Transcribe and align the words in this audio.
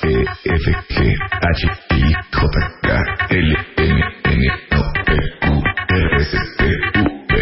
E 0.00 0.24
F 0.44 0.66
G 0.90 1.16
H 1.42 1.66
I 1.90 2.14
J 2.30 2.46
K 2.82 2.88
L 3.30 3.56
M 3.78 3.98
N 4.24 4.42
O 4.70 4.82
P 5.04 5.10
Q 5.40 5.62
R 5.88 6.20
S 6.20 6.32
T 6.56 6.60
U 6.94 7.04
V. 7.28 7.32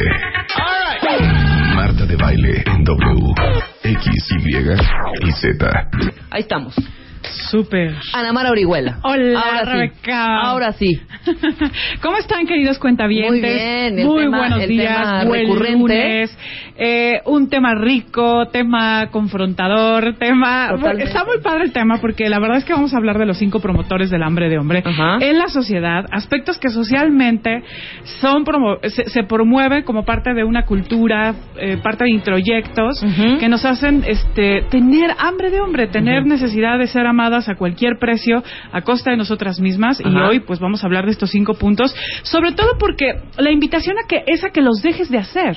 Marta 1.75 2.07
de 2.07 2.17
baile 2.17 2.65
en 2.65 2.83
W 2.83 3.35
X 3.85 4.07
Y 4.31 4.57
y 5.21 5.33
Z. 5.33 5.89
Ahí 6.31 6.41
estamos. 6.41 6.75
Súper. 7.51 7.95
Ana 8.15 8.33
Mara 8.33 8.51
Orihuela. 8.51 8.99
Hola, 9.03 9.41
Ahora 9.41 9.73
sí. 9.93 10.11
Ahora 10.13 10.73
sí. 10.73 11.01
¿Cómo 12.03 12.17
están, 12.19 12.47
queridos 12.47 12.79
cuentavientes? 12.79 13.31
Muy 13.31 13.41
bien, 13.41 13.99
el 13.99 14.07
Muy 14.07 14.23
tema- 14.25 14.39
buenos 14.39 14.61
el 14.63 14.69
días. 14.69 14.97
tema 15.21 15.25
recurrente. 15.25 15.73
lunes. 15.79 16.39
Eh, 16.79 17.23
un 17.25 17.49
tema 17.49 17.75
rico, 17.75 18.49
tema 18.49 19.09
confrontador, 19.11 20.15
tema... 20.19 20.69
Totalmente. 20.73 21.05
Está 21.05 21.25
muy 21.25 21.39
padre 21.43 21.65
el 21.65 21.73
tema 21.73 21.99
porque 22.03 22.29
la 22.29 22.39
verdad 22.39 22.59
es 22.59 22.65
que 22.65 22.75
vamos 22.75 22.93
a 22.93 22.99
hablar 22.99 23.19
de 23.19 23.25
los 23.25 23.39
cinco 23.39 23.61
promotores 23.61 24.11
del 24.11 24.23
hambre 24.23 24.51
de 24.51 24.59
hombre 24.59 24.83
Ajá. 24.85 25.17
en 25.21 25.39
la 25.39 25.49
sociedad, 25.49 26.05
aspectos 26.13 26.59
que 26.59 26.69
socialmente 26.69 27.63
son 28.21 28.45
promo- 28.45 28.79
se, 28.91 29.09
se 29.09 29.23
promueven 29.23 29.85
como 29.85 30.05
parte 30.05 30.35
de 30.35 30.45
una 30.45 30.67
cultura, 30.67 31.35
eh, 31.59 31.79
parte 31.83 32.05
de 32.05 32.11
introyectos 32.11 33.03
que 33.41 33.49
nos 33.49 33.65
hacen 33.65 34.05
este, 34.07 34.63
tener 34.71 35.11
hambre 35.19 35.51
de 35.51 35.61
hombre, 35.61 35.87
tener 35.87 36.27
necesidad 36.27 36.79
de 36.79 36.87
ser 36.89 37.07
a 37.21 37.55
cualquier 37.57 37.99
precio 37.99 38.43
a 38.73 38.83
costa 38.83 39.11
de 39.11 39.17
nosotras 39.17 39.59
mismas. 39.61 40.01
Y 40.01 40.05
hoy 40.29 40.41
pues 40.41 40.61
vamos 40.61 40.83
a 40.83 40.87
hablar 40.87 41.07
de 41.07 41.13
estos 41.13 41.31
cinco 41.31 41.55
puntos, 41.55 41.95
sobre 42.23 42.53
todo 42.53 42.77
porque 42.79 43.07
la 43.39 43.51
invitación 43.51 43.97
a 43.99 44.07
que 44.07 44.23
es 44.27 44.45
a 44.45 44.51
que 44.51 44.61
los 44.61 44.83
dejes 44.83 45.11
de 45.11 45.19
hacer, 45.19 45.57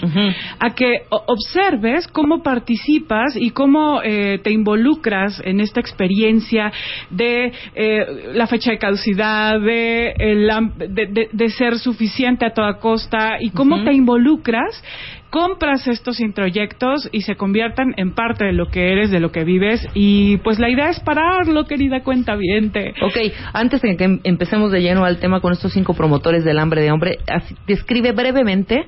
a 0.60 0.70
que 0.74 1.02
observes 1.10 2.08
cómo 2.08 2.42
participas 2.42 3.36
y 3.36 3.52
cómo 3.52 4.02
eh, 4.04 4.40
te 4.44 4.52
involucras 4.52 5.42
en 5.44 5.60
esta 5.60 5.80
experiencia 5.82 6.72
de 7.10 7.52
eh, 7.76 8.06
la 8.34 8.48
fecha 8.48 8.72
de 8.72 8.78
caducidad, 8.78 9.60
de, 9.60 10.14
el 10.18 10.50
am- 10.50 10.74
de, 10.78 10.88
de- 11.08 11.30
de 11.32 11.50
ser 11.50 11.78
suficiente 11.78 12.46
a 12.46 12.54
toda 12.54 12.80
costa 12.80 13.38
y 13.42 13.50
cómo 13.52 13.84
te 13.84 13.94
involucras 13.94 14.82
compras 15.30 15.88
estos 15.88 16.20
introyectos 16.20 17.08
y 17.12 17.22
se 17.22 17.36
conviertan 17.36 17.94
en 17.98 18.14
parte 18.14 18.46
de 18.46 18.54
lo 18.54 18.68
que 18.68 18.92
eres, 18.92 19.12
de 19.12 19.20
lo 19.20 19.32
que 19.32 19.44
vives 19.44 19.86
y 19.94 20.38
pues 20.38 20.60
la 20.60 20.70
idea 20.70 20.90
es 20.90 21.00
pararlo, 21.00 21.66
querida 21.66 22.02
cuenta 22.04 22.36
viente. 22.36 22.94
Ok, 23.02 23.18
antes 23.54 23.82
de 23.82 23.96
que 23.96 24.04
em- 24.04 24.20
empecemos 24.24 24.72
de 24.72 24.82
lleno 24.82 25.06
al 25.06 25.20
tema 25.20 25.40
con 25.40 25.54
estos 25.54 25.74
cinco 25.74 25.94
promotores 25.94 26.44
del 26.44 26.60
hambre 26.60 26.82
de 26.82 26.92
hombre, 26.92 27.20
describe 27.68 28.12
brevemente 28.12 28.88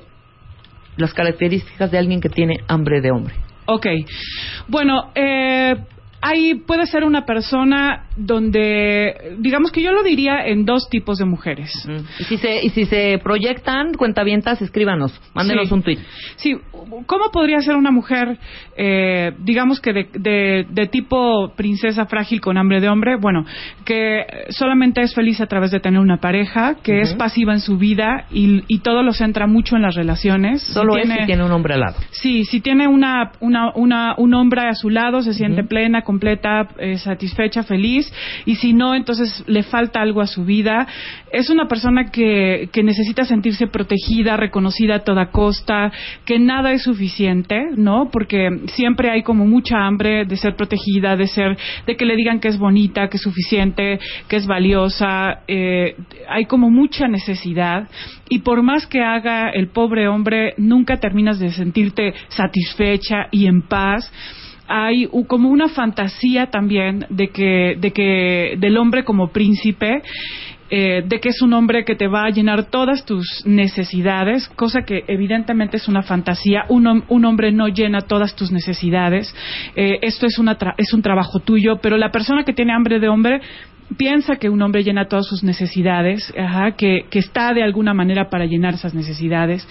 las 0.96 1.14
características 1.14 1.90
de 1.90 1.98
alguien 1.98 2.20
que 2.20 2.28
tiene 2.28 2.56
hambre 2.68 3.00
de 3.00 3.10
hombre. 3.10 3.34
Ok, 3.66 3.86
bueno, 4.68 5.10
eh, 5.14 5.74
ahí 6.22 6.54
puede 6.54 6.86
ser 6.86 7.04
una 7.04 7.26
persona 7.26 8.04
donde, 8.16 9.36
digamos 9.38 9.70
que 9.72 9.82
yo 9.82 9.92
lo 9.92 10.02
diría 10.02 10.46
en 10.46 10.64
dos 10.64 10.88
tipos 10.88 11.18
de 11.18 11.24
mujeres. 11.24 11.72
Y 12.18 12.24
si 12.24 12.36
se, 12.38 12.64
y 12.64 12.70
si 12.70 12.84
se 12.84 13.18
proyectan 13.22 13.92
cuentavientas, 13.94 14.62
escríbanos, 14.62 15.18
mándenos 15.34 15.68
Sí. 15.68 15.74
un 15.74 15.82
tweet. 15.82 15.98
Sí, 16.36 16.56
¿cómo 17.06 17.30
podría 17.32 17.60
ser 17.60 17.76
una 17.76 17.90
mujer, 17.90 18.38
eh, 18.76 19.32
digamos 19.40 19.80
que 19.80 19.92
de, 19.92 20.08
de- 20.14 20.66
de 20.70 20.86
tipo 20.86 21.52
princesa 21.56 22.06
frágil 22.06 22.40
con 22.40 22.56
hambre 22.56 22.80
de 22.80 22.88
hombre? 22.88 23.16
Bueno, 23.16 23.44
que 23.84 24.24
solamente 24.50 25.02
es 25.02 25.14
feliz 25.14 25.40
a 25.40 25.46
través 25.46 25.70
de 25.70 25.80
tener 25.80 26.00
una 26.00 26.18
pareja, 26.18 26.76
que 26.82 27.00
es 27.00 27.14
pasiva 27.14 27.52
en 27.52 27.60
su 27.60 27.78
vida 27.78 28.26
y, 28.30 28.62
y 28.68 28.80
todo 28.80 29.02
lo 29.02 29.12
centra 29.12 29.46
mucho 29.46 29.76
en 29.76 29.82
las 29.82 29.94
relaciones. 29.94 30.62
Si 30.62 30.72
Solo 30.72 30.96
es 30.96 31.08
si 31.08 31.26
tiene 31.26 31.44
un 31.44 31.52
hombre 31.52 31.74
al 31.74 31.80
lado. 31.80 31.96
Sí, 32.10 32.44
si 32.44 32.60
tiene 32.60 32.86
una, 32.88 33.32
una, 33.40 33.72
una, 33.74 34.14
un 34.16 34.34
hombre 34.34 34.62
a 34.68 34.74
su 34.74 34.90
lado, 34.90 35.22
se 35.22 35.32
siente 35.34 35.64
plena, 35.64 36.02
completa, 36.12 36.68
eh, 36.78 36.98
satisfecha, 36.98 37.62
feliz. 37.62 38.12
Y 38.44 38.56
si 38.56 38.74
no, 38.74 38.94
entonces 38.94 39.42
le 39.46 39.62
falta 39.62 40.02
algo 40.02 40.20
a 40.20 40.26
su 40.26 40.44
vida. 40.44 40.86
Es 41.30 41.48
una 41.48 41.66
persona 41.68 42.10
que, 42.10 42.68
que 42.70 42.82
necesita 42.82 43.24
sentirse 43.24 43.66
protegida, 43.66 44.36
reconocida 44.36 44.96
a 44.96 45.04
toda 45.04 45.30
costa, 45.30 45.90
que 46.26 46.38
nada 46.38 46.72
es 46.72 46.82
suficiente, 46.82 47.56
¿no? 47.76 48.10
Porque 48.10 48.50
siempre 48.74 49.10
hay 49.10 49.22
como 49.22 49.46
mucha 49.46 49.86
hambre 49.86 50.26
de 50.26 50.36
ser 50.36 50.54
protegida, 50.54 51.16
de 51.16 51.28
ser, 51.28 51.56
de 51.86 51.96
que 51.96 52.04
le 52.04 52.16
digan 52.16 52.40
que 52.40 52.48
es 52.48 52.58
bonita, 52.58 53.08
que 53.08 53.16
es 53.16 53.22
suficiente, 53.22 53.98
que 54.28 54.36
es 54.36 54.46
valiosa. 54.46 55.40
eh, 55.48 55.96
hay 56.28 56.44
como 56.44 56.68
mucha 56.70 57.08
necesidad. 57.08 57.88
Y 58.28 58.40
por 58.40 58.62
más 58.62 58.86
que 58.86 59.00
haga 59.00 59.48
el 59.48 59.68
pobre 59.68 60.08
hombre, 60.08 60.52
nunca 60.58 60.98
terminas 60.98 61.38
de 61.38 61.50
sentirte 61.50 62.12
satisfecha 62.28 63.28
y 63.30 63.46
en 63.46 63.62
paz. 63.62 64.10
Hay 64.74 65.06
como 65.26 65.50
una 65.50 65.68
fantasía 65.68 66.46
también 66.46 67.04
de 67.10 67.28
que, 67.28 67.76
de 67.78 67.90
que 67.92 68.54
del 68.58 68.78
hombre 68.78 69.04
como 69.04 69.28
príncipe, 69.28 70.00
eh, 70.70 71.02
de 71.06 71.20
que 71.20 71.28
es 71.28 71.42
un 71.42 71.52
hombre 71.52 71.84
que 71.84 71.94
te 71.94 72.08
va 72.08 72.24
a 72.24 72.30
llenar 72.30 72.70
todas 72.70 73.04
tus 73.04 73.42
necesidades, 73.44 74.48
cosa 74.56 74.80
que 74.86 75.04
evidentemente 75.06 75.76
es 75.76 75.86
una 75.88 76.02
fantasía. 76.02 76.64
Un, 76.70 77.04
un 77.06 77.24
hombre 77.26 77.52
no 77.52 77.68
llena 77.68 78.00
todas 78.00 78.34
tus 78.34 78.50
necesidades. 78.50 79.34
Eh, 79.76 79.98
esto 80.00 80.24
es, 80.24 80.38
una 80.38 80.58
tra- 80.58 80.74
es 80.78 80.94
un 80.94 81.02
trabajo 81.02 81.40
tuyo, 81.40 81.76
pero 81.82 81.98
la 81.98 82.10
persona 82.10 82.44
que 82.44 82.54
tiene 82.54 82.72
hambre 82.72 82.98
de 82.98 83.08
hombre 83.08 83.42
piensa 83.98 84.36
que 84.36 84.48
un 84.48 84.62
hombre 84.62 84.82
llena 84.82 85.04
todas 85.04 85.26
sus 85.26 85.42
necesidades, 85.44 86.32
ajá, 86.38 86.70
que, 86.78 87.00
que 87.10 87.18
está 87.18 87.52
de 87.52 87.62
alguna 87.62 87.92
manera 87.92 88.30
para 88.30 88.46
llenar 88.46 88.72
esas 88.72 88.94
necesidades. 88.94 89.68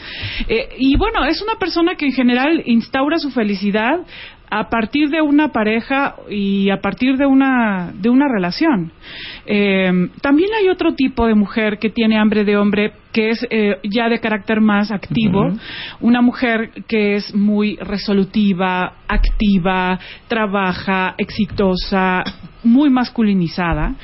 Eh, 0.48 0.70
y 0.78 0.96
bueno, 0.98 1.26
es 1.26 1.42
una 1.42 1.56
persona 1.56 1.96
que 1.96 2.06
en 2.06 2.12
general 2.12 2.62
instaura 2.68 3.18
su 3.18 3.32
felicidad 3.32 4.02
a 4.52 4.70
partir 4.70 5.10
de 5.10 5.22
una 5.22 5.54
pareja 5.54 6.16
y 6.30 6.70
a 6.70 6.82
partir 6.82 7.16
de 7.16 7.26
una, 7.26 7.94
de 7.96 8.10
una 8.10 8.28
relación. 8.28 8.92
Eh, 9.46 10.10
también 10.22 10.50
hay 10.54 10.68
otro 10.68 10.94
tipo 10.94 11.26
de 11.26 11.36
mujer 11.36 11.80
que 11.80 11.90
tiene 11.90 12.20
hambre 12.20 12.44
de 12.44 12.58
hombre 12.58 12.92
que 13.14 13.30
es 13.30 13.48
eh, 13.50 13.78
ya 13.84 14.10
de 14.10 14.20
carácter 14.20 14.60
más 14.60 14.92
activo, 14.92 15.54
una 16.02 16.22
mujer 16.22 16.72
que 16.88 17.16
es 17.16 17.34
muy 17.34 17.78
resolutiva, 17.78 18.94
activa, 19.08 20.00
trabaja, 20.28 21.16
exitosa, 21.18 22.24
muy 22.64 22.90
masculinizada, 22.90 23.96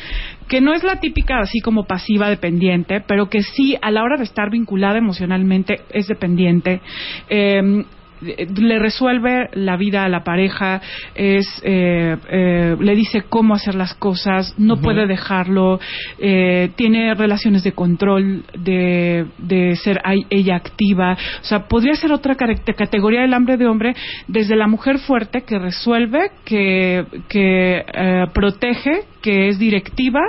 que 0.47 0.62
no 0.62 0.74
es 0.74 0.84
la 0.84 1.00
típica 1.00 1.40
así 1.40 1.59
como 1.59 1.85
pasiva 1.85 2.29
dependiente, 2.29 3.02
pero 3.06 3.29
que 3.29 3.44
sí 3.44 3.78
a 3.81 3.91
la 3.91 4.03
hora 4.03 4.18
de 4.18 4.24
estar 4.24 4.50
vinculada 4.50 4.97
emocionalmente 4.97 5.81
es 5.91 6.08
dependiente. 6.08 6.81
Eh, 7.29 7.84
le 8.22 8.79
resuelve 8.79 9.50
la 9.53 9.78
vida 9.78 10.03
a 10.03 10.09
la 10.09 10.23
pareja, 10.23 10.81
es, 11.16 11.45
eh, 11.63 12.16
eh, 12.29 12.75
le 12.79 12.95
dice 12.95 13.23
cómo 13.29 13.53
hacer 13.55 13.75
las 13.75 13.94
cosas, 13.95 14.53
no 14.57 14.78
puede 14.81 15.07
dejarlo, 15.07 15.79
eh, 16.19 16.69
tiene 16.75 17.13
relaciones 17.13 17.63
de 17.63 17.73
control, 17.73 18.44
de, 18.57 19.25
de 19.38 19.75
ser 19.75 20.01
ay- 20.03 20.25
ella 20.29 20.55
activa. 20.55 21.13
O 21.41 21.45
sea, 21.45 21.67
podría 21.67 21.94
ser 21.95 22.11
otra 22.11 22.35
cate- 22.35 22.73
categoría 22.75 23.22
del 23.22 23.33
hambre 23.33 23.57
de 23.57 23.67
hombre, 23.67 23.95
desde 24.28 24.55
la 24.55 24.67
mujer 24.67 24.99
fuerte 24.99 25.41
que 25.44 25.59
resuelve, 25.59 26.31
que, 26.45 27.05
que 27.29 27.84
eh, 27.94 28.25
protege, 28.34 29.01
que 29.22 29.49
es 29.49 29.59
directiva. 29.59 30.22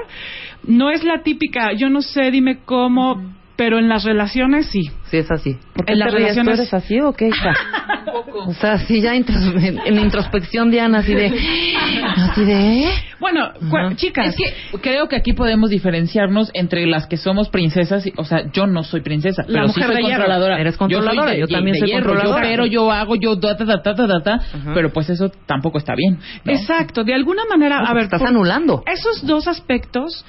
No 0.67 0.91
es 0.91 1.05
la 1.05 1.23
típica, 1.23 1.73
yo 1.73 1.89
no 1.89 2.03
sé, 2.03 2.31
dime 2.31 2.59
cómo, 2.65 3.38
pero 3.59 3.79
en 3.79 3.89
las 3.89 4.05
relaciones 4.05 4.67
sí. 4.67 4.91
Sí, 5.11 5.17
es 5.19 5.31
así. 5.31 5.57
¿Por 5.75 5.85
qué 5.85 5.93
En 5.95 5.99
las 5.99 6.09
ríes? 6.15 6.29
¿Tú 6.29 6.41
relaciones- 6.41 6.59
eres 6.61 6.73
así 6.75 7.01
o 7.01 7.13
qué, 7.13 7.29
hija? 7.29 7.53
O 8.47 8.53
sea, 8.55 8.79
sí, 8.79 9.01
ya 9.03 9.15
intros- 9.15 9.53
en, 9.63 9.79
en 9.85 9.99
introspección, 9.99 10.71
Diana, 10.71 10.99
así 10.99 11.13
de... 11.13 11.27
Así 12.17 12.45
de... 12.45 12.85
¿eh? 12.85 12.91
Bueno, 13.21 13.51
chicas, 13.97 14.29
Es 14.29 14.37
que 14.37 14.79
creo 14.81 15.09
que 15.09 15.17
aquí 15.17 15.33
podemos 15.33 15.71
diferenciarnos 15.71 16.51
entre 16.55 16.87
las 16.87 17.07
que 17.07 17.17
somos 17.17 17.49
princesas, 17.49 18.07
y- 18.07 18.13
o 18.17 18.25
sea, 18.25 18.51
yo 18.53 18.67
no 18.67 18.85
soy 18.85 19.01
princesa, 19.03 19.43
La 19.49 19.61
pero 19.63 19.69
sí 19.69 19.81
mujer 19.81 19.87
soy 19.87 19.97
de 19.97 20.03
hierro. 20.09 20.23
controladora. 20.25 20.61
Eres 20.61 20.77
controladora, 20.77 21.23
soy 21.29 21.35
de- 21.35 21.41
yo 21.41 21.47
también 21.49 21.75
de 21.75 21.81
soy 21.81 21.89
hierro, 21.89 22.07
controladora. 22.13 22.45
Yo, 22.45 22.51
pero 22.51 22.67
yo 22.67 22.93
hago, 22.93 23.17
yo 23.17 23.39
ta 23.41 23.57
ta 23.57 23.67
ta 23.67 23.83
ta 23.83 23.95
ta 23.95 24.07
ta, 24.07 24.21
ta, 24.23 24.41
pero 24.73 24.93
pues 24.93 25.11
eso 25.11 25.31
tampoco 25.47 25.79
está 25.79 25.95
bien. 25.97 26.19
¿no? 26.45 26.53
exacto, 26.53 27.05
de 27.05 27.15
alguna 27.15 27.43
manera, 27.51 27.79
a 27.81 27.93
ver, 27.93 28.05
Estás 28.05 28.21
por- 28.21 28.29
anulando. 28.29 28.83
esos 28.87 29.27
dos 29.27 29.49
aspectos, 29.49 30.25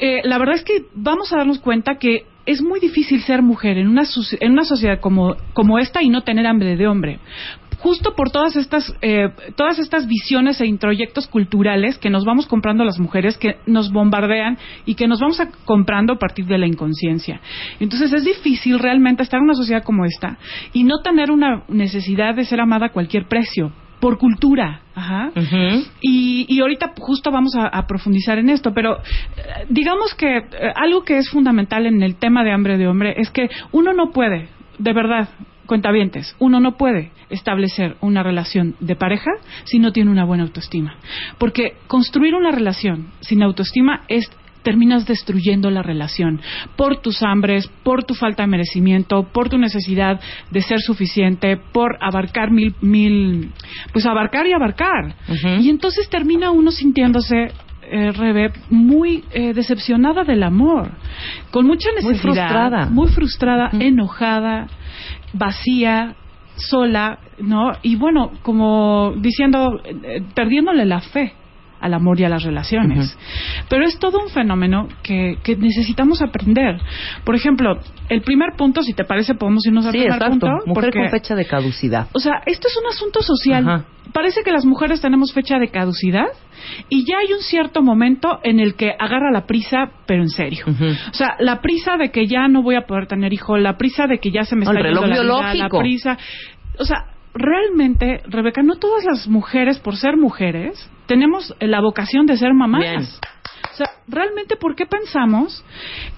eh, 0.00 0.20
la 0.24 0.38
verdad 0.38 0.56
es 0.56 0.64
que 0.64 0.82
vamos 0.94 1.32
a 1.32 1.36
darnos 1.38 1.60
cuenta 1.60 1.94
que 1.98 2.24
es 2.46 2.60
muy 2.62 2.80
difícil 2.80 3.20
ser 3.22 3.42
mujer 3.42 3.78
en 3.78 3.88
una, 3.88 4.02
en 4.40 4.52
una 4.52 4.64
sociedad 4.64 5.00
como, 5.00 5.36
como 5.52 5.78
esta 5.78 6.02
y 6.02 6.08
no 6.08 6.22
tener 6.22 6.46
hambre 6.46 6.76
de 6.76 6.86
hombre. 6.86 7.18
justo 7.78 8.14
por 8.14 8.30
todas 8.30 8.54
estas, 8.54 8.94
eh, 9.02 9.28
todas 9.56 9.80
estas 9.80 10.06
visiones 10.06 10.60
e 10.60 10.66
introyectos 10.66 11.26
culturales 11.26 11.98
que 11.98 12.10
nos 12.10 12.24
vamos 12.24 12.46
comprando 12.46 12.84
las 12.84 13.00
mujeres, 13.00 13.36
que 13.36 13.56
nos 13.66 13.90
bombardean 13.90 14.56
y 14.86 14.94
que 14.94 15.08
nos 15.08 15.18
vamos 15.18 15.40
a- 15.40 15.48
comprando 15.64 16.12
a 16.12 16.18
partir 16.18 16.46
de 16.46 16.58
la 16.58 16.68
inconsciencia. 16.68 17.40
Entonces 17.80 18.12
es 18.12 18.24
difícil 18.24 18.78
realmente 18.78 19.24
estar 19.24 19.38
en 19.38 19.44
una 19.46 19.54
sociedad 19.54 19.82
como 19.82 20.04
esta 20.04 20.38
y 20.72 20.84
no 20.84 21.00
tener 21.02 21.32
una 21.32 21.64
necesidad 21.68 22.36
de 22.36 22.44
ser 22.44 22.60
amada 22.60 22.86
a 22.86 22.92
cualquier 22.92 23.26
precio, 23.26 23.72
por 23.98 24.18
cultura. 24.18 24.80
Ajá. 24.96 25.30
Y, 26.00 26.44
y 26.48 26.60
ahorita 26.60 26.92
justo 26.98 27.30
vamos 27.30 27.54
a, 27.56 27.66
a 27.66 27.86
profundizar 27.86 28.36
en 28.38 28.48
esto, 28.48 28.72
pero 28.74 28.98
digamos 29.68 30.14
que 30.14 30.38
eh, 30.38 30.42
algo 30.74 31.04
que 31.04 31.18
es 31.18 31.28
fundamental 31.28 31.86
en 31.86 32.02
el 32.02 32.16
tema 32.16 32.44
de 32.44 32.52
hambre 32.52 32.78
de 32.78 32.86
hombre 32.86 33.14
es 33.16 33.30
que 33.30 33.48
uno 33.72 33.92
no 33.92 34.10
puede, 34.10 34.48
de 34.78 34.92
verdad, 34.92 35.28
cuentavientes, 35.66 36.36
uno 36.38 36.60
no 36.60 36.76
puede 36.76 37.12
establecer 37.30 37.96
una 38.00 38.22
relación 38.22 38.74
de 38.80 38.96
pareja 38.96 39.30
si 39.64 39.78
no 39.78 39.92
tiene 39.92 40.10
una 40.10 40.24
buena 40.24 40.44
autoestima. 40.44 40.96
Porque 41.38 41.76
construir 41.86 42.34
una 42.34 42.50
relación 42.50 43.08
sin 43.20 43.42
autoestima 43.42 44.02
es 44.08 44.30
terminas 44.62 45.06
destruyendo 45.06 45.70
la 45.70 45.82
relación 45.82 46.40
por 46.76 47.00
tus 47.00 47.22
hambres, 47.22 47.68
por 47.82 48.04
tu 48.04 48.14
falta 48.14 48.44
de 48.44 48.48
merecimiento, 48.48 49.24
por 49.32 49.48
tu 49.48 49.58
necesidad 49.58 50.20
de 50.50 50.62
ser 50.62 50.80
suficiente, 50.80 51.56
por 51.56 51.98
abarcar 52.00 52.50
mil, 52.50 52.74
mil, 52.80 53.50
pues 53.92 54.06
abarcar 54.06 54.46
y 54.46 54.52
abarcar. 54.52 55.16
Y 55.60 55.68
entonces 55.68 56.08
termina 56.08 56.50
uno 56.50 56.70
sintiéndose, 56.70 57.50
eh, 57.90 58.12
Rebe, 58.12 58.52
muy 58.70 59.24
eh, 59.32 59.52
decepcionada 59.54 60.24
del 60.24 60.42
amor, 60.42 60.90
con 61.50 61.66
mucha 61.66 61.88
Muy 61.90 62.12
necesidad, 62.12 62.22
frustrada. 62.22 62.86
muy 62.86 63.08
frustrada, 63.08 63.70
enojada, 63.78 64.66
vacía, 65.32 66.14
sola, 66.56 67.18
¿no? 67.38 67.72
Y 67.82 67.96
bueno, 67.96 68.30
como 68.42 69.14
diciendo, 69.18 69.80
eh, 69.84 70.22
perdiéndole 70.34 70.84
la 70.84 71.00
fe 71.00 71.32
al 71.82 71.94
amor 71.94 72.18
y 72.20 72.24
a 72.24 72.28
las 72.28 72.42
relaciones. 72.44 73.18
Pero 73.68 73.84
es 73.84 73.98
todo 73.98 74.20
un 74.22 74.28
fenómeno 74.30 74.88
que, 75.02 75.38
que 75.42 75.56
necesitamos 75.56 76.22
aprender. 76.22 76.80
Por 77.24 77.34
ejemplo, 77.34 77.78
el 78.08 78.22
primer 78.22 78.50
punto, 78.56 78.82
si 78.82 78.94
te 78.94 79.04
parece, 79.04 79.34
podemos 79.34 79.66
irnos 79.66 79.84
al 79.86 79.92
Sí, 79.92 79.98
primer 79.98 80.14
exacto. 80.14 80.30
punto. 80.38 80.66
Mujer 80.66 80.84
porque- 80.90 80.98
con 81.00 81.10
fecha 81.10 81.34
de 81.34 81.44
caducidad. 81.46 82.06
o 82.14 82.18
sea, 82.18 82.42
esto 82.46 82.68
es 82.68 82.76
un 82.82 82.86
asunto 82.88 83.20
social. 83.22 83.68
Ajá. 83.68 83.84
Parece 84.12 84.42
que 84.42 84.50
las 84.52 84.64
mujeres 84.66 85.00
tenemos 85.00 85.32
fecha 85.32 85.58
de 85.58 85.68
caducidad 85.68 86.26
y 86.90 87.04
ya 87.06 87.18
hay 87.18 87.32
un 87.32 87.40
cierto 87.40 87.80
momento 87.82 88.40
en 88.42 88.60
el 88.60 88.74
que 88.74 88.90
agarra 88.98 89.30
la 89.32 89.46
prisa, 89.46 89.90
pero 90.06 90.22
en 90.22 90.28
serio. 90.28 90.66
O 90.68 91.14
sea, 91.14 91.36
la 91.38 91.60
prisa 91.62 91.96
de 91.96 92.10
que 92.10 92.26
ya 92.26 92.46
no 92.48 92.62
voy 92.62 92.74
a 92.74 92.82
poder 92.82 93.06
tener 93.06 93.32
hijo, 93.32 93.56
la 93.56 93.78
prisa 93.78 94.06
de 94.06 94.18
que 94.18 94.30
ya 94.30 94.44
se 94.44 94.54
me 94.56 94.64
está 94.64 94.76
el 94.78 94.84
yendo 94.84 95.00
reloj 95.02 95.40
la 95.40 95.52
vida, 95.54 95.68
la 95.72 95.78
prisa. 95.78 96.18
O 96.78 96.84
sea, 96.84 97.06
realmente, 97.34 98.22
Rebeca, 98.26 98.62
no 98.62 98.76
todas 98.76 99.04
las 99.04 99.28
mujeres, 99.28 99.78
por 99.78 99.96
ser 99.96 100.16
mujeres, 100.16 100.88
tenemos 101.06 101.54
la 101.60 101.80
vocación 101.80 102.26
de 102.26 102.36
ser 102.36 102.52
mamás. 102.54 102.80
Bien. 102.80 103.02
O 103.02 103.74
sea, 103.74 103.90
realmente, 104.06 104.56
¿por 104.56 104.74
qué 104.74 104.86
pensamos 104.86 105.64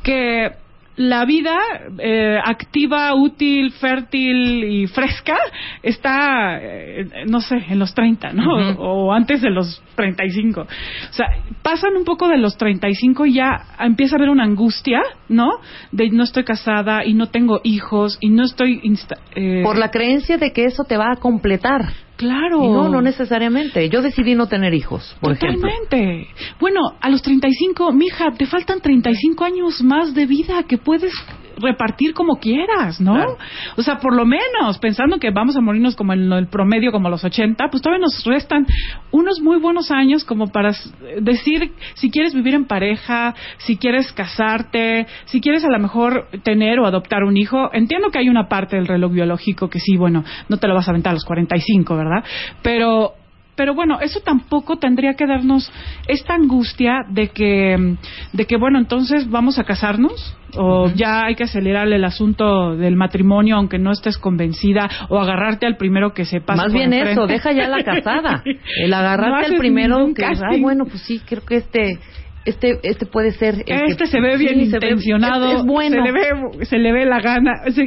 que 0.03 0.51
la 0.97 1.25
vida 1.25 1.57
eh, 1.99 2.39
activa, 2.45 3.13
útil, 3.15 3.73
fértil 3.73 4.63
y 4.65 4.87
fresca 4.87 5.37
está, 5.83 6.59
eh, 6.63 7.07
no 7.27 7.41
sé, 7.41 7.57
en 7.69 7.79
los 7.79 7.95
30, 7.95 8.33
¿no? 8.33 8.45
O 8.79 9.13
antes 9.13 9.41
de 9.43 9.51
los 9.51 9.83
35. 9.97 10.61
O 10.63 10.67
sea, 11.13 11.27
pasan 11.63 11.97
un 11.97 12.05
poco 12.05 12.29
de 12.29 12.39
los 12.39 12.57
35 12.57 13.27
y 13.27 13.35
ya 13.35 13.63
empieza 13.81 14.17
a 14.17 14.19
haber 14.19 14.31
una 14.31 14.45
angustia, 14.45 15.01
¿no? 15.29 15.49
De 15.93 16.11
no 16.11 16.23
estoy 16.25 16.45
casada 16.45 17.05
y 17.05 17.15
no 17.15 17.29
tengo 17.29 17.61
hijos 17.65 18.17
y 18.21 18.31
no 18.31 18.45
estoy... 18.45 18.81
insta- 18.83 19.19
eh, 19.35 19.63
Por 19.65 19.77
la 19.79 19.91
creencia 19.91 20.39
de 20.39 20.53
que 20.53 20.65
eso 20.65 20.85
te 20.85 20.97
va 20.97 21.13
a 21.13 21.17
completar. 21.17 21.83
Claro. 22.25 22.65
Y 22.65 22.69
no, 22.69 22.89
no 22.89 23.03
necesariamente. 23.03 23.89
Yo 23.89 24.01
decidí 24.03 24.35
no 24.35 24.47
tener 24.47 24.73
hijos, 24.75 25.17
por 25.21 25.33
ejemplo. 25.33 25.69
Totalmente. 25.69 26.29
Bueno, 26.59 26.81
a 27.01 27.11
los 27.11 27.23
35, 27.23 27.93
mija, 27.93 28.31
te 28.33 28.47
faltan 28.47 28.81
35 28.81 29.45
años 29.45 29.83
más 29.83 30.15
de 30.15 30.27
vida 30.27 30.63
que 30.63 30.79
puedes 30.79 31.13
repartir 31.59 32.15
como 32.15 32.37
quieras, 32.37 33.01
¿no? 33.01 33.15
Claro. 33.15 33.39
O 33.77 33.83
sea, 33.83 33.99
por 33.99 34.15
lo 34.15 34.25
menos, 34.25 34.79
pensando 34.81 35.19
que 35.19 35.31
vamos 35.31 35.57
a 35.57 35.61
morirnos 35.61 35.97
como 35.97 36.13
en 36.13 36.33
el 36.33 36.49
promedio, 36.49 36.93
como 36.93 37.09
a 37.09 37.11
los 37.11 37.25
80, 37.25 37.69
pues 37.71 37.83
todavía 37.83 38.05
nos 38.05 38.25
restan 38.25 38.67
unos 39.11 39.41
muy 39.41 39.59
buenos 39.59 39.91
años 39.91 40.25
como 40.25 40.49
para 40.49 40.73
decir 41.21 41.73
si 41.95 42.11
quieres 42.11 42.35
vivir 42.35 42.55
en 42.55 42.67
pareja, 42.67 43.35
si 43.59 43.77
quieres 43.77 44.13
casarte, 44.13 45.07
si 45.27 45.41
quieres 45.41 45.65
a 45.65 45.71
lo 45.71 45.79
mejor 45.79 46.29
tener 46.43 46.79
o 46.79 46.87
adoptar 46.87 47.25
un 47.25 47.37
hijo. 47.37 47.71
Entiendo 47.73 48.11
que 48.11 48.19
hay 48.19 48.29
una 48.29 48.49
parte 48.49 48.77
del 48.77 48.87
reloj 48.87 49.13
biológico 49.13 49.69
que 49.69 49.81
sí, 49.81 49.97
bueno, 49.97 50.25
no 50.49 50.57
te 50.59 50.69
lo 50.69 50.75
vas 50.75 50.89
a 50.89 50.91
aventar 50.91 51.11
a 51.13 51.15
los 51.15 51.25
45, 51.25 51.97
¿verdad? 51.97 52.25
Pero 52.63 53.15
pero 53.57 53.75
bueno, 53.75 54.01
eso 54.01 54.21
tampoco 54.21 54.77
tendría 54.77 55.15
que 55.15 55.27
darnos 55.27 55.71
esta 56.09 56.35
angustia 56.35 57.05
de 57.09 57.29
que, 57.29 57.97
de 58.33 58.47
que 58.47 58.57
bueno, 58.57 58.79
entonces 58.79 59.31
vamos 59.31 59.59
a 59.59 59.65
casarnos 59.65 60.37
o 60.57 60.89
ya 60.95 61.25
hay 61.25 61.35
que 61.35 61.45
acelerarle 61.45 61.97
el 61.97 62.05
asunto 62.05 62.77
del 62.77 62.95
matrimonio 62.97 63.57
aunque 63.57 63.79
no 63.79 63.91
estés 63.91 64.19
convencida 64.19 64.89
o 65.09 65.19
agarrarte 65.19 65.67
al 65.67 65.77
primero 65.77 66.13
que 66.15 66.25
se 66.25 66.41
pase 66.41 66.63
Más 66.63 66.73
bien 66.73 66.93
eso, 66.93 67.27
deja 67.27 67.53
ya 67.53 67.69
la 67.69 67.83
casada. 67.83 68.43
El 68.77 68.95
agarrarte 68.95 69.47
al 69.47 69.59
primero 69.59 70.13
que, 70.15 70.25
ay, 70.25 70.61
bueno, 70.61 70.85
pues 70.85 71.03
sí, 71.03 71.21
creo 71.27 71.45
que 71.45 71.57
este 71.57 71.99
este 72.45 72.79
este 72.83 73.07
puede 73.07 73.31
ser 73.33 73.55
el 73.57 73.65
que- 73.65 73.85
Este 73.87 74.07
se 74.07 74.21
ve 74.21 74.37
bien 74.37 74.55
sí, 74.61 74.67
se 74.71 74.79
ve- 74.79 74.87
intencionado, 74.89 75.51
es, 75.53 75.59
es 75.61 75.65
bueno. 75.65 75.97
se 75.97 76.03
le 76.03 76.13
ve, 76.13 76.65
se 76.67 76.79
le 76.79 76.93
ve 76.93 77.07
la 77.07 77.21
gana. 77.21 77.53
O 77.67 77.71
sea, 77.71 77.85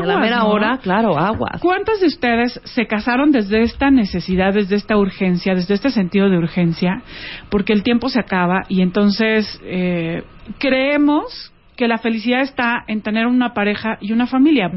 a 0.00 0.04
la 0.06 0.18
mera 0.18 0.38
¿no? 0.38 0.48
hora, 0.48 0.78
claro, 0.82 1.18
aguas. 1.18 1.60
¿Cuántos 1.60 2.00
de 2.00 2.06
ustedes 2.06 2.60
se 2.64 2.86
casaron 2.86 3.30
desde 3.30 3.62
esta 3.62 3.90
necesidad, 3.90 4.52
desde 4.54 4.76
esta 4.76 4.96
urgencia, 4.96 5.54
desde 5.54 5.74
este 5.74 5.90
sentido 5.90 6.28
de 6.28 6.38
urgencia? 6.38 7.02
Porque 7.50 7.72
el 7.72 7.82
tiempo 7.82 8.08
se 8.08 8.20
acaba 8.20 8.62
y 8.68 8.82
entonces 8.82 9.60
eh, 9.64 10.22
creemos 10.58 11.52
que 11.80 11.88
la 11.88 11.96
felicidad 11.96 12.42
está 12.42 12.84
en 12.88 13.00
tener 13.00 13.26
una 13.26 13.54
pareja 13.54 13.96
y 14.02 14.12
una 14.12 14.26
familia. 14.26 14.70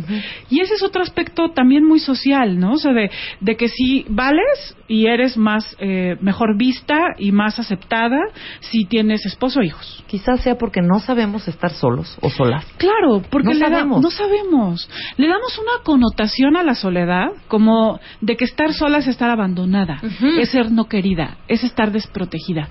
Y 0.49 0.61
ese 0.61 0.75
es 0.75 0.83
otro 0.83 1.01
aspecto 1.01 1.49
también 1.49 1.83
muy 1.83 1.99
social, 1.99 2.57
¿no? 2.57 2.71
O 2.73 2.77
sea, 2.77 2.93
de, 2.93 3.11
de 3.41 3.57
que 3.57 3.67
si 3.67 4.05
vales 4.07 4.77
y 4.87 5.07
eres 5.07 5.35
más, 5.35 5.75
eh, 5.79 6.15
mejor 6.21 6.57
vista 6.57 6.97
y 7.17 7.33
más 7.33 7.59
aceptada 7.59 8.19
si 8.61 8.85
tienes 8.85 9.25
esposo 9.25 9.59
o 9.59 9.63
hijos. 9.63 10.05
Quizás 10.07 10.39
sea 10.43 10.55
porque 10.57 10.79
no 10.81 10.99
sabemos 10.99 11.45
estar 11.49 11.71
solos 11.71 12.17
o 12.21 12.29
solas. 12.29 12.63
Claro, 12.77 13.21
porque 13.29 13.49
No 13.49 13.53
le 13.55 13.59
da- 13.59 13.67
sabemos. 13.69 14.01
no 14.01 14.09
sabemos. 14.09 14.89
Le 15.17 15.27
damos 15.27 15.59
una 15.59 15.83
connotación 15.83 16.55
a 16.55 16.63
la 16.63 16.75
soledad 16.75 17.27
como 17.49 17.99
de 18.21 18.37
que 18.37 18.45
estar 18.45 18.71
sola 18.71 18.99
es 18.99 19.07
estar 19.07 19.29
abandonada, 19.29 19.99
es 20.39 20.49
ser 20.51 20.71
no 20.71 20.85
querida, 20.85 21.37
es 21.49 21.65
estar 21.65 21.91
desprotegida. 21.91 22.69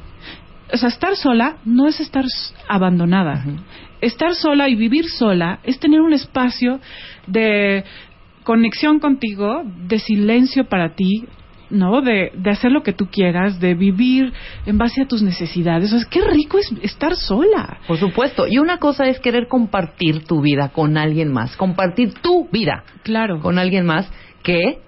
O 0.73 0.79
sea, 0.79 0.89
estar 0.89 1.17
sola 1.17 1.57
no 1.67 1.87
es 1.87 2.01
estar 2.01 2.25
abandonada. 2.67 3.45
Estar 4.03 4.35
sola 4.35 4.69
y 4.69 4.75
vivir 4.75 5.07
sola 5.07 5.61
es 5.63 5.79
tener 5.81 6.01
un 6.03 6.13
espacio 6.13 6.81
de 7.27 7.85
conexión 8.45 8.99
contigo, 8.99 9.63
de 9.87 9.99
silencio 9.99 10.65
para 10.69 10.95
ti, 10.95 11.25
¿no? 11.71 12.03
De, 12.03 12.33
de 12.35 12.51
hacer 12.51 12.71
lo 12.73 12.83
que 12.83 12.93
tú 12.93 13.07
quieras, 13.07 13.59
de 13.61 13.75
vivir 13.75 14.33
en 14.67 14.77
base 14.77 15.03
a 15.03 15.07
tus 15.07 15.23
necesidades. 15.23 15.93
O 15.93 15.99
sea, 15.99 16.09
qué 16.11 16.21
rico 16.21 16.59
es 16.59 16.71
estar 16.83 17.17
sola. 17.17 17.79
Por 17.87 17.97
supuesto. 17.97 18.47
Y 18.47 18.59
una 18.59 18.79
cosa 18.79 19.07
es 19.07 19.19
querer 19.21 19.49
compartir 19.49 20.25
tu 20.25 20.43
vida 20.43 20.69
con 20.71 20.99
alguien 20.99 21.33
más, 21.33 21.57
compartir 21.57 22.13
tu 22.15 22.49
vida 22.51 22.85
Claro. 23.05 23.41
con 23.41 23.59
alguien 23.59 23.87
más 23.87 24.11
que 24.43 24.81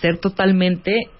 ser 0.00 0.18
totalmente 0.18 1.10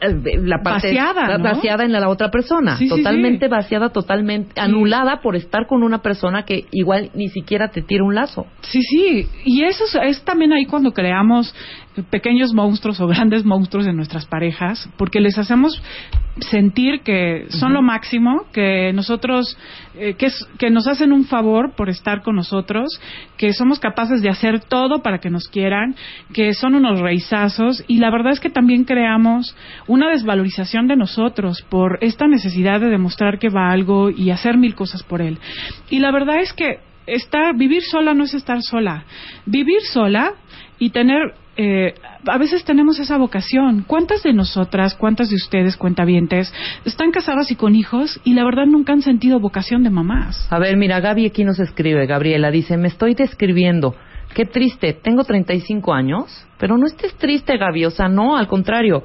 la 0.00 0.62
parte 0.62 0.88
Vaciada, 0.88 1.38
¿no? 1.38 1.44
vaciada 1.44 1.84
en 1.84 1.92
la, 1.92 2.00
la 2.00 2.08
otra 2.08 2.30
persona, 2.30 2.76
Sí, 2.76 2.84
sí, 2.88 2.96
totalmente 2.96 3.46
sí. 3.46 3.50
vaciada, 3.50 3.90
totalmente 3.90 4.60
anulada 4.60 5.20
por 5.20 5.36
estar 5.36 5.66
con 5.66 5.82
una 5.82 6.02
persona 6.02 6.44
que 6.44 6.66
igual 6.70 7.10
ni 7.14 7.28
siquiera 7.28 7.68
te 7.68 7.82
tira 7.82 8.04
un 8.04 8.14
lazo. 8.14 8.46
Sí, 8.62 8.80
sí, 8.82 9.26
y 9.44 9.64
eso 9.64 9.84
es, 9.84 9.98
es 10.02 10.24
también 10.24 10.52
ahí 10.52 10.66
cuando 10.66 10.92
creamos 10.92 11.54
pequeños 12.10 12.52
monstruos 12.54 13.00
o 13.00 13.06
grandes 13.06 13.44
monstruos 13.44 13.86
en 13.86 13.96
nuestras 13.96 14.26
parejas, 14.26 14.88
porque 14.96 15.20
les 15.20 15.38
hacemos 15.38 15.82
sentir 16.40 17.00
que 17.00 17.46
son 17.48 17.72
lo 17.72 17.82
máximo, 17.82 18.44
que 18.52 18.92
nosotros, 18.92 19.58
eh, 19.96 20.14
que, 20.14 20.26
es- 20.26 20.48
que 20.58 20.70
nos 20.70 20.86
hacen 20.86 21.12
un 21.12 21.24
favor 21.24 21.74
por 21.74 21.88
estar 21.88 22.22
con 22.22 22.36
nosotros, 22.36 23.00
que 23.36 23.52
somos 23.52 23.80
capaces 23.80 24.22
de 24.22 24.28
hacer 24.28 24.60
todo 24.60 25.02
para 25.02 25.18
que 25.18 25.30
nos 25.30 25.48
quieran, 25.48 25.96
que 26.32 26.54
son 26.54 26.74
unos 26.76 27.00
reizazos, 27.00 27.82
y 27.88 27.98
la 27.98 28.10
verdad 28.10 28.32
es 28.32 28.40
que 28.40 28.50
también 28.50 28.84
creamos 28.84 29.56
una 29.88 30.10
desvalorización 30.10 30.86
de 30.86 30.96
nosotros 30.96 31.62
por 31.68 31.98
esta 32.02 32.28
necesidad 32.28 32.80
de 32.80 32.88
demostrar 32.88 33.38
que 33.40 33.48
va 33.48 33.70
algo 33.72 34.10
y 34.10 34.30
hacer 34.30 34.56
mil 34.58 34.76
cosas 34.76 35.02
por 35.02 35.20
él. 35.20 35.38
Y 35.90 35.98
la 35.98 36.12
verdad 36.12 36.40
es 36.40 36.52
que 36.52 36.78
estar 37.06 37.56
vivir 37.56 37.82
sola 37.82 38.12
no 38.12 38.24
es 38.24 38.34
estar 38.34 38.60
sola 38.60 39.04
vivir 39.46 39.80
sola 39.92 40.34
y 40.78 40.90
tener 40.90 41.32
eh, 41.60 41.94
a 42.24 42.38
veces 42.38 42.64
tenemos 42.64 43.00
esa 43.00 43.18
vocación. 43.18 43.84
Cuántas 43.84 44.22
de 44.22 44.32
nosotras 44.32 44.94
cuántas 44.94 45.28
de 45.28 45.34
ustedes 45.34 45.76
cuentavientes 45.76 46.52
están 46.84 47.10
casadas 47.10 47.50
y 47.50 47.56
con 47.56 47.74
hijos 47.74 48.20
y 48.22 48.34
la 48.34 48.44
verdad 48.44 48.66
nunca 48.66 48.92
han 48.92 49.02
sentido 49.02 49.40
vocación 49.40 49.82
de 49.82 49.90
mamás 49.90 50.46
A 50.50 50.58
ver, 50.60 50.76
mira, 50.76 51.00
Gaby 51.00 51.26
aquí 51.26 51.44
nos 51.44 51.58
escribe, 51.58 52.06
Gabriela, 52.06 52.52
dice, 52.52 52.76
me 52.76 52.86
estoy 52.86 53.14
describiendo, 53.14 53.96
qué 54.34 54.44
triste, 54.44 54.92
tengo 54.92 55.24
35 55.24 55.92
años, 55.92 56.46
pero 56.58 56.78
no 56.78 56.86
estés 56.86 57.14
triste, 57.16 57.56
Gaby, 57.56 57.86
o 57.86 57.90
sea, 57.90 58.08
no, 58.08 58.36
al 58.36 58.46
contrario, 58.46 59.02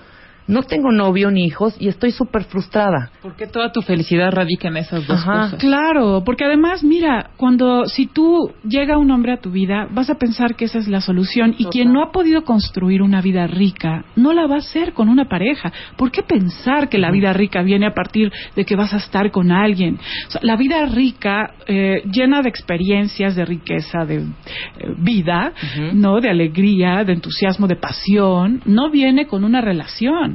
no 0.47 0.63
tengo 0.63 0.91
novio 0.91 1.31
ni 1.31 1.45
hijos 1.45 1.75
y 1.79 1.87
estoy 1.87 2.11
súper 2.11 2.43
frustrada. 2.43 3.11
Porque 3.21 3.47
toda 3.47 3.71
tu 3.71 3.81
felicidad 3.81 4.31
radica 4.31 4.67
en 4.67 4.77
esas 4.77 5.05
dos 5.07 5.21
Ajá. 5.21 5.43
cosas. 5.43 5.59
Claro, 5.59 6.23
porque 6.25 6.45
además, 6.45 6.83
mira, 6.83 7.31
cuando 7.37 7.85
si 7.85 8.07
tú 8.07 8.51
llega 8.67 8.97
un 8.97 9.11
hombre 9.11 9.33
a 9.33 9.37
tu 9.37 9.51
vida, 9.51 9.87
vas 9.91 10.09
a 10.09 10.15
pensar 10.15 10.55
que 10.55 10.65
esa 10.65 10.79
es 10.79 10.87
la 10.87 11.01
solución 11.01 11.55
y 11.57 11.65
quien 11.65 11.93
no 11.93 12.03
ha 12.03 12.11
podido 12.11 12.43
construir 12.43 13.01
una 13.01 13.21
vida 13.21 13.47
rica, 13.47 14.05
no 14.15 14.33
la 14.33 14.47
va 14.47 14.55
a 14.55 14.59
hacer 14.59 14.93
con 14.93 15.09
una 15.09 15.25
pareja. 15.25 15.71
¿Por 15.97 16.11
qué 16.11 16.23
pensar 16.23 16.89
que 16.89 16.97
la 16.97 17.11
vida 17.11 17.33
rica 17.33 17.61
viene 17.61 17.87
a 17.87 17.93
partir 17.93 18.31
de 18.55 18.65
que 18.65 18.75
vas 18.75 18.93
a 18.93 18.97
estar 18.97 19.31
con 19.31 19.51
alguien? 19.51 19.99
O 20.27 20.31
sea, 20.31 20.41
la 20.43 20.55
vida 20.55 20.85
rica, 20.85 21.53
eh, 21.67 22.03
llena 22.11 22.41
de 22.41 22.49
experiencias, 22.49 23.35
de 23.35 23.45
riqueza, 23.45 24.05
de 24.05 24.17
eh, 24.17 24.23
vida, 24.97 25.53
no, 25.93 26.19
de 26.19 26.29
alegría, 26.29 27.03
de 27.03 27.13
entusiasmo, 27.13 27.67
de 27.67 27.75
pasión, 27.75 28.61
no 28.65 28.89
viene 28.89 29.27
con 29.27 29.43
una 29.43 29.61
relación. 29.61 30.32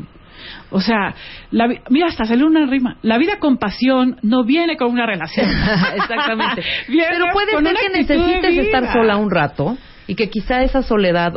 O 0.71 0.81
sea, 0.81 1.15
la 1.51 1.67
vi- 1.67 1.79
mira, 1.91 2.07
hasta 2.09 2.25
salió 2.25 2.47
una 2.47 2.67
rima. 2.67 2.97
La 3.03 3.19
vida 3.19 3.39
con 3.39 3.57
pasión 3.59 4.17
no 4.23 4.45
viene 4.45 4.77
con 4.77 4.91
una 4.91 5.07
relación. 5.07 5.47
Exactamente. 5.97 6.63
Viene 6.89 7.07
Pero 7.11 7.27
puede 7.33 7.53
ser 7.53 7.77
que 7.77 7.99
necesites 7.99 8.59
estar 8.67 8.93
sola 8.93 9.17
un 9.17 9.31
rato 9.31 9.77
y 10.07 10.15
que 10.15 10.31
quizá 10.31 10.63
esa 10.63 10.83
soledad, 10.83 11.35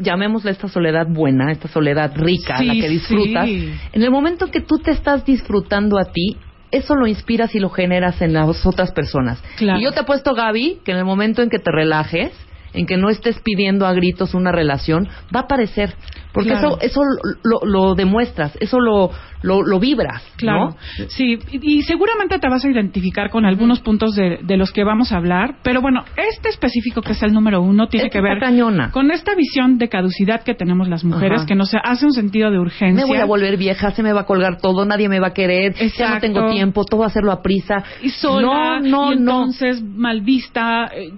llamémosla 0.00 0.50
esta 0.50 0.68
soledad 0.68 1.06
buena, 1.08 1.52
esta 1.52 1.68
soledad 1.68 2.12
rica, 2.16 2.56
Sí, 2.58 2.66
la 2.66 2.72
que 2.74 2.88
disfrutas, 2.88 3.46
sí. 3.46 3.72
en 3.92 4.02
el 4.02 4.10
momento 4.10 4.50
que 4.50 4.60
tú 4.60 4.78
te 4.78 4.92
estás 4.92 5.24
disfrutando 5.26 5.98
a 5.98 6.06
ti, 6.06 6.36
eso 6.70 6.94
lo 6.94 7.06
inspiras 7.06 7.54
y 7.54 7.60
lo 7.60 7.70
generas 7.70 8.20
en 8.22 8.32
las 8.32 8.64
otras 8.66 8.92
personas. 8.92 9.42
Claro. 9.56 9.78
Y 9.78 9.84
yo 9.84 9.92
te 9.92 10.00
apuesto, 10.00 10.34
Gaby, 10.34 10.78
que 10.84 10.92
en 10.92 10.98
el 10.98 11.04
momento 11.04 11.42
en 11.42 11.50
que 11.50 11.58
te 11.58 11.70
relajes, 11.70 12.30
en 12.78 12.86
que 12.86 12.96
no 12.96 13.10
estés 13.10 13.40
pidiendo 13.40 13.86
a 13.86 13.92
gritos 13.92 14.34
una 14.34 14.52
relación, 14.52 15.08
va 15.34 15.40
a 15.40 15.42
aparecer. 15.42 15.94
Porque 16.32 16.50
Claro. 16.50 16.78
eso, 16.80 16.80
eso 16.80 17.00
lo, 17.42 17.66
lo 17.66 17.94
demuestras, 17.96 18.56
eso 18.60 18.78
lo, 18.78 19.10
lo, 19.42 19.62
lo 19.62 19.78
vibras, 19.78 20.22
Claro, 20.36 20.70
¿no? 20.70 20.76
sí, 21.08 21.38
y, 21.52 21.78
y 21.78 21.82
seguramente 21.82 22.38
te 22.38 22.48
vas 22.48 22.64
a 22.64 22.68
identificar 22.70 23.30
con 23.30 23.44
algunos 23.44 23.80
puntos 23.80 24.14
de, 24.14 24.38
de 24.42 24.56
los 24.56 24.72
que 24.72 24.82
vamos 24.84 25.12
a 25.12 25.16
hablar, 25.16 25.56
pero 25.62 25.80
bueno, 25.80 26.04
este 26.16 26.48
específico 26.48 27.02
que 27.02 27.12
es 27.12 27.22
el 27.22 27.32
número 27.32 27.60
uno 27.62 27.86
tiene 27.86 28.06
Esta 28.06 28.18
que 28.18 28.22
ver 28.22 28.38
cañona. 28.40 28.90
con 28.90 29.10
esta 29.10 29.34
visión 29.36 29.78
de 29.78 29.88
caducidad 29.88 30.42
que 30.42 30.54
tenemos 30.54 30.88
las 30.88 31.04
mujeres, 31.04 31.38
Ajá. 31.40 31.46
que 31.46 31.54
nos 31.54 31.72
hace 31.84 32.06
un 32.06 32.12
sentido 32.12 32.50
de 32.50 32.58
urgencia. 32.58 33.04
Me 33.04 33.08
voy 33.08 33.18
a 33.18 33.26
volver 33.26 33.56
vieja, 33.56 33.92
se 33.92 34.02
me 34.02 34.12
va 34.12 34.22
a 34.22 34.26
colgar 34.26 34.58
todo, 34.60 34.84
nadie 34.84 35.08
me 35.08 35.20
va 35.20 35.28
a 35.28 35.32
querer, 35.34 35.74
ya 35.96 36.14
no 36.14 36.20
tengo 36.20 36.50
tiempo, 36.50 36.84
todo 36.84 37.04
hacerlo 37.04 37.30
a 37.30 37.40
prisa. 37.42 37.84
y 38.02 38.08
sola, 38.08 38.80
no, 38.80 38.80
no, 38.80 39.12
y 39.12 39.16
no. 39.16 39.20
entonces 39.20 39.82
mal 39.84 40.22
vista, 40.22 40.90
eh, 40.94 41.12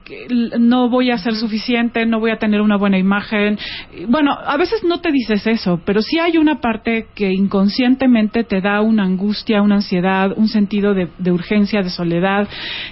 no 0.59 0.91
voy 0.91 1.11
a 1.11 1.17
ser 1.19 1.35
suficiente, 1.37 2.05
no 2.05 2.21
voy 2.21 2.33
a 2.33 2.37
tener 2.37 2.61
una 2.61 2.77
buena 2.77 2.99
imagen. 2.99 3.59
Bueno, 4.09 4.33
a 4.33 4.57
veces 4.59 4.85
no 4.85 5.01
te 5.01 5.11
dices 5.11 5.47
eso, 5.47 5.81
pero 5.87 6.03
sí 6.03 6.19
hay 6.19 6.37
una 6.37 6.61
parte 6.61 7.07
que 7.15 7.33
inconscientemente 7.33 8.10
te 8.49 8.61
da 8.61 8.81
una 8.81 9.05
angustia, 9.05 9.63
una 9.63 9.77
ansiedad, 9.77 10.33
un 10.37 10.49
sentido 10.49 10.95
de, 10.95 11.09
de 11.19 11.33
urgencia, 11.33 11.83
de 11.83 11.91
soledad, 11.91 12.49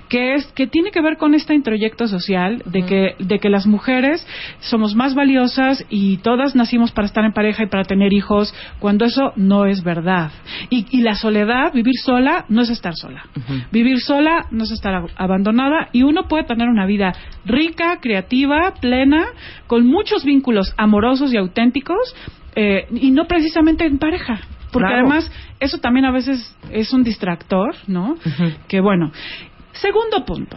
que 0.09 0.35
es 0.35 0.47
que 0.55 0.67
tiene 0.67 0.91
que 0.91 1.01
ver 1.03 1.17
con 1.17 1.35
este 1.35 1.55
introyecto 1.55 2.07
social 2.07 2.63
de 2.67 2.83
que 2.85 3.15
de 3.19 3.39
que 3.39 3.49
las 3.49 3.67
mujeres 3.67 4.27
somos 4.61 4.95
más 4.95 5.15
valiosas 5.15 5.85
y 5.91 6.19
todas 6.19 6.55
nacimos 6.55 6.93
para 6.93 7.07
estar 7.07 7.25
en 7.25 7.33
pareja 7.33 7.65
y 7.65 7.67
para 7.69 7.85
tener 7.85 8.13
hijos, 8.13 8.55
cuando 8.79 9.05
eso 9.05 9.33
no 9.37 9.67
es 9.67 9.83
verdad. 9.83 10.31
Y, 10.71 10.87
y 10.91 11.03
la 11.03 11.15
soledad, 11.15 11.73
vivir 11.73 11.95
sola, 12.05 12.45
no 12.49 12.63
es 12.63 12.71
estar 12.71 12.95
sola. 12.95 13.25
Vivir 13.73 14.01
sola 14.01 14.47
no 14.51 14.65
es 14.65 14.71
estar 14.71 14.95
ab- 14.95 15.11
abandonada 15.17 15.89
y 15.93 16.03
uno 16.03 16.29
puede 16.29 16.45
tener 16.45 16.69
una 16.69 16.87
vida 16.87 17.13
rica, 17.45 17.99
creativa, 18.01 18.75
plena, 18.81 19.27
con 19.67 19.87
muchos 19.87 20.25
vínculos 20.25 20.73
amorosos 20.77 21.33
y 21.33 21.37
auténticos 21.37 22.15
eh, 22.55 22.87
y 22.93 23.11
no 23.11 23.27
precisamente 23.27 23.85
en 23.85 23.99
pareja. 23.99 24.41
Porque 24.73 24.89
Claro. 24.89 25.07
además 25.07 25.31
eso 25.61 25.79
también 25.79 26.05
a 26.05 26.13
veces 26.13 26.57
es 26.71 26.93
un 26.93 27.03
distractor, 27.05 27.75
¿no? 27.87 28.17
Que 28.69 28.81
bueno. 28.81 29.13
Segundo 29.73 30.25
punto. 30.25 30.57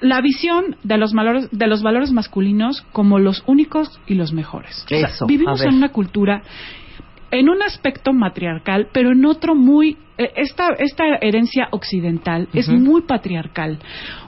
La 0.00 0.20
visión 0.22 0.76
de 0.82 0.96
los 0.96 1.12
valores 1.12 1.48
de 1.52 1.66
los 1.66 1.82
valores 1.82 2.10
masculinos 2.10 2.82
como 2.92 3.18
los 3.18 3.42
únicos 3.46 4.00
y 4.06 4.14
los 4.14 4.32
mejores. 4.32 4.82
O 4.86 4.88
sea, 4.88 5.08
Eso, 5.08 5.26
vivimos 5.26 5.62
en 5.62 5.74
una 5.74 5.90
cultura 5.90 6.42
en 7.30 7.48
un 7.48 7.62
aspecto 7.62 8.12
matriarcal, 8.12 8.88
pero 8.92 9.12
en 9.12 9.24
otro 9.24 9.54
muy 9.54 9.96
eh, 10.18 10.32
esta 10.36 10.68
esta 10.78 11.04
herencia 11.20 11.68
occidental 11.70 12.48
es 12.52 12.68
muy 12.68 13.02
patriarcal. 13.02 13.78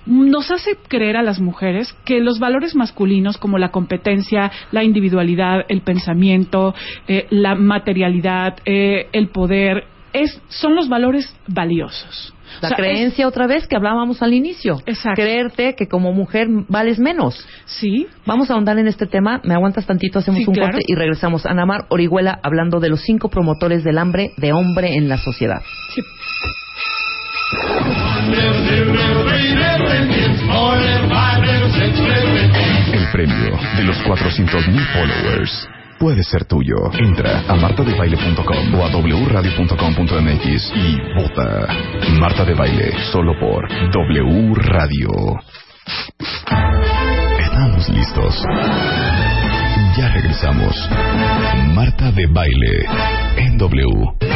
Nos 0.06 0.50
hace 0.50 0.76
creer 0.88 1.16
a 1.16 1.22
las 1.22 1.38
mujeres 1.38 1.94
que 2.04 2.20
los 2.20 2.38
valores 2.38 2.74
masculinos 2.74 3.36
como 3.36 3.58
la 3.58 3.70
competencia, 3.70 4.50
la 4.70 4.84
individualidad, 4.84 5.66
el 5.68 5.82
pensamiento, 5.82 6.74
eh, 7.06 7.26
la 7.30 7.54
materialidad, 7.54 8.56
eh, 8.64 9.08
el 9.12 9.28
poder 9.28 9.84
es 10.12 10.40
son 10.48 10.74
los 10.74 10.88
valores 10.88 11.34
valiosos. 11.48 12.34
La 12.60 12.68
O 12.68 12.68
sea, 12.68 12.76
creencia 12.76 13.26
otra 13.26 13.46
vez 13.46 13.66
que 13.66 13.76
hablábamos 13.76 14.20
al 14.22 14.34
inicio. 14.34 14.76
Exacto. 14.84 15.22
Creerte 15.22 15.74
que 15.74 15.88
como 15.88 16.12
mujer 16.12 16.48
vales 16.68 16.98
menos. 16.98 17.46
sí, 17.64 18.06
Vamos 18.26 18.50
a 18.50 18.54
ahondar 18.54 18.78
en 18.78 18.88
este 18.88 19.06
tema. 19.06 19.40
Me 19.42 19.54
aguantas 19.54 19.86
tantito, 19.86 20.18
hacemos 20.18 20.40
Sí, 20.40 20.44
un 20.46 20.54
claro. 20.54 20.72
corte 20.72 20.84
y 20.86 20.94
regresamos. 20.94 21.46
Anamar 21.46 21.86
Orihuela 21.88 22.38
hablando 22.42 22.78
de 22.78 22.90
los 22.90 23.00
cinco 23.02 23.30
promotores 23.30 23.84
del 23.84 23.96
hambre 23.96 24.32
de 24.36 24.52
hombre 24.52 24.96
en 24.96 25.08
la 25.08 25.16
sociedad. 25.16 25.62
sí. 25.94 26.02
El 32.92 33.08
premio 33.12 33.58
de 33.76 33.84
los 33.84 33.96
400.000 34.04 34.86
followers 34.92 35.68
puede 36.02 36.24
ser 36.24 36.44
tuyo. 36.46 36.90
Entra 36.98 37.44
a 37.46 37.54
martadebaile.com 37.54 38.74
o 38.74 38.84
a 38.84 38.88
wradio.com.mx 38.90 40.72
y 40.74 40.96
vota. 41.14 41.68
Marta 42.18 42.44
de 42.44 42.54
Baile, 42.54 42.92
solo 43.12 43.38
por 43.38 43.68
W 43.68 44.52
Radio. 44.56 45.10
Estamos 47.38 47.88
listos. 47.88 48.42
Ya 49.96 50.08
regresamos. 50.12 50.74
Marta 51.72 52.10
de 52.10 52.26
Baile 52.26 52.84
en 53.36 53.56
W. 53.56 54.31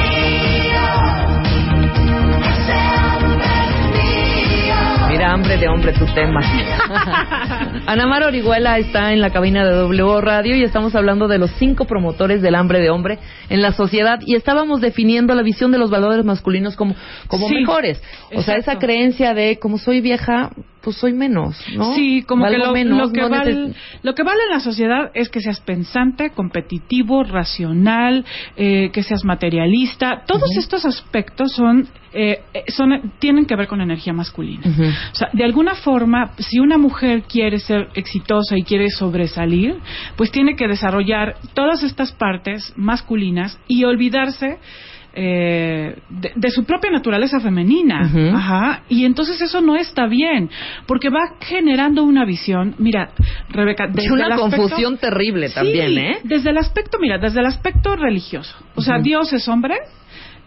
hambre 5.36 5.58
de 5.58 5.68
hombre, 5.68 5.92
tu 5.92 6.06
tema. 6.14 6.40
Anamar 7.86 8.22
Orihuela 8.22 8.78
está 8.78 9.12
en 9.12 9.20
la 9.20 9.28
cabina 9.28 9.66
de 9.66 9.74
W 9.74 10.22
Radio 10.22 10.56
y 10.56 10.62
estamos 10.62 10.94
hablando 10.94 11.28
de 11.28 11.36
los 11.36 11.50
cinco 11.58 11.84
promotores 11.84 12.40
del 12.40 12.54
hambre 12.54 12.80
de 12.80 12.88
hombre 12.88 13.18
en 13.50 13.60
la 13.60 13.72
sociedad 13.72 14.18
y 14.24 14.34
estábamos 14.34 14.80
definiendo 14.80 15.34
la 15.34 15.42
visión 15.42 15.72
de 15.72 15.78
los 15.78 15.90
valores 15.90 16.24
masculinos 16.24 16.74
como, 16.74 16.94
como 17.26 17.48
Sí, 17.48 17.54
mejores. 17.56 18.02
O 18.34 18.40
sea, 18.40 18.56
esa 18.56 18.78
creencia 18.78 19.34
de 19.34 19.58
como 19.58 19.76
soy 19.76 20.00
vieja, 20.00 20.52
pues 20.86 20.98
soy 20.98 21.12
menos, 21.14 21.60
¿no? 21.74 21.96
Sí, 21.96 22.22
como 22.22 22.44
Valgo 22.44 22.60
que 22.60 22.66
lo, 22.68 22.72
menos, 22.72 22.98
lo 23.08 23.12
que 23.12 23.20
no 23.22 23.28
vale, 23.28 23.52
neces- 23.56 23.74
lo 24.04 24.14
que 24.14 24.22
vale 24.22 24.38
en 24.44 24.50
la 24.50 24.60
sociedad 24.60 25.10
es 25.14 25.28
que 25.30 25.40
seas 25.40 25.58
pensante, 25.60 26.30
competitivo, 26.30 27.24
racional, 27.24 28.24
eh, 28.56 28.90
que 28.92 29.02
seas 29.02 29.24
materialista. 29.24 30.22
Todos 30.28 30.56
estos 30.56 30.84
aspectos 30.84 31.50
son, 31.56 31.88
eh, 32.12 32.38
eh, 32.54 32.62
son 32.68 33.14
tienen 33.18 33.46
que 33.46 33.56
ver 33.56 33.66
con 33.66 33.80
energía 33.80 34.12
masculina. 34.12 34.62
O 35.12 35.14
sea, 35.16 35.28
de 35.32 35.42
alguna 35.42 35.74
forma, 35.74 36.30
si 36.38 36.60
una 36.60 36.78
mujer 36.78 37.24
quiere 37.24 37.58
ser 37.58 37.88
exitosa 37.94 38.56
y 38.56 38.62
quiere 38.62 38.88
sobresalir, 38.90 39.78
pues 40.16 40.30
tiene 40.30 40.54
que 40.54 40.68
desarrollar 40.68 41.34
todas 41.52 41.82
estas 41.82 42.12
partes 42.12 42.72
masculinas 42.76 43.58
y 43.66 43.82
olvidarse 43.82 44.58
eh, 45.18 45.96
de, 46.10 46.32
de 46.36 46.50
su 46.50 46.64
propia 46.64 46.90
naturaleza 46.90 47.40
femenina. 47.40 48.00
Ajá. 48.34 48.82
Y 48.88 49.04
entonces 49.06 49.40
eso 49.40 49.60
no 49.62 49.74
está 49.76 50.06
bien, 50.06 50.50
porque 50.86 51.08
va 51.08 51.36
generando 51.40 52.04
una 52.04 52.24
visión. 52.26 52.74
Mira, 52.78 53.10
Rebeca, 53.48 53.86
Es 53.86 53.94
desde 53.94 54.12
una 54.12 54.26
el 54.26 54.32
aspecto- 54.32 54.56
confusión 54.58 54.98
terrible 54.98 55.48
Sí, 55.48 55.54
también, 55.54 55.98
¿eh? 55.98 56.18
Desde 56.22 56.50
el 56.50 56.58
aspecto, 56.58 56.98
mira, 57.00 57.18
desde 57.18 57.40
el 57.40 57.46
aspecto 57.46 57.96
religioso. 57.96 58.54
O 58.74 58.82
sea, 58.82 58.96
Ujú. 58.96 59.04
Dios 59.04 59.32
es 59.32 59.48
hombre. 59.48 59.76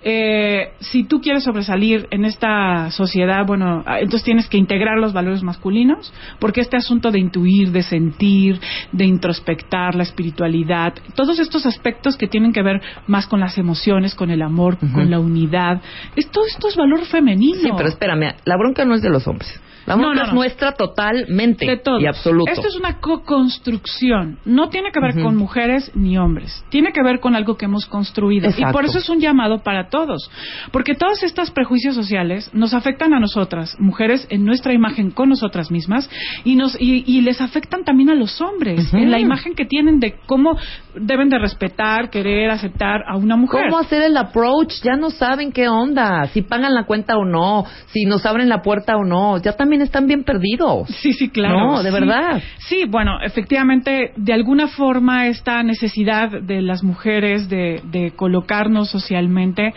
Eh, 0.02 0.72
si 0.80 1.04
tú 1.04 1.20
quieres 1.20 1.44
sobresalir 1.44 2.08
en 2.12 2.24
esta 2.24 2.90
sociedad, 2.92 3.46
bueno, 3.46 3.84
ah, 3.86 4.00
entonces 4.00 4.24
tienes 4.24 4.48
que 4.48 4.58
integrar 4.58 4.98
los 4.98 5.12
valores 5.12 5.44
masculinos, 5.44 6.14
porque 6.40 6.62
este 6.62 6.78
asunto 6.78 7.12
de 7.12 7.20
intuir, 7.20 7.72
de 7.72 7.84
sentir, 7.84 8.60
de 8.92 9.06
introspectar, 9.06 9.96
la 9.96 10.04
espiritualidad, 10.04 10.94
todos 11.16 11.40
estos 11.40 11.66
aspectos 11.66 12.16
que 12.16 12.28
tienen 12.28 12.54
que 12.54 12.62
ver 12.62 12.82
más 13.08 13.28
con 13.28 13.42
las 13.42 13.58
emociones, 13.58 14.16
con 14.16 14.32
el 14.32 14.42
amor, 14.42 14.78
con 14.78 15.10
la 15.10 15.20
unidad, 15.20 15.82
es, 16.16 16.30
todo 16.32 16.46
esto 16.46 16.70
es 16.70 16.76
valor 16.76 17.06
femenino. 17.06 17.60
Sí, 17.62 17.70
pero 17.76 17.90
espérame, 17.90 18.36
la 18.46 18.58
bronca 18.58 18.86
no 18.86 18.96
es 18.96 19.02
de 19.02 19.10
los 19.10 19.28
hombres. 19.28 19.60
La 19.90 19.96
bronca 19.96 20.24
es 20.28 20.34
nuestra 20.34 20.74
totalmente 20.74 21.66
de 21.66 21.78
todo. 21.78 22.00
y 22.00 22.06
absoluto. 22.06 22.52
Esto 22.52 22.68
es 22.68 22.76
una 22.76 23.00
co-construcción. 23.00 24.40
No 24.46 24.70
tiene 24.70 24.92
que 24.92 25.00
ver 25.00 25.22
con 25.22 25.36
mujeres 25.36 25.92
ni 25.96 26.18
hombres. 26.18 26.64
Tiene 26.70 26.92
que 26.92 27.02
ver 27.04 27.20
con 27.20 27.36
algo 27.36 27.58
que 27.58 27.66
hemos 27.66 27.86
construido. 27.86 28.48
Exacto. 28.48 28.70
Y 28.70 28.74
por 28.74 28.86
eso 28.86 29.00
es 29.00 29.10
un 29.10 29.20
llamado 29.20 29.64
para 29.64 29.90
todos. 29.90 30.30
Porque 30.72 30.96
todos 30.96 31.24
estos 31.24 31.52
prejuicios 31.52 31.96
sociales 31.96 32.50
nos 32.54 32.74
afectan 32.74 33.14
a 33.14 33.20
nosotras, 33.20 33.76
mujeres, 33.80 34.28
en 34.30 34.46
nuestra 34.46 34.74
imagen 34.74 35.12
con 35.12 35.30
nosotras 35.30 35.72
mismas, 35.72 36.10
y, 36.44 36.56
nos, 36.56 36.80
y, 36.80 37.04
y 37.06 37.22
les 37.22 37.42
afectan 37.42 37.84
también 37.84 38.10
a 38.10 38.16
los 38.16 38.40
hombres, 38.42 38.88
Ujú. 38.88 38.98
en 38.98 39.12
la 39.12 39.20
imagen 39.20 39.56
que 39.56 39.66
tienen 39.66 40.00
de 40.00 40.16
cómo 40.26 40.58
deben 40.96 41.30
de 41.30 41.40
respetar, 41.40 42.10
querer, 42.10 42.50
aceptar 42.52 43.02
a 43.08 43.16
una 43.18 43.36
mujer. 43.36 43.66
¿Cómo 43.70 43.80
hacer 43.80 44.04
el 44.04 44.18
approach? 44.18 44.82
Ya 44.84 44.96
no 44.96 45.10
saben 45.10 45.52
qué 45.52 45.68
onda, 45.68 46.26
si 46.28 46.42
pagan 46.42 46.74
la 46.74 46.86
cuenta 46.86 47.18
o 47.18 47.26
no, 47.26 47.66
si 47.88 48.06
nos 48.06 48.26
abren 48.26 48.50
la 48.50 48.62
puerta 48.62 48.96
o 48.98 49.04
no. 49.04 49.38
Ya 49.42 49.54
también 49.54 49.79
están 49.82 50.08
bien 50.08 50.24
perdidos. 50.24 50.88
Sí, 51.02 51.14
sí, 51.14 51.30
claro. 51.30 51.60
No, 51.60 51.84
de 51.84 51.90
Sí. 51.90 51.94
verdad. 51.94 52.44
Sí, 52.58 52.86
bueno, 52.88 53.20
efectivamente, 53.22 54.12
de 54.16 54.34
alguna 54.34 54.68
forma 54.68 55.28
esta 55.28 55.64
necesidad 55.64 56.30
de 56.42 56.62
las 56.62 56.84
mujeres 56.84 57.50
de, 57.50 57.82
de 57.86 58.12
colocarnos 58.12 58.90
socialmente 58.90 59.74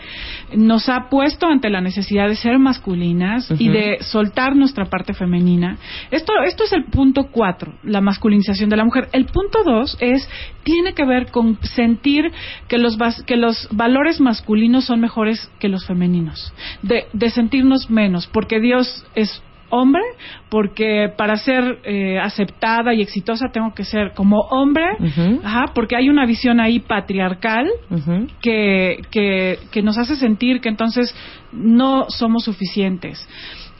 nos 0.55 0.89
ha 0.89 1.09
puesto 1.09 1.47
ante 1.47 1.69
la 1.69 1.81
necesidad 1.81 2.27
de 2.27 2.35
ser 2.35 2.59
masculinas 2.59 3.49
y 3.59 3.69
de 3.69 3.97
soltar 4.01 4.55
nuestra 4.55 4.85
parte 4.85 5.13
femenina. 5.13 5.77
Esto, 6.11 6.33
esto 6.45 6.63
es 6.65 6.73
el 6.73 6.85
punto 6.85 7.27
cuatro, 7.31 7.73
la 7.83 8.01
masculinización 8.01 8.69
de 8.69 8.77
la 8.77 8.85
mujer. 8.85 9.09
El 9.13 9.25
punto 9.25 9.63
dos 9.63 9.97
es, 9.99 10.27
tiene 10.63 10.93
que 10.93 11.05
ver 11.05 11.31
con 11.31 11.57
sentir 11.61 12.31
que 12.67 12.77
los, 12.77 12.97
que 13.25 13.35
los 13.37 13.67
valores 13.71 14.19
masculinos 14.19 14.85
son 14.85 14.99
mejores 14.99 15.49
que 15.59 15.69
los 15.69 15.85
femeninos. 15.85 16.53
De, 16.81 17.05
de 17.13 17.29
sentirnos 17.29 17.89
menos, 17.89 18.27
porque 18.27 18.59
Dios 18.59 19.05
es 19.15 19.41
hombre, 19.73 20.03
porque 20.49 21.11
para 21.17 21.35
ser 21.35 21.79
eh, 21.83 22.19
aceptada 22.19 22.93
y 22.93 23.01
exitosa 23.01 23.47
tengo 23.51 23.73
que 23.73 23.83
ser 23.83 24.13
como 24.13 24.41
hombre, 24.51 24.85
ajá, 25.43 25.65
porque 25.73 25.95
hay 25.95 26.09
una 26.09 26.25
visión 26.25 26.59
ahí 26.59 26.79
patriarcal 26.79 27.67
que, 28.41 29.01
que, 29.09 29.57
que 29.71 29.81
nos 29.81 29.97
hace 29.97 30.15
sentir 30.15 30.61
que 30.61 30.69
entonces 30.69 31.15
no 31.51 32.05
somos 32.09 32.43
suficientes. 32.43 33.27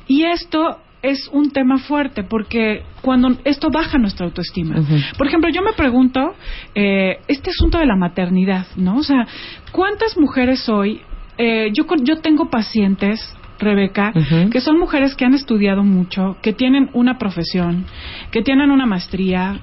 Y 0.08 0.24
esto 0.26 0.80
es 1.04 1.30
un 1.32 1.52
tema 1.52 1.78
fuerte 1.78 2.24
porque 2.24 2.84
cuando 3.02 3.38
esto 3.44 3.70
baja 3.70 3.98
nuestra 3.98 4.26
autoestima. 4.26 4.76
Por 5.18 5.28
ejemplo, 5.28 5.50
yo 5.50 5.62
me 5.62 5.74
pregunto, 5.74 6.34
eh, 6.74 7.20
este 7.28 7.52
asunto 7.52 7.78
de 7.78 7.86
la 7.86 7.98
maternidad, 7.98 8.66
¿no? 8.78 8.98
O 8.98 9.04
sea, 9.04 9.28
¿cuántas 9.72 10.18
mujeres 10.18 10.68
hoy, 10.70 11.02
eh, 11.38 11.72
yo, 11.74 11.84
yo 12.04 12.22
tengo 12.22 12.50
pacientes, 12.50 13.36
Rebeca, 13.64 14.14
que 14.52 14.62
son 14.62 14.78
mujeres 14.78 15.16
que 15.16 15.26
han 15.26 15.34
estudiado 15.34 15.84
mucho, 15.84 16.38
que 16.42 16.54
tienen 16.54 16.90
una 16.94 17.18
profesión, 17.18 17.86
que 18.32 18.42
tienen 18.42 18.72
una 18.72 18.86
maestría, 18.86 19.60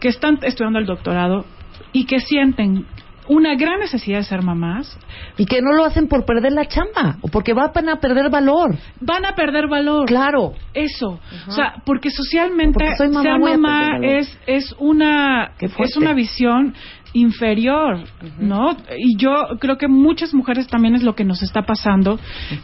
que 0.00 0.08
están 0.08 0.38
estudiando 0.42 0.78
el 0.78 0.86
doctorado 0.86 1.44
y 1.92 2.06
que 2.06 2.20
sienten 2.20 2.86
una 3.28 3.54
gran 3.54 3.80
necesidad 3.80 4.18
de 4.18 4.24
ser 4.24 4.42
mamás, 4.42 4.98
Y 5.36 5.46
que 5.46 5.62
no 5.62 5.72
lo 5.72 5.84
hacen 5.84 6.08
por 6.08 6.24
perder 6.24 6.52
la 6.52 6.66
chamba 6.66 7.16
o 7.22 7.28
porque 7.28 7.54
van 7.54 7.88
a 7.88 7.96
perder 7.96 8.30
valor. 8.30 8.76
van 9.00 9.24
a 9.24 9.34
perder 9.34 9.66
valor. 9.68 10.06
Claro. 10.06 10.52
Eso, 10.74 11.20
o 11.48 11.50
sea, 11.50 11.82
porque 11.86 12.10
socialmente 12.10 12.74
Porque 12.74 12.96
soy 12.96 13.08
mamá, 13.08 13.22
ser 13.22 13.38
mamá 13.40 13.98
es 14.02 14.38
es 14.46 14.74
una 14.78 15.52
es 15.58 15.96
una 15.96 16.12
visión 16.12 16.74
inferior, 17.14 18.04
¿no? 18.38 18.76
Y 18.98 19.16
yo 19.16 19.32
creo 19.60 19.78
que 19.78 19.88
muchas 19.88 20.34
mujeres 20.34 20.66
también 20.66 20.94
es 20.94 21.02
lo 21.02 21.14
que 21.14 21.24
nos 21.24 21.42
está 21.42 21.62
pasando, 21.62 22.18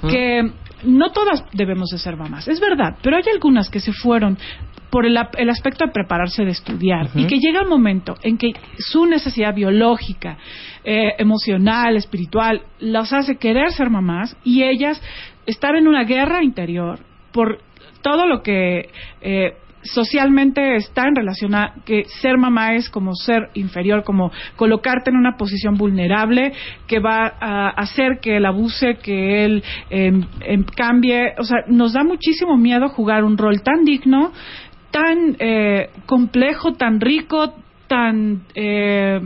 que 0.08 0.52
no 0.84 1.10
todas 1.12 1.44
debemos 1.52 1.90
de 1.90 1.98
ser 1.98 2.16
mamás, 2.16 2.48
es 2.48 2.60
verdad, 2.60 2.96
pero 3.02 3.16
hay 3.16 3.24
algunas 3.32 3.68
que 3.68 3.80
se 3.80 3.92
fueron 3.92 4.38
por 4.90 5.06
el, 5.06 5.16
el 5.38 5.50
aspecto 5.50 5.86
de 5.86 5.92
prepararse 5.92 6.44
de 6.44 6.50
estudiar 6.50 7.10
y 7.14 7.26
que 7.26 7.38
llega 7.38 7.62
un 7.62 7.68
momento 7.68 8.14
en 8.22 8.36
que 8.36 8.52
su 8.78 9.06
necesidad 9.06 9.54
biológica, 9.54 10.36
eh, 10.84 11.12
emocional, 11.18 11.96
espiritual, 11.96 12.62
las 12.80 13.12
hace 13.12 13.36
querer 13.36 13.70
ser 13.70 13.88
mamás 13.88 14.36
y 14.44 14.64
ellas 14.64 15.00
estar 15.46 15.76
en 15.76 15.86
una 15.86 16.04
guerra 16.04 16.42
interior 16.42 16.98
por 17.32 17.60
todo 18.02 18.26
lo 18.26 18.42
que 18.42 18.88
eh, 19.20 19.54
socialmente 19.82 20.76
está 20.76 21.08
en 21.08 21.16
relación 21.16 21.54
a 21.54 21.74
que 21.84 22.04
ser 22.20 22.36
mamá 22.36 22.74
es 22.74 22.88
como 22.88 23.14
ser 23.14 23.50
inferior, 23.54 24.04
como 24.04 24.30
colocarte 24.56 25.10
en 25.10 25.16
una 25.16 25.36
posición 25.36 25.76
vulnerable 25.76 26.52
que 26.86 27.00
va 27.00 27.32
a 27.40 27.68
hacer 27.70 28.20
que 28.20 28.36
él 28.36 28.46
abuse, 28.46 28.96
que 29.02 29.44
él 29.44 29.62
em, 29.88 30.24
em, 30.40 30.64
cambie. 30.64 31.34
O 31.38 31.44
sea, 31.44 31.58
nos 31.66 31.92
da 31.92 32.04
muchísimo 32.04 32.56
miedo 32.56 32.88
jugar 32.88 33.24
un 33.24 33.38
rol 33.38 33.62
tan 33.62 33.84
digno, 33.84 34.32
tan 34.90 35.36
eh, 35.38 35.90
complejo, 36.06 36.72
tan 36.72 37.00
rico, 37.00 37.54
tan... 37.90 38.44
eh, 38.54 39.20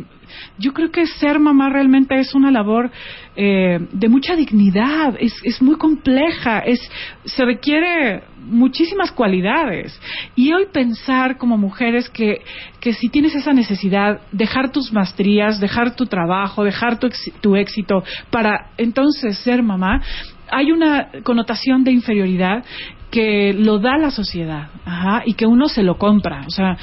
yo 0.58 0.72
creo 0.72 0.90
que 0.90 1.06
ser 1.06 1.38
mamá 1.38 1.68
realmente 1.68 2.18
es 2.18 2.34
una 2.34 2.50
labor 2.50 2.90
eh, 3.36 3.78
de 3.92 4.08
mucha 4.08 4.34
dignidad, 4.34 5.14
es, 5.20 5.34
es 5.44 5.60
muy 5.62 5.76
compleja, 5.76 6.60
es, 6.60 6.80
se 7.24 7.44
requiere 7.44 8.22
muchísimas 8.40 9.12
cualidades. 9.12 10.00
Y 10.34 10.52
hoy 10.52 10.64
pensar 10.72 11.36
como 11.36 11.56
mujeres 11.58 12.08
que, 12.08 12.40
que 12.80 12.94
si 12.94 13.08
tienes 13.10 13.34
esa 13.34 13.52
necesidad, 13.52 14.22
dejar 14.32 14.72
tus 14.72 14.92
maestrías, 14.92 15.60
dejar 15.60 15.94
tu 15.94 16.06
trabajo, 16.06 16.64
dejar 16.64 16.98
tu, 16.98 17.06
ex- 17.06 17.32
tu 17.40 17.54
éxito 17.54 18.02
para 18.30 18.70
entonces 18.78 19.38
ser 19.38 19.62
mamá, 19.62 20.02
hay 20.50 20.72
una 20.72 21.08
connotación 21.22 21.84
de 21.84 21.92
inferioridad 21.92 22.64
que 23.10 23.52
lo 23.54 23.78
da 23.78 23.96
la 23.98 24.10
sociedad 24.10 24.70
ajá, 24.84 25.22
y 25.26 25.34
que 25.34 25.46
uno 25.46 25.68
se 25.68 25.82
lo 25.84 25.96
compra. 25.96 26.42
O 26.46 26.50
sea, 26.50 26.76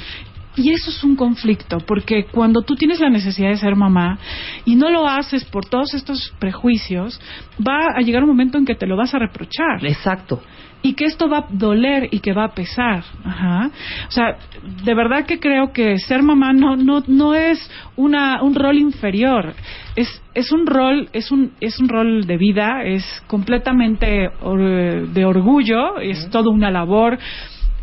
y 0.56 0.70
eso 0.70 0.90
es 0.90 1.02
un 1.02 1.16
conflicto, 1.16 1.78
porque 1.78 2.24
cuando 2.24 2.62
tú 2.62 2.74
tienes 2.74 3.00
la 3.00 3.08
necesidad 3.08 3.48
de 3.48 3.56
ser 3.56 3.74
mamá 3.74 4.18
y 4.64 4.76
no 4.76 4.90
lo 4.90 5.08
haces 5.08 5.44
por 5.44 5.64
todos 5.66 5.94
estos 5.94 6.32
prejuicios, 6.38 7.20
va 7.58 7.96
a 7.96 8.00
llegar 8.00 8.22
un 8.22 8.28
momento 8.28 8.58
en 8.58 8.66
que 8.66 8.74
te 8.74 8.86
lo 8.86 8.96
vas 8.96 9.14
a 9.14 9.18
reprochar 9.18 9.84
Exacto. 9.84 10.42
y 10.82 10.92
que 10.94 11.06
esto 11.06 11.28
va 11.28 11.38
a 11.38 11.46
doler 11.48 12.08
y 12.10 12.20
que 12.20 12.34
va 12.34 12.44
a 12.44 12.54
pesar. 12.54 13.02
Ajá. 13.24 13.70
O 14.08 14.10
sea, 14.10 14.36
de 14.84 14.94
verdad 14.94 15.24
que 15.24 15.38
creo 15.40 15.72
que 15.72 15.96
ser 15.98 16.22
mamá 16.22 16.52
no 16.52 16.76
no 16.76 17.02
no 17.06 17.34
es 17.34 17.58
una 17.96 18.42
un 18.42 18.54
rol 18.54 18.76
inferior. 18.78 19.54
Es 19.96 20.22
es 20.34 20.52
un 20.52 20.66
rol 20.66 21.08
es 21.14 21.30
un 21.30 21.52
es 21.60 21.78
un 21.80 21.88
rol 21.88 22.26
de 22.26 22.36
vida, 22.36 22.82
es 22.84 23.04
completamente 23.26 24.28
or- 24.42 25.08
de 25.08 25.24
orgullo, 25.24 25.98
es 25.98 26.28
toda 26.30 26.50
una 26.50 26.70
labor 26.70 27.18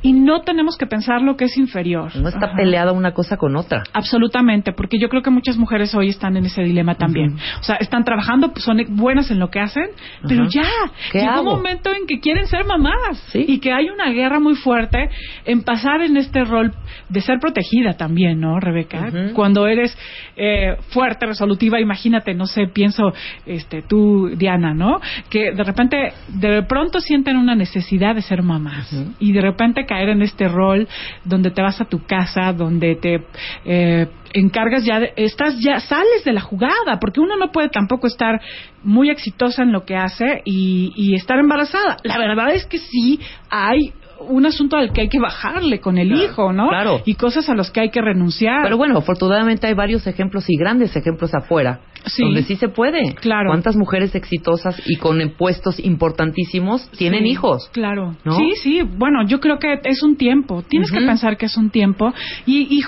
y 0.01 0.13
no 0.13 0.41
tenemos 0.41 0.77
que 0.77 0.85
pensar 0.85 1.21
lo 1.21 1.35
que 1.35 1.45
es 1.45 1.57
inferior. 1.57 2.15
No 2.15 2.29
está 2.29 2.47
Ajá. 2.47 2.55
peleada 2.55 2.91
una 2.93 3.11
cosa 3.13 3.35
con 3.37 3.55
otra. 3.55 3.83
Absolutamente, 3.93 4.71
porque 4.71 4.97
yo 4.99 5.09
creo 5.09 5.21
que 5.21 5.29
muchas 5.29 5.57
mujeres 5.57 5.93
hoy 5.93 6.07
están 6.09 6.37
en 6.37 6.45
ese 6.45 6.61
dilema 6.63 6.95
también. 6.95 7.35
O 7.59 7.63
sea, 7.63 7.75
están 7.75 8.03
trabajando, 8.03 8.51
pues, 8.53 8.63
son 8.63 8.77
buenas 8.89 9.29
en 9.31 9.39
lo 9.39 9.49
que 9.49 9.59
hacen, 9.59 9.87
pero 10.27 10.45
ya, 10.49 10.63
¿Qué 11.11 11.19
llegó 11.19 11.31
hago? 11.31 11.49
un 11.51 11.57
momento 11.57 11.91
en 11.93 12.07
que 12.07 12.19
quieren 12.19 12.47
ser 12.47 12.65
mamás 12.65 13.17
Sí. 13.31 13.43
y 13.47 13.59
que 13.59 13.73
hay 13.73 13.89
una 13.89 14.09
guerra 14.11 14.39
muy 14.39 14.55
fuerte 14.55 15.09
en 15.45 15.63
pasar 15.63 16.01
en 16.01 16.15
este 16.17 16.43
rol 16.45 16.73
de 17.09 17.21
ser 17.21 17.39
protegida 17.39 17.93
también, 17.93 18.39
¿no, 18.39 18.59
Rebeca? 18.59 19.11
Cuando 19.33 19.67
eres 19.67 19.97
eh, 20.37 20.77
fuerte, 20.91 21.25
resolutiva, 21.25 21.79
imagínate, 21.79 22.33
no 22.33 22.45
sé, 22.45 22.67
pienso, 22.73 23.11
este, 23.45 23.81
tú, 23.81 24.29
Diana, 24.37 24.73
¿no? 24.73 24.99
Que 25.29 25.51
de 25.51 25.63
repente, 25.63 26.13
de 26.29 26.63
pronto 26.63 26.99
sienten 27.01 27.35
una 27.37 27.55
necesidad 27.55 28.15
de 28.15 28.21
ser 28.21 28.43
mamás 28.43 28.93
y 29.19 29.33
de 29.33 29.41
repente 29.41 29.85
caer 29.89 30.09
en 30.09 30.21
este 30.21 30.47
rol 30.47 30.87
donde 31.25 31.49
te 31.49 31.61
vas 31.63 31.81
a 31.81 31.85
tu 31.85 32.05
casa, 32.05 32.53
donde 32.53 32.95
te 32.95 33.25
eh, 33.65 34.07
encargas 34.33 34.85
ya, 34.85 34.99
de- 34.99 35.13
estás 35.15 35.55
ya, 35.59 35.79
sales 35.79 36.23
de 36.23 36.33
la 36.33 36.41
jugada, 36.41 36.99
porque 37.01 37.19
uno 37.19 37.35
no 37.37 37.51
puede 37.51 37.69
tampoco 37.69 38.05
estar 38.07 38.39
muy 38.83 39.09
exitosa 39.09 39.63
en 39.63 39.71
lo 39.71 39.83
que 39.85 39.95
hace 39.95 40.41
y, 40.45 40.93
y 40.95 41.15
estar 41.15 41.39
embarazada. 41.39 41.97
La 42.03 42.17
verdad 42.19 42.51
es 42.53 42.65
que 42.67 42.77
sí 42.77 43.19
hay 43.49 43.93
un 44.21 44.45
asunto 44.45 44.75
al 44.77 44.91
que 44.91 45.01
hay 45.01 45.09
que 45.09 45.19
bajarle 45.19 45.79
con 45.79 45.97
el 45.97 46.09
Claro, 46.09 46.23
hijo, 46.23 46.53
¿no? 46.53 46.67
claro. 46.69 47.01
Y 47.05 47.15
cosas 47.15 47.49
a 47.49 47.53
los 47.55 47.71
que 47.71 47.81
hay 47.81 47.89
que 47.89 48.01
renunciar. 48.01 48.63
Pero 48.63 48.77
bueno, 48.77 48.97
afortunadamente 48.97 49.67
hay 49.67 49.73
varios 49.73 50.05
ejemplos 50.07 50.45
y 50.49 50.57
grandes 50.57 50.95
ejemplos 50.95 51.33
afuera 51.33 51.81
Sí. 52.05 52.23
donde 52.23 52.43
sí 52.43 52.55
se 52.55 52.69
puede. 52.69 53.13
Claro. 53.15 53.49
¿Cuántas 53.49 53.75
mujeres 53.75 54.15
exitosas 54.15 54.81
y 54.87 54.95
con 54.97 55.19
puestos 55.37 55.79
importantísimos 55.79 56.89
tienen 56.91 57.23
Sí, 57.23 57.29
hijos? 57.31 57.69
Claro. 57.73 58.15
¿No? 58.23 58.37
Sí, 58.37 58.51
sí. 58.61 58.81
Bueno, 58.83 59.25
yo 59.27 59.39
creo 59.39 59.59
que 59.59 59.79
es 59.83 60.01
un 60.03 60.15
tiempo. 60.15 60.63
Tienes 60.67 60.91
que 60.91 60.99
pensar 60.99 61.37
que 61.37 61.45
es 61.47 61.57
un 61.57 61.69
tiempo 61.69 62.13
y, 62.45 62.81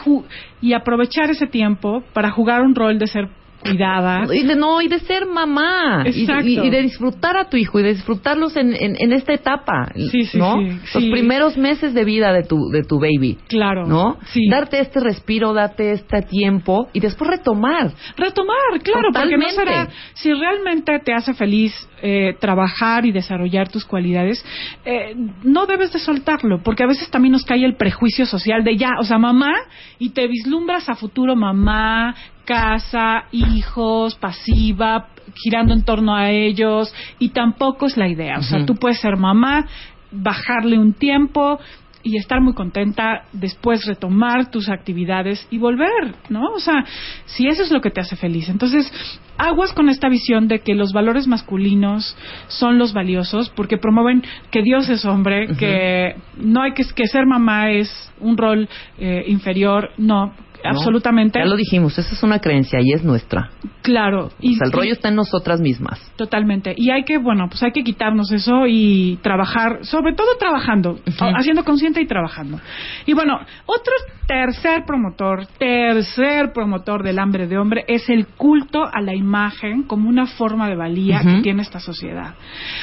y 0.61 0.73
aprovechar 0.73 1.29
ese 1.29 1.47
tiempo 1.47 2.03
para 2.13 2.31
jugar 2.31 2.61
un 2.61 2.73
rol 2.75 2.97
de 2.99 3.07
ser 3.07 3.27
cuidada. 3.61 4.25
Y 4.33 4.43
de, 4.45 4.55
no, 4.55 4.81
y 4.81 4.87
de 4.87 4.99
ser 4.99 5.25
mamá. 5.25 6.03
Y, 6.05 6.21
Exacto. 6.21 6.47
y- 6.47 6.59
y 6.59 6.69
de 6.69 6.81
disfrutar 6.81 7.37
a 7.37 7.49
tu 7.49 7.57
hijo 7.57 7.79
y 7.79 7.83
de 7.83 7.93
disfrutarlos 7.93 8.55
en, 8.57 8.75
en, 8.75 8.95
en 8.99 9.13
esta 9.13 9.33
etapa. 9.33 9.91
Sí, 9.95 10.23
sí, 10.25 10.37
¿no? 10.37 10.57
sí, 10.61 10.79
Los 10.99 11.11
primeros 11.11 11.57
meses 11.57 11.93
de 11.93 12.03
vida 12.03 12.33
de 12.33 12.43
tu, 12.43 12.69
de 12.71 12.83
tu 12.83 12.99
baby. 12.99 13.37
Claro. 13.47 13.85
¿No? 13.87 14.17
Sí. 14.27 14.47
Darte 14.49 14.79
este 14.79 14.99
respiro, 14.99 15.53
darte 15.53 15.91
este 15.93 16.21
tiempo 16.23 16.89
y 16.93 16.99
después 16.99 17.29
retomar. 17.29 17.91
Retomar, 18.17 18.57
claro, 18.83 19.09
porque 19.13 19.37
no 19.37 19.45
Totalmente. 19.47 19.55
será, 19.55 19.87
si 20.13 20.33
realmente 20.33 20.99
te 20.99 21.13
hace 21.13 21.33
feliz 21.33 21.73
eh, 22.01 22.35
trabajar 22.39 23.05
y 23.05 23.11
desarrollar 23.11 23.69
tus 23.69 23.85
cualidades, 23.85 24.43
eh, 24.85 25.15
no 25.43 25.65
debes 25.65 25.93
de 25.93 25.99
soltarlo, 25.99 26.61
porque 26.63 26.83
a 26.83 26.87
veces 26.87 27.09
también 27.09 27.33
nos 27.33 27.45
cae 27.45 27.63
el 27.63 27.75
prejuicio 27.75 28.25
social 28.25 28.63
de 28.63 28.77
ya, 28.77 28.91
o 28.99 29.03
sea, 29.03 29.17
mamá, 29.17 29.53
y 29.99 30.09
te 30.09 30.27
vislumbras 30.27 30.89
a 30.89 30.95
futuro 30.95 31.35
mamá, 31.35 32.15
casa, 32.45 33.25
hijos, 33.31 34.15
pasiva, 34.15 35.07
girando 35.35 35.73
en 35.73 35.83
torno 35.83 36.15
a 36.15 36.31
ellos, 36.31 36.93
y 37.19 37.29
tampoco 37.29 37.85
es 37.85 37.97
la 37.97 38.07
idea, 38.07 38.39
o 38.39 38.43
sea, 38.43 38.65
tú 38.65 38.75
puedes 38.75 38.99
ser 38.99 39.17
mamá, 39.17 39.67
bajarle 40.11 40.77
un 40.77 40.93
tiempo, 40.93 41.59
y 42.03 42.17
estar 42.17 42.41
muy 42.41 42.53
contenta, 42.53 43.23
después 43.33 43.85
retomar 43.85 44.49
tus 44.49 44.69
actividades 44.69 45.45
y 45.49 45.57
volver, 45.57 46.15
¿no? 46.29 46.41
O 46.53 46.59
sea, 46.59 46.85
si 47.25 47.47
eso 47.47 47.63
es 47.63 47.71
lo 47.71 47.81
que 47.81 47.91
te 47.91 48.01
hace 48.01 48.15
feliz. 48.15 48.49
Entonces, 48.49 48.91
aguas 49.37 49.73
con 49.73 49.89
esta 49.89 50.09
visión 50.09 50.47
de 50.47 50.59
que 50.59 50.75
los 50.75 50.93
valores 50.93 51.27
masculinos 51.27 52.15
son 52.47 52.77
los 52.77 52.93
valiosos 52.93 53.49
porque 53.49 53.77
promueven 53.77 54.23
que 54.51 54.61
Dios 54.61 54.89
es 54.89 55.05
hombre, 55.05 55.47
que 55.57 56.15
no 56.37 56.61
hay 56.61 56.73
que, 56.73 56.83
que 56.95 57.07
ser 57.07 57.25
mamá 57.25 57.71
es 57.71 57.89
un 58.19 58.37
rol 58.37 58.69
eh, 58.97 59.23
inferior, 59.27 59.91
no, 59.97 60.33
¿no? 60.63 60.69
absolutamente. 60.69 61.39
Ya 61.39 61.45
lo 61.45 61.55
dijimos, 61.55 61.97
esa 61.97 62.13
es 62.13 62.23
una 62.23 62.39
creencia 62.39 62.79
y 62.81 62.93
es 62.93 63.03
nuestra. 63.03 63.49
Claro. 63.81 64.25
o 64.25 64.29
sea, 64.29 64.65
el 64.65 64.71
rollo 64.71 64.91
está 64.91 65.09
en 65.09 65.15
nosotras 65.15 65.59
mismas. 65.59 65.99
Totalmente. 66.15 66.73
Y 66.77 66.91
hay 66.91 67.03
que, 67.03 67.17
bueno, 67.17 67.47
pues 67.49 67.63
hay 67.63 67.71
que 67.71 67.83
quitarnos 67.83 68.31
eso 68.31 68.67
y 68.67 69.19
trabajar, 69.21 69.79
sobre 69.83 70.13
todo 70.13 70.37
trabajando, 70.39 70.99
haciendo 71.35 71.63
consciente 71.63 72.01
y 72.01 72.07
trabajando. 72.07 72.59
Y 73.05 73.13
bueno, 73.13 73.39
otro 73.65 73.93
tercer 74.27 74.83
promotor, 74.85 75.45
tercer 75.57 76.53
promotor 76.53 77.03
del 77.03 77.19
hambre 77.19 77.47
de 77.47 77.57
hombre 77.57 77.83
es 77.87 78.09
el 78.09 78.27
culto 78.27 78.83
a 78.85 79.01
la 79.01 79.13
imagen 79.13 79.83
como 79.83 80.07
una 80.07 80.25
forma 80.25 80.69
de 80.69 80.75
valía 80.75 81.21
que 81.21 81.41
tiene 81.41 81.63
esta 81.63 81.79
sociedad. 81.79 82.35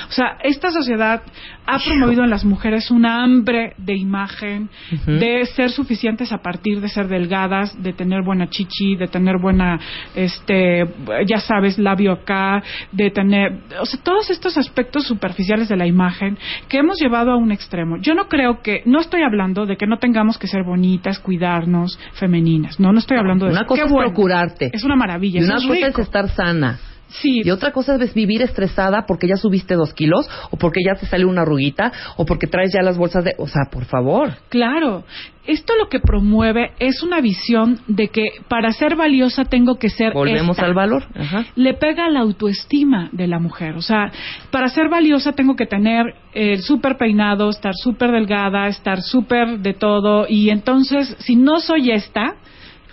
O 0.08 0.12
sea, 0.12 0.36
esta 0.42 0.70
sociedad 0.70 1.22
ha 1.66 1.78
promovido 1.78 2.24
en 2.24 2.30
las 2.30 2.44
mujeres 2.44 2.90
una 2.90 3.22
hambre 3.22 3.74
de 3.78 3.96
imagen, 3.96 4.68
de 5.06 5.44
ser 5.46 5.70
suficientes 5.70 6.32
a 6.32 6.38
partir 6.38 6.80
de 6.80 6.88
ser 6.88 7.08
delgadas, 7.08 7.67
de 7.76 7.92
tener 7.92 8.22
buena 8.22 8.48
chichi, 8.48 8.96
de 8.96 9.06
tener 9.08 9.38
buena, 9.40 9.78
este, 10.14 10.84
ya 11.26 11.38
sabes, 11.38 11.78
labio 11.78 12.12
acá, 12.12 12.62
de 12.92 13.10
tener, 13.10 13.52
o 13.80 13.86
sea, 13.86 14.00
todos 14.02 14.30
estos 14.30 14.56
aspectos 14.56 15.06
superficiales 15.06 15.68
de 15.68 15.76
la 15.76 15.86
imagen 15.86 16.38
que 16.68 16.78
hemos 16.78 16.98
llevado 17.00 17.32
a 17.32 17.36
un 17.36 17.52
extremo. 17.52 17.96
Yo 18.00 18.14
no 18.14 18.28
creo 18.28 18.60
que, 18.62 18.82
no 18.86 19.00
estoy 19.00 19.22
hablando 19.22 19.66
de 19.66 19.76
que 19.76 19.86
no 19.86 19.98
tengamos 19.98 20.38
que 20.38 20.46
ser 20.46 20.62
bonitas, 20.64 21.18
cuidarnos, 21.18 21.98
femeninas. 22.14 22.78
No, 22.80 22.92
no 22.92 22.98
estoy 22.98 23.18
hablando 23.18 23.46
de 23.46 23.52
Una 23.52 23.60
eso. 23.62 23.68
cosa 23.68 23.82
Qué 23.82 23.86
es 23.86 23.92
bueno. 23.92 24.08
procurarte. 24.08 24.70
Es 24.72 24.84
una 24.84 24.96
maravilla. 24.96 25.40
Y 25.40 25.44
una 25.44 25.56
es 25.56 25.62
cosa 25.66 25.74
rico. 25.86 26.00
es 26.02 26.06
estar 26.08 26.28
sana. 26.28 26.78
Sí, 27.08 27.40
Y 27.44 27.50
otra 27.50 27.72
cosa 27.72 27.96
es 27.96 28.14
vivir 28.14 28.42
estresada 28.42 29.06
porque 29.06 29.26
ya 29.26 29.36
subiste 29.36 29.74
dos 29.74 29.94
kilos, 29.94 30.28
o 30.50 30.56
porque 30.56 30.80
ya 30.86 30.94
te 30.94 31.06
salió 31.06 31.28
una 31.28 31.42
arruguita, 31.42 31.92
o 32.16 32.24
porque 32.24 32.46
traes 32.46 32.72
ya 32.72 32.82
las 32.82 32.98
bolsas 32.98 33.24
de... 33.24 33.34
O 33.38 33.48
sea, 33.48 33.62
por 33.70 33.86
favor. 33.86 34.34
Claro, 34.50 35.04
esto 35.46 35.72
lo 35.78 35.88
que 35.88 36.00
promueve 36.00 36.72
es 36.78 37.02
una 37.02 37.20
visión 37.22 37.80
de 37.86 38.08
que 38.08 38.32
para 38.48 38.70
ser 38.72 38.96
valiosa 38.96 39.44
tengo 39.46 39.78
que 39.78 39.88
ser 39.88 40.12
Volvemos 40.12 40.56
esta. 40.56 40.66
al 40.66 40.74
valor. 40.74 41.04
Ajá. 41.14 41.46
Le 41.56 41.74
pega 41.74 42.06
a 42.06 42.10
la 42.10 42.20
autoestima 42.20 43.08
de 43.12 43.26
la 43.26 43.38
mujer. 43.38 43.76
O 43.76 43.82
sea, 43.82 44.12
para 44.50 44.68
ser 44.68 44.90
valiosa 44.90 45.32
tengo 45.32 45.56
que 45.56 45.64
tener 45.66 46.14
el 46.34 46.60
súper 46.60 46.98
peinado, 46.98 47.48
estar 47.48 47.72
súper 47.74 48.12
delgada, 48.12 48.68
estar 48.68 49.00
súper 49.00 49.60
de 49.60 49.72
todo. 49.72 50.26
Y 50.28 50.50
entonces, 50.50 51.16
si 51.20 51.36
no 51.36 51.60
soy 51.60 51.90
esta, 51.92 52.34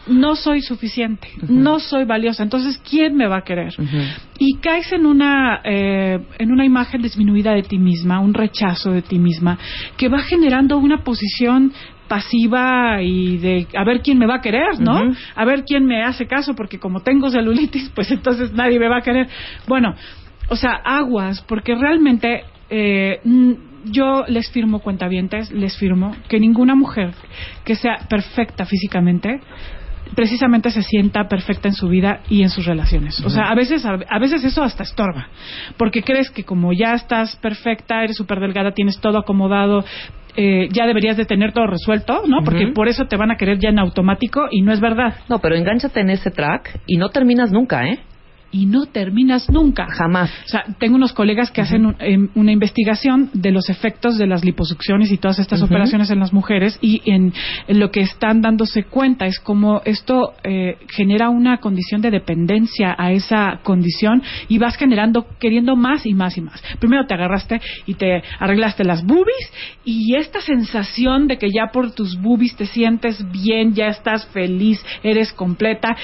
no 0.08 0.36
soy 0.36 0.62
suficiente, 0.62 1.28
no 1.48 1.80
soy 1.80 2.06
valiosa. 2.06 2.44
Entonces, 2.44 2.80
¿quién 2.90 3.16
me 3.16 3.28
va 3.28 3.38
a 3.38 3.42
querer? 3.42 3.74
Y 4.40 4.58
caes 4.58 4.92
en 4.92 5.06
una 5.06 5.62
eh, 5.64 6.20
en 6.38 6.52
una 6.52 6.66
imagen 6.66 7.02
disminuida 7.02 7.54
de 7.54 7.64
ti 7.64 7.78
misma, 7.78 8.20
un 8.20 8.34
rechazo 8.34 8.92
de 8.92 9.02
ti 9.02 9.20
misma, 9.20 9.58
que 9.98 10.10
va 10.10 10.20
generando 10.20 10.78
una 10.78 11.04
posición 11.04 11.74
pasiva 12.08 13.02
y 13.02 13.38
de 13.38 13.68
a 13.76 13.84
ver 13.84 14.02
quién 14.02 14.20
me 14.20 14.28
va 14.28 14.36
a 14.36 14.42
querer, 14.42 14.80
¿no? 14.80 15.14
A 15.36 15.46
ver 15.46 15.64
quién 15.64 15.86
me 15.86 16.04
hace 16.04 16.28
caso, 16.28 16.54
porque 16.56 16.80
como 16.80 17.02
tengo 17.02 17.30
celulitis, 17.30 17.90
pues 17.96 18.12
entonces 18.12 18.54
nadie 18.54 18.80
me 18.80 18.88
va 18.88 18.98
a 18.98 19.02
querer. 19.02 19.28
Bueno, 19.68 19.96
o 20.50 20.56
sea, 20.56 20.74
aguas, 20.84 21.42
porque 21.48 21.76
realmente 21.76 22.44
eh, 22.70 23.20
yo 23.86 24.26
les 24.28 24.52
firmo 24.52 24.80
cuentavientes, 24.80 25.52
les 25.52 25.78
firmo 25.78 26.16
que 26.28 26.40
ninguna 26.40 26.76
mujer 26.76 27.14
que 27.64 27.76
sea 27.76 27.98
perfecta 28.10 28.66
físicamente 28.66 29.42
precisamente 30.14 30.70
se 30.70 30.84
sienta 30.84 31.28
perfecta 31.28 31.68
en 31.68 31.74
su 31.74 31.88
vida 31.88 32.22
y 32.30 32.44
en 32.44 32.50
sus 32.50 32.66
relaciones. 32.66 33.24
O 33.26 33.30
sea, 33.30 33.46
a 33.46 33.56
veces, 33.56 33.86
a 33.86 34.20
veces 34.20 34.44
eso 34.44 34.64
hasta 34.64 34.84
estorba, 34.84 35.30
porque 35.78 36.04
crees 36.04 36.30
que 36.30 36.44
como 36.44 36.74
ya 36.74 36.94
estás 36.94 37.36
perfecta, 37.38 38.04
eres 38.04 38.18
súper 38.18 38.40
delgada, 38.40 38.72
tienes 38.72 39.00
todo 39.00 39.18
acomodado, 39.18 39.84
eh, 40.38 40.68
ya 40.72 40.86
deberías 40.86 41.16
de 41.16 41.26
tener 41.26 41.54
todo 41.54 41.68
resuelto, 41.68 42.24
¿no? 42.28 42.44
Porque 42.44 42.68
por 42.68 42.90
eso 42.90 43.06
te 43.06 43.16
van 43.16 43.32
a 43.32 43.38
querer 43.38 43.58
ya 43.58 43.70
en 43.70 43.80
automático 43.80 44.48
y 44.52 44.62
no 44.62 44.74
es 44.74 44.82
verdad. 44.82 45.16
No, 45.30 45.40
pero 45.40 45.56
engánchate 45.56 46.02
en 46.02 46.10
ese 46.10 46.30
track 46.30 46.82
y 46.86 46.98
no 46.98 47.10
terminas 47.10 47.52
nunca, 47.52 47.88
¿eh? 47.88 48.00
Y 48.58 48.68
no 48.68 48.86
terminas 48.86 49.50
nunca. 49.50 49.86
Jamás. 49.90 50.32
O 50.46 50.48
sea, 50.48 50.64
tengo 50.80 50.96
unos 50.96 51.12
colegas 51.12 51.52
que 51.52 51.60
hacen 51.60 51.86
un- 51.88 51.96
em, 52.00 52.30
una 52.36 52.54
investigación 52.54 53.30
de 53.34 53.52
los 53.52 53.70
efectos 53.70 54.18
de 54.18 54.28
las 54.28 54.46
liposucciones 54.46 55.12
y 55.12 55.18
todas 55.18 55.40
estas 55.40 55.62
operaciones 55.62 56.10
en 56.10 56.20
las 56.20 56.32
mujeres 56.32 56.80
y 56.82 57.02
en, 57.06 57.34
en 57.68 57.80
lo 57.82 57.92
que 57.92 58.00
están 58.00 58.40
dándose 58.40 58.84
cuenta 58.86 59.26
es 59.26 59.40
como 59.40 59.82
esto 59.84 60.36
eh, 60.46 60.78
genera 60.90 61.30
una 61.30 61.58
condición 61.58 62.00
de 62.02 62.12
dependencia 62.12 62.96
a 62.98 63.12
esa 63.12 63.60
condición 63.62 64.24
y 64.48 64.58
vas 64.58 64.78
generando, 64.78 65.28
queriendo 65.38 65.76
más 65.76 66.06
y 66.06 66.14
más 66.14 66.38
y 66.38 66.42
más. 66.42 66.64
Primero 66.80 67.06
te 67.08 67.14
agarraste 67.14 67.60
y 67.86 67.96
te 67.96 68.24
arreglaste 68.40 68.86
las 68.86 69.04
boobies 69.06 69.52
y 69.84 70.16
esta 70.16 70.40
sensación 70.40 71.28
de 71.28 71.38
que 71.38 71.50
ya 71.54 71.72
por 71.74 71.92
tus 71.94 72.18
boobies 72.22 72.56
te 72.56 72.68
sientes 72.68 73.22
bien, 73.32 73.74
ya 73.74 73.88
estás 73.88 74.26
feliz, 74.28 74.82
eres 75.04 75.34
completa, 75.34 75.98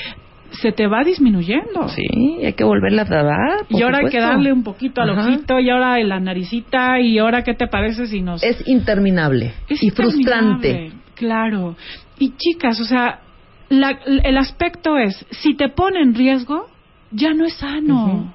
se 0.51 0.71
te 0.71 0.87
va 0.87 1.03
disminuyendo. 1.03 1.87
Sí, 1.89 2.03
hay 2.45 2.53
que 2.53 2.63
volverla 2.63 3.03
a 3.03 3.23
dar. 3.23 3.65
Y 3.69 3.81
ahora 3.81 3.99
hay 3.99 4.09
que 4.09 4.19
darle 4.19 4.51
un 4.51 4.63
poquito 4.63 5.01
al 5.01 5.11
Ajá. 5.11 5.21
ojito 5.29 5.59
y 5.59 5.69
ahora 5.69 5.99
en 5.99 6.09
la 6.09 6.19
naricita 6.19 6.99
y 6.99 7.17
ahora 7.19 7.43
qué 7.43 7.53
te 7.53 7.67
parece 7.67 8.07
si 8.07 8.21
nos... 8.21 8.43
Es 8.43 8.67
interminable 8.67 9.53
Es 9.69 9.81
y 9.81 9.89
frustrante. 9.91 10.91
Claro. 11.15 11.75
Y 12.19 12.33
chicas, 12.37 12.79
o 12.81 12.85
sea, 12.85 13.21
la- 13.69 13.99
el 14.23 14.37
aspecto 14.37 14.97
es, 14.97 15.25
si 15.31 15.55
te 15.55 15.69
pone 15.69 16.01
en 16.01 16.13
riesgo, 16.15 16.67
ya 17.11 17.33
no 17.33 17.45
es 17.45 17.53
sano. 17.55 18.33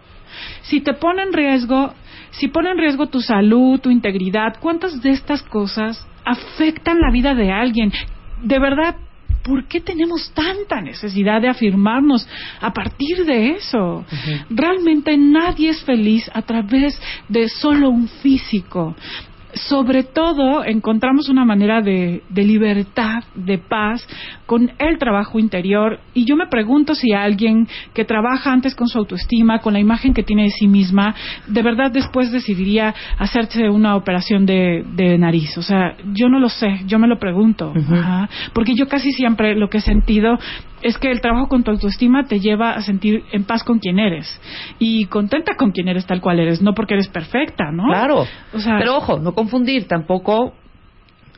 Si 0.63 0.81
te 0.81 0.93
pone 0.95 1.23
en 1.23 1.33
riesgo, 1.33 1.93
si 2.31 2.49
pone 2.49 2.71
en 2.71 2.79
riesgo 2.79 3.07
tu 3.09 3.21
salud, 3.21 3.81
tu 3.81 3.91
integridad, 3.91 4.57
¿cuántas 4.61 5.01
de 5.03 5.11
estas 5.11 5.43
cosas 5.43 6.07
afectan 6.25 7.01
la 7.01 7.11
vida 7.11 7.35
de 7.35 7.51
alguien? 7.53 7.93
De 8.43 8.59
verdad, 8.59 8.97
¿por 9.47 9.65
qué 9.69 9.81
tenemos 9.81 10.33
tanta 10.35 10.81
necesidad 10.81 11.41
de 11.41 11.49
afirmarnos 11.49 12.27
a 12.61 12.73
partir 12.73 13.25
de 13.25 13.51
eso? 13.51 14.05
Realmente 14.51 15.17
nadie 15.17 15.71
es 15.71 15.85
feliz 15.85 16.29
a 16.35 16.43
través 16.43 17.01
de 17.29 17.49
solo 17.49 17.91
un 17.91 18.09
físico. 18.09 18.97
Sobre 19.57 20.05
todo 20.05 20.65
encontramos 20.65 21.29
una 21.29 21.45
manera 21.45 21.81
de, 21.81 22.23
de 22.29 22.45
libertad, 22.45 23.25
de 23.35 23.59
paz, 23.59 24.07
con 24.47 24.71
el 24.79 24.99
trabajo 24.99 25.39
interior. 25.39 25.99
Y 26.15 26.25
yo 26.25 26.37
me 26.37 26.47
pregunto 26.47 26.95
si 26.95 27.13
alguien 27.13 27.67
que 27.95 28.05
trabaja 28.05 28.53
antes 28.53 28.75
con 28.75 28.87
su 28.87 28.99
autoestima, 28.99 29.61
con 29.61 29.73
la 29.73 29.81
imagen 29.81 30.15
que 30.15 30.23
tiene 30.23 30.45
de 30.45 30.51
sí 30.51 30.69
misma, 30.69 31.15
de 31.47 31.63
verdad 31.63 31.91
después 31.91 32.31
decidiría 32.31 32.95
hacerse 33.19 33.69
una 33.69 33.97
operación 33.97 34.47
de, 34.47 34.85
de 34.95 35.19
nariz. 35.19 35.57
O 35.59 35.63
sea, 35.63 35.97
yo 36.13 36.29
no 36.29 36.39
lo 36.39 36.49
sé, 36.49 36.83
yo 36.87 36.99
me 36.99 37.09
lo 37.09 37.19
pregunto. 37.19 37.73
Ajá. 37.77 38.29
Porque 38.53 38.75
yo 38.75 38.89
casi 38.89 39.11
siempre 39.13 39.57
lo 39.57 39.69
que 39.69 39.79
he 39.79 39.83
sentido 39.83 40.39
es 40.83 40.99
que 40.99 41.11
el 41.11 41.21
trabajo 41.21 41.49
con 41.49 41.65
tu 41.65 41.71
autoestima 41.71 42.25
te 42.25 42.39
lleva 42.41 42.73
a 42.73 42.83
sentir 42.83 43.25
en 43.33 43.45
paz 43.45 43.63
con 43.65 43.79
quien 43.79 43.99
eres 43.99 44.41
y 44.79 45.07
contenta 45.07 45.57
con 45.57 45.73
quien 45.73 45.89
eres 45.89 46.07
tal 46.07 46.21
cual 46.21 46.39
eres, 46.41 46.61
no 46.63 46.75
porque 46.75 46.95
eres 46.95 47.09
perfecta, 47.09 47.71
¿no? 47.73 47.85
Claro. 47.89 48.27
O 48.53 48.59
sea, 48.61 48.77
Pero 48.79 48.97
ojo, 48.97 49.19
no 49.19 49.33
confundir, 49.35 49.89
tampoco 49.89 50.53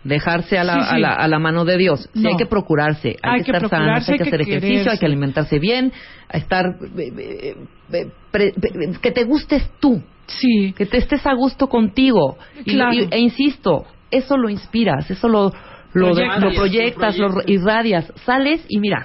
dejarse 0.05 0.59
a 0.59 0.65
la, 0.65 0.75
Sí, 0.75 0.81
sí. 0.91 0.97
A, 0.97 0.99
la, 0.99 1.13
a 1.15 1.29
la 1.29 1.39
mano 1.39 1.65
de 1.65 1.77
Dios. 1.77 2.09
Sí 2.15 2.21
No. 2.23 2.31
hay 2.31 2.37
que 2.37 2.47
procurarse, 2.47 3.17
hay, 3.23 3.39
Hay 3.39 3.39
que, 3.45 3.51
que 3.53 3.57
estar 3.59 3.69
sanos, 3.71 3.89
hay 3.89 4.05
que 4.05 4.13
hay 4.13 4.19
que 4.19 4.23
hacer 4.37 4.41
ejercicio, 4.43 4.91
hay 4.93 4.99
que 4.99 5.07
alimentarse 5.07 5.59
bien, 5.59 5.93
a 6.29 6.37
estar... 6.39 6.65
eh, 6.67 7.13
eh, 7.19 7.55
eh, 7.93 8.07
pre- 8.31 8.53
pre- 8.53 8.93
que 9.01 9.11
te 9.11 9.25
gustes 9.25 9.69
tú, 9.81 10.03
sí, 10.27 10.73
que 10.77 10.87
te 10.87 10.99
estés 10.99 11.27
a 11.27 11.35
gusto 11.35 11.69
contigo. 11.69 12.39
Y- 12.65 12.73
Claro. 12.75 12.93
y- 12.95 13.09
e 13.11 13.19
insisto, 13.19 13.87
eso 14.11 14.37
lo 14.37 14.49
inspiras, 14.49 15.11
eso 15.11 15.29
lo, 15.29 15.53
lo, 15.95 16.15
de- 16.15 16.23
Proyectas. 16.27 16.43
lo 16.43 16.55
proyectas, 16.55 17.19
lo 17.19 17.29
irradias, 17.47 18.13
sales 18.25 18.65
y 18.69 18.79
mira, 18.79 19.05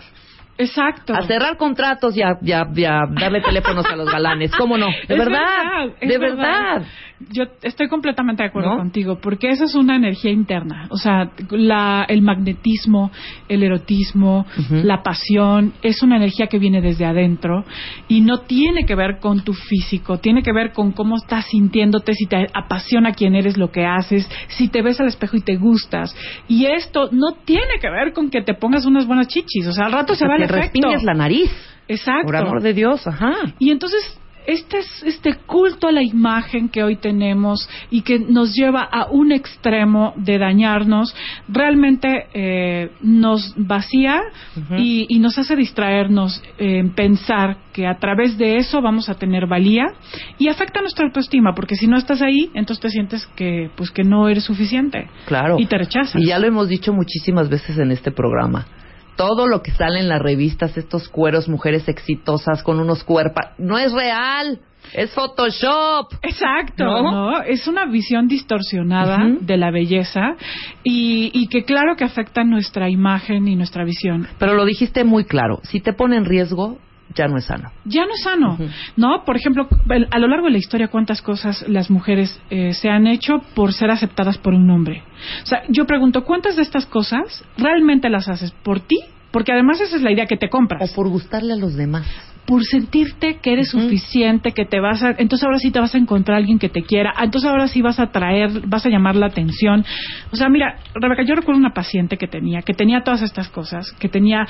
Exacto. 0.58 1.13
A 1.16 1.24
cerrar 1.24 1.58
contratos 1.58 2.16
y 2.16 2.22
a, 2.22 2.38
y 2.42 2.52
a- 2.52 2.68
y 2.76 2.86
a 2.86 3.02
darle 3.10 3.42
teléfonos 3.42 3.86
a 3.86 3.96
los 3.96 4.10
galanes. 4.12 4.52
¿Cómo 4.56 4.78
no? 4.78 4.88
De 5.08 5.13
Es 5.16 5.18
verdad, 5.18 5.86
es 6.00 6.10
de 6.10 6.18
verdad. 6.18 6.84
Yo 7.32 7.43
estoy 7.62 7.88
completamente 7.88 8.43
de 8.43 8.49
acuerdo 8.49 8.71
¿No? 8.71 8.78
contigo, 8.78 9.19
porque 9.21 9.49
eso 9.49 9.65
es 9.65 9.76
una 9.76 9.95
energía 9.95 10.32
interna. 10.32 10.88
O 10.89 10.97
sea, 10.97 11.32
la, 11.52 12.06
el 12.08 12.21
magnetismo, 12.21 13.12
el 13.47 13.63
erotismo, 13.63 14.45
la 14.69 15.04
pasión, 15.04 15.73
es 15.82 16.04
una 16.04 16.17
energía 16.17 16.47
que 16.47 16.60
viene 16.60 16.82
desde 16.82 17.06
adentro 17.06 17.63
y 18.08 18.21
no 18.21 18.39
tiene 18.39 18.86
que 18.86 18.95
ver 18.95 19.19
con 19.19 19.43
tu 19.43 19.54
físico, 19.54 20.17
tiene 20.17 20.43
que 20.43 20.52
ver 20.52 20.73
con 20.73 20.91
cómo 20.91 21.17
estás 21.17 21.45
sintiéndote, 21.47 22.13
si 22.13 22.26
te 22.26 22.47
apasiona 22.54 23.13
quién 23.13 23.36
eres, 23.36 23.58
lo 23.58 23.71
que 23.71 23.86
haces, 23.86 24.30
si 24.47 24.67
te 24.67 24.82
ves 24.82 24.99
al 24.99 25.08
espejo 25.08 25.38
y 25.38 25.41
te 25.41 25.56
gustas. 25.56 26.15
Y 26.47 26.65
esto 26.65 27.10
no 27.12 27.34
tiene 27.45 27.80
que 27.80 27.89
ver 27.89 28.13
con 28.13 28.30
que 28.30 28.41
te 28.41 28.54
pongas 28.54 28.86
unas 28.86 29.08
buenas 29.08 29.28
chichis. 29.28 29.67
O 29.67 29.71
sea, 29.71 29.86
al 29.86 29.93
rato 29.93 30.15
se 30.15 30.28
va 30.28 30.36
el 30.36 30.43
efecto. 30.43 30.89
la 31.04 31.13
nariz. 31.13 31.52
Exacto. 31.88 32.26
Por 32.26 32.36
amor 32.36 32.62
de 32.62 32.73
Dios, 32.73 33.06
ajá. 33.08 33.34
Y 33.60 33.71
entonces 33.71 34.19
este 34.47 34.79
es 34.79 35.03
este 35.03 35.36
culto 35.45 35.88
a 35.88 35.91
la 35.91 36.03
imagen 36.03 36.69
que 36.69 36.84
hoy 36.84 36.95
tenemos 36.97 37.67
y 37.89 38.01
que 38.01 38.19
nos 38.19 38.53
lleva 38.53 38.82
a 38.84 39.08
un 39.12 39.32
extremo 39.32 40.13
de 40.17 40.38
dañarnos, 40.38 41.15
realmente 41.47 42.27
eh, 42.34 42.91
nos 43.01 43.53
vacía 43.58 44.21
y 44.77 45.19
nos 45.19 45.38
hace 45.38 45.56
distraernos 45.56 46.41
en 46.58 46.93
pensar 46.93 47.58
que 47.73 47.88
a 47.88 47.97
través 47.97 48.38
de 48.38 48.58
eso 48.58 48.82
vamos 48.82 49.10
a 49.10 49.15
tener 49.15 49.47
valía 49.47 49.86
y 50.38 50.47
afecta 50.47 50.82
nuestra 50.82 51.06
autoestima, 51.06 51.53
porque 51.56 51.75
si 51.75 51.88
no 51.88 51.97
estás 51.97 52.21
ahí, 52.21 52.49
entonces 52.53 52.82
te 52.82 52.89
sientes 52.89 53.25
que 53.36 53.69
pues 53.75 53.91
que 53.91 54.03
no 54.03 54.29
eres 54.29 54.43
suficiente 54.43 55.10
Claro. 55.25 55.58
y 55.60 55.65
te 55.65 55.77
rechazas. 55.77 56.21
Y 56.21 56.27
ya 56.27 56.39
lo 56.39 56.47
hemos 56.47 56.67
dicho 56.69 56.93
muchísimas 56.93 57.49
veces 57.49 57.77
en 57.77 57.91
este 57.91 58.12
programa. 58.12 58.65
Todo 59.15 59.47
lo 59.47 59.62
que 59.62 59.71
sale 59.71 59.99
en 59.99 60.10
las 60.10 60.21
revistas, 60.21 60.78
estos 60.78 61.08
cueros, 61.10 61.47
mujeres 61.47 61.88
exitosas 61.88 62.63
con 62.63 62.80
unos 62.80 63.04
cuerpos, 63.04 63.45
no 63.58 63.78
es 63.78 63.91
real, 63.91 64.60
es 64.93 65.12
Photoshop. 65.12 66.13
Exacto, 66.21 66.84
¿No? 66.84 67.12
¿no? 67.12 67.41
Es 67.41 67.67
una 67.67 67.86
visión 67.86 68.28
distorsionada 68.28 69.17
de 69.39 69.58
la 69.58 69.71
belleza 69.71 70.36
y, 70.84 71.32
y 71.34 71.47
que 71.47 71.63
claro 71.63 71.95
que 71.95 72.04
afecta 72.04 72.43
nuestra 72.43 72.89
imagen 72.89 73.47
y 73.47 73.56
nuestra 73.56 73.84
visión. 73.84 74.28
Pero 74.39 74.54
lo 74.54 74.65
dijiste 74.65 75.04
muy 75.04 75.26
claro, 75.26 75.60
si 75.63 75.80
te 75.80 75.93
pone 75.93 76.17
en 76.17 76.26
riesgo, 76.26 76.78
ya 77.16 77.28
no 77.28 77.38
es 77.38 77.46
sano. 77.46 77.72
Ya 77.86 78.06
no 78.06 78.13
es 78.13 78.24
sano. 78.24 78.58
¿no? 78.96 79.24
Por 79.26 79.36
ejemplo, 79.36 79.68
a 80.12 80.20
lo 80.20 80.28
largo 80.28 80.48
de 80.48 80.54
la 80.54 80.58
historia, 80.58 80.88
cuántas 80.88 81.22
cosas 81.22 81.63
las 81.68 81.89
mujeres 81.89 82.42
eh, 82.50 82.74
se 82.74 82.89
han 82.89 83.08
hecho 83.08 83.42
por 83.56 83.74
ser 83.74 83.92
aceptadas 83.92 84.38
por 84.38 84.54
un 84.54 84.70
hombre. 84.70 85.04
O 85.44 85.46
sea, 85.46 85.63
yo 85.70 85.86
pregunto, 85.86 86.24
¿cuántas 86.24 86.56
de 86.56 86.63
estas 86.63 86.86
cosas 86.86 87.44
realmente 87.58 88.10
las 88.10 88.28
haces 88.30 88.52
por 88.63 88.80
ti? 88.80 89.00
Porque 89.34 89.52
además 89.52 89.82
esa 89.82 89.98
es 89.98 90.02
la 90.02 90.12
idea 90.13 90.26
que 90.28 90.38
te 90.38 90.48
compras. 90.48 90.89
O 90.89 90.96
por 90.96 91.10
gustarle 91.10 91.52
a 91.52 91.58
los 91.58 91.76
demás. 91.76 92.08
por 92.46 92.62
sentirte 92.65 93.38
que 93.41 93.54
eres 93.54 93.69
suficiente, 93.69 94.52
que 94.52 94.65
te 94.65 94.82
vas 94.82 95.02
a, 95.02 95.12
entonces 95.17 95.46
ahora 95.46 95.60
sí 95.60 95.72
te 95.72 95.80
vas 95.80 95.96
a 95.96 95.98
encontrar 95.98 96.38
alguien 96.39 96.60
que 96.60 96.67
te 96.67 96.82
quiera, 96.82 97.13
entonces 97.24 97.50
ahora 97.50 97.69
sí 97.69 97.82
vas 97.82 98.00
a 98.02 98.04
atraer, 98.04 98.67
vas 98.67 98.86
a 98.86 98.89
llamar 98.89 99.15
la 99.15 99.28
atención. 99.28 99.86
O 100.30 100.36
sea, 100.36 100.50
mira, 100.50 100.76
Rebeca, 100.93 101.24
yo 101.24 101.36
recuerdo 101.36 101.58
una 101.60 101.74
paciente 101.74 102.17
que 102.17 102.28
tenía, 102.28 102.62
que 102.62 102.74
tenía 102.74 103.00
todas 103.02 103.22
estas 103.22 103.48
cosas, 103.48 103.89
que 103.98 104.10
tenía, 104.10 104.46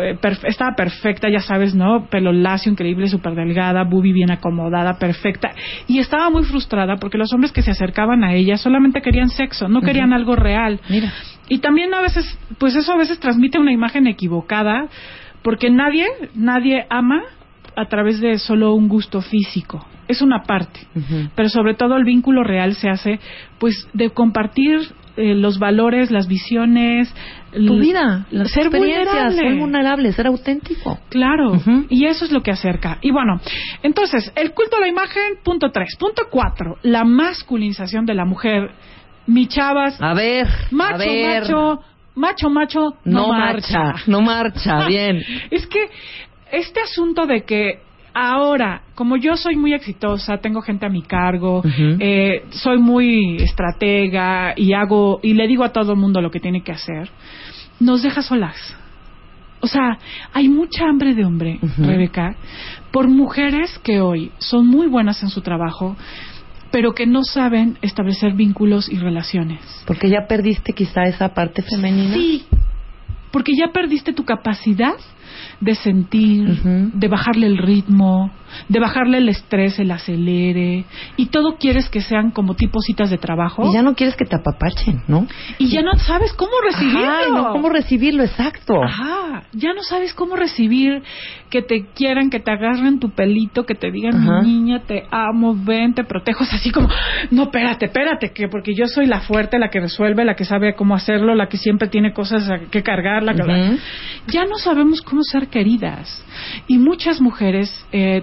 eh, 0.00 0.16
perf- 0.22 0.44
estaba 0.48 0.70
perfecta, 0.74 1.28
ya 1.30 1.40
sabes, 1.40 1.74
¿no? 1.74 2.06
Pelo 2.10 2.32
lacio, 2.32 2.72
increíble, 2.72 3.08
súper 3.08 3.34
delgada, 3.34 3.84
bubi 3.84 4.12
bien 4.14 4.30
acomodada, 4.30 4.94
perfecta, 4.98 5.50
y 5.86 5.98
estaba 5.98 6.30
muy 6.30 6.44
frustrada 6.44 6.96
porque 6.96 7.18
los 7.18 7.30
hombres 7.34 7.52
que 7.52 7.60
se 7.60 7.72
acercaban 7.72 8.24
a 8.24 8.32
ella 8.32 8.56
solamente 8.56 9.02
querían 9.02 9.28
sexo, 9.28 9.68
no 9.68 9.82
querían 9.82 10.14
algo 10.14 10.34
real. 10.34 10.80
Mira. 10.88 11.12
Y 11.46 11.58
también 11.58 11.92
a 11.92 12.00
veces, 12.00 12.24
pues 12.56 12.74
eso 12.74 12.90
a 12.94 12.96
veces 12.96 13.20
transmite 13.20 13.58
una 13.58 13.70
imagen 13.70 14.06
equivocada, 14.06 14.23
porque 15.42 15.70
nadie, 15.70 16.06
nadie 16.34 16.86
ama 16.90 17.22
a 17.76 17.86
través 17.86 18.20
de 18.20 18.38
solo 18.38 18.74
un 18.74 18.88
gusto 18.88 19.20
físico. 19.20 19.84
Es 20.06 20.20
una 20.22 20.42
parte. 20.42 20.80
Pero 21.34 21.48
sobre 21.48 21.74
todo 21.74 21.96
el 21.96 22.04
vínculo 22.04 22.44
real 22.44 22.74
se 22.74 22.88
hace, 22.90 23.18
pues, 23.58 23.88
de 23.94 24.10
compartir 24.10 24.80
eh, 25.16 25.34
los 25.34 25.58
valores, 25.58 26.10
las 26.10 26.26
visiones. 26.28 27.12
Tu 27.52 27.78
vida, 27.78 28.26
las 28.30 28.50
ser 28.50 28.64
experiencias, 28.66 29.06
vulnerable. 29.06 29.36
ser 29.36 29.58
vulnerable, 29.58 30.12
ser 30.12 30.26
auténtico. 30.26 30.98
Claro, 31.08 31.60
y 31.88 32.06
eso 32.06 32.24
es 32.24 32.32
lo 32.32 32.42
que 32.42 32.50
acerca. 32.50 32.98
Y 33.00 33.12
bueno, 33.12 33.40
entonces, 33.82 34.32
el 34.36 34.52
culto 34.52 34.76
a 34.76 34.80
la 34.80 34.88
imagen, 34.88 35.22
punto 35.42 35.70
tres. 35.70 35.96
Punto 35.98 36.24
cuatro, 36.30 36.76
la 36.82 37.04
masculinización 37.04 38.04
de 38.06 38.14
la 38.14 38.24
mujer. 38.24 38.72
Mi 39.26 39.46
chavas, 39.46 40.00
A 40.02 40.12
ver, 40.14 40.46
macho, 40.70 40.94
a 40.96 40.98
ver. 40.98 41.42
macho, 41.42 41.80
macho, 42.14 42.50
macho, 42.50 42.96
no, 43.04 43.26
no 43.26 43.28
marcha, 43.28 43.94
no 44.06 44.20
marcha, 44.20 44.86
bien. 44.88 45.22
Es 45.50 45.66
que 45.66 45.88
este 46.52 46.80
asunto 46.80 47.26
de 47.26 47.42
que 47.42 47.80
ahora, 48.14 48.82
como 48.94 49.16
yo 49.16 49.36
soy 49.36 49.56
muy 49.56 49.74
exitosa, 49.74 50.38
tengo 50.38 50.62
gente 50.62 50.86
a 50.86 50.88
mi 50.88 51.02
cargo, 51.02 51.62
eh, 51.98 52.44
soy 52.50 52.78
muy 52.78 53.36
estratega 53.36 54.54
y 54.56 54.72
hago 54.72 55.18
y 55.22 55.34
le 55.34 55.48
digo 55.48 55.64
a 55.64 55.72
todo 55.72 55.92
el 55.92 55.98
mundo 55.98 56.20
lo 56.20 56.30
que 56.30 56.40
tiene 56.40 56.62
que 56.62 56.72
hacer, 56.72 57.10
nos 57.80 58.02
deja 58.02 58.22
solas. 58.22 58.76
O 59.60 59.66
sea, 59.66 59.98
hay 60.34 60.48
mucha 60.48 60.84
hambre 60.84 61.14
de 61.14 61.24
hombre. 61.24 61.58
Rebeca, 61.78 62.36
por 62.92 63.08
mujeres 63.08 63.78
que 63.82 64.00
hoy 64.00 64.30
son 64.36 64.66
muy 64.66 64.86
buenas 64.88 65.22
en 65.22 65.30
su 65.30 65.40
trabajo, 65.40 65.96
pero 66.74 66.92
que 66.92 67.06
no 67.06 67.22
saben 67.22 67.78
establecer 67.82 68.32
vínculos 68.32 68.88
y 68.90 68.98
relaciones. 68.98 69.60
Porque 69.86 70.10
ya 70.10 70.26
perdiste 70.26 70.72
quizá 70.72 71.04
esa 71.04 71.28
parte 71.32 71.62
femenina. 71.62 72.14
Sí, 72.14 72.46
porque 73.30 73.52
ya 73.56 73.68
perdiste 73.72 74.12
tu 74.12 74.24
capacidad 74.24 74.96
de 75.60 75.76
sentir, 75.76 76.48
de 76.64 77.06
bajarle 77.06 77.46
el 77.46 77.58
ritmo, 77.58 78.32
de 78.68 78.80
bajarle 78.80 79.18
el 79.18 79.28
estrés, 79.28 79.78
el 79.78 79.90
acelere, 79.90 80.84
y 81.16 81.26
todo 81.26 81.56
quieres 81.58 81.88
que 81.88 82.00
sean 82.00 82.30
como 82.30 82.54
tipo 82.54 82.80
citas 82.80 83.10
de 83.10 83.18
trabajo, 83.18 83.68
Y 83.68 83.74
ya 83.74 83.82
no 83.82 83.94
quieres 83.94 84.16
que 84.16 84.24
te 84.24 84.36
apapachen, 84.36 85.02
¿no? 85.08 85.26
y 85.58 85.68
ya 85.68 85.82
no 85.82 85.96
sabes 85.96 86.32
cómo 86.32 86.52
recibirlo. 86.64 87.10
Ajá, 87.10 87.28
no 87.28 87.52
cómo 87.52 87.68
recibirlo, 87.68 88.22
exacto. 88.22 88.82
Ajá, 88.82 89.44
ya 89.52 89.72
no 89.72 89.82
sabes 89.82 90.14
cómo 90.14 90.36
recibir 90.36 91.02
que 91.50 91.62
te 91.62 91.86
quieran, 91.94 92.30
que 92.30 92.40
te 92.40 92.50
agarren 92.50 92.98
tu 92.98 93.10
pelito, 93.10 93.64
que 93.64 93.74
te 93.74 93.90
digan, 93.90 94.16
Ajá. 94.16 94.42
mi 94.42 94.54
niña, 94.54 94.80
te 94.86 95.04
amo, 95.10 95.54
ven, 95.56 95.94
te 95.94 96.04
protejo. 96.04 96.44
Es 96.44 96.52
así 96.52 96.70
como, 96.70 96.88
no, 97.30 97.44
espérate, 97.44 97.86
espérate, 97.86 98.32
que 98.32 98.48
porque 98.48 98.74
yo 98.74 98.86
soy 98.86 99.06
la 99.06 99.20
fuerte, 99.20 99.58
la 99.58 99.68
que 99.68 99.80
resuelve, 99.80 100.24
la 100.24 100.34
que 100.34 100.44
sabe 100.44 100.74
cómo 100.74 100.94
hacerlo, 100.94 101.34
la 101.34 101.48
que 101.48 101.56
siempre 101.56 101.88
tiene 101.88 102.12
cosas 102.12 102.50
que 102.70 102.82
cargar, 102.82 103.22
la 103.22 103.34
que... 103.34 103.78
Ya 104.28 104.44
no 104.44 104.56
sabemos 104.56 105.02
cómo 105.02 105.22
ser 105.22 105.48
queridas. 105.48 106.24
Y 106.66 106.78
muchas 106.78 107.20
mujeres 107.20 107.86
eh, 107.92 108.22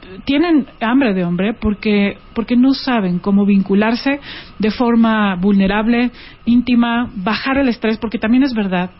tienen 0.25 0.67
hambre 0.79 1.13
de 1.13 1.23
hombre 1.23 1.53
porque, 1.53 2.17
porque 2.33 2.55
no 2.55 2.73
saben 2.73 3.19
cómo 3.19 3.45
vincularse 3.45 4.19
de 4.59 4.71
forma 4.71 5.35
vulnerable, 5.35 6.11
íntima, 6.45 7.09
bajar 7.15 7.57
el 7.57 7.67
estrés, 7.67 7.97
porque 7.97 8.17
también 8.17 8.43
es 8.43 8.53
verdad, 8.53 8.91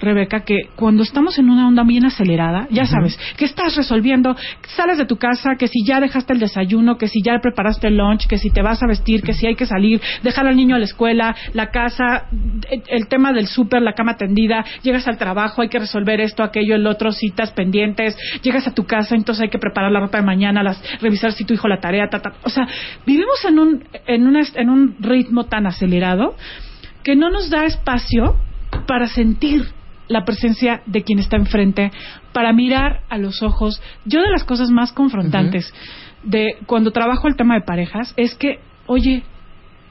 Rebeca, 0.00 0.44
que 0.44 0.68
cuando 0.76 1.02
estamos 1.02 1.38
en 1.38 1.50
una 1.50 1.68
onda 1.68 1.84
bien 1.84 2.04
acelerada, 2.04 2.66
ya 2.70 2.86
sabes, 2.86 3.18
que 3.36 3.44
estás 3.44 3.76
resolviendo, 3.76 4.36
sales 4.76 4.98
de 4.98 5.06
tu 5.06 5.16
casa, 5.16 5.56
que 5.58 5.68
si 5.68 5.84
ya 5.84 6.00
dejaste 6.00 6.32
el 6.32 6.38
desayuno, 6.38 6.96
que 6.96 7.08
si 7.08 7.22
ya 7.22 7.38
preparaste 7.40 7.88
el 7.88 7.96
lunch, 7.96 8.26
que 8.26 8.38
si 8.38 8.50
te 8.50 8.62
vas 8.62 8.82
a 8.82 8.86
vestir, 8.86 9.22
que 9.22 9.32
si 9.32 9.46
hay 9.46 9.54
que 9.54 9.66
salir, 9.66 10.00
dejar 10.22 10.46
al 10.46 10.56
niño 10.56 10.76
a 10.76 10.78
la 10.78 10.84
escuela, 10.84 11.34
la 11.52 11.70
casa, 11.70 12.26
el, 12.88 13.08
tema 13.08 13.32
del 13.32 13.46
súper, 13.46 13.82
la 13.82 13.92
cama 13.92 14.16
tendida, 14.16 14.64
llegas 14.82 15.06
al 15.08 15.18
trabajo, 15.18 15.62
hay 15.62 15.68
que 15.68 15.78
resolver 15.78 16.20
esto, 16.20 16.42
aquello, 16.42 16.74
el 16.74 16.86
otro, 16.86 17.12
citas 17.12 17.52
pendientes, 17.52 18.16
llegas 18.42 18.66
a 18.66 18.74
tu 18.74 18.84
casa, 18.84 19.14
entonces 19.14 19.44
hay 19.44 19.50
que 19.50 19.58
preparar 19.58 19.92
la 19.92 20.00
ropa 20.00 20.18
de 20.18 20.24
mañana, 20.24 20.55
las, 20.62 20.82
revisar 21.00 21.32
si 21.32 21.44
tu 21.44 21.54
hijo 21.54 21.68
la 21.68 21.80
tarea, 21.80 22.08
ta, 22.08 22.20
ta. 22.20 22.34
o 22.44 22.48
sea, 22.50 22.66
vivimos 23.06 23.44
en 23.48 23.58
un, 23.58 23.84
en, 24.06 24.26
una- 24.26 24.42
en 24.54 24.70
un 24.70 24.96
ritmo 25.00 25.44
tan 25.44 25.66
acelerado 25.66 26.34
que 27.02 27.16
no 27.16 27.30
nos 27.30 27.50
da 27.50 27.64
espacio 27.64 28.36
para 28.86 29.06
sentir 29.08 29.66
la 30.08 30.24
presencia 30.24 30.82
de 30.86 31.02
quien 31.02 31.18
está 31.18 31.36
enfrente, 31.36 31.90
para 32.32 32.52
mirar 32.52 33.00
a 33.08 33.18
los 33.18 33.42
ojos. 33.42 33.80
Yo 34.04 34.20
de 34.22 34.30
las 34.30 34.44
cosas 34.44 34.70
más 34.70 34.92
confrontantes 34.92 35.72
de 36.22 36.58
cuando 36.66 36.90
trabajo 36.92 37.26
el 37.28 37.36
tema 37.36 37.54
de 37.54 37.62
parejas 37.62 38.12
es 38.16 38.34
que, 38.36 38.60
oye, 38.86 39.24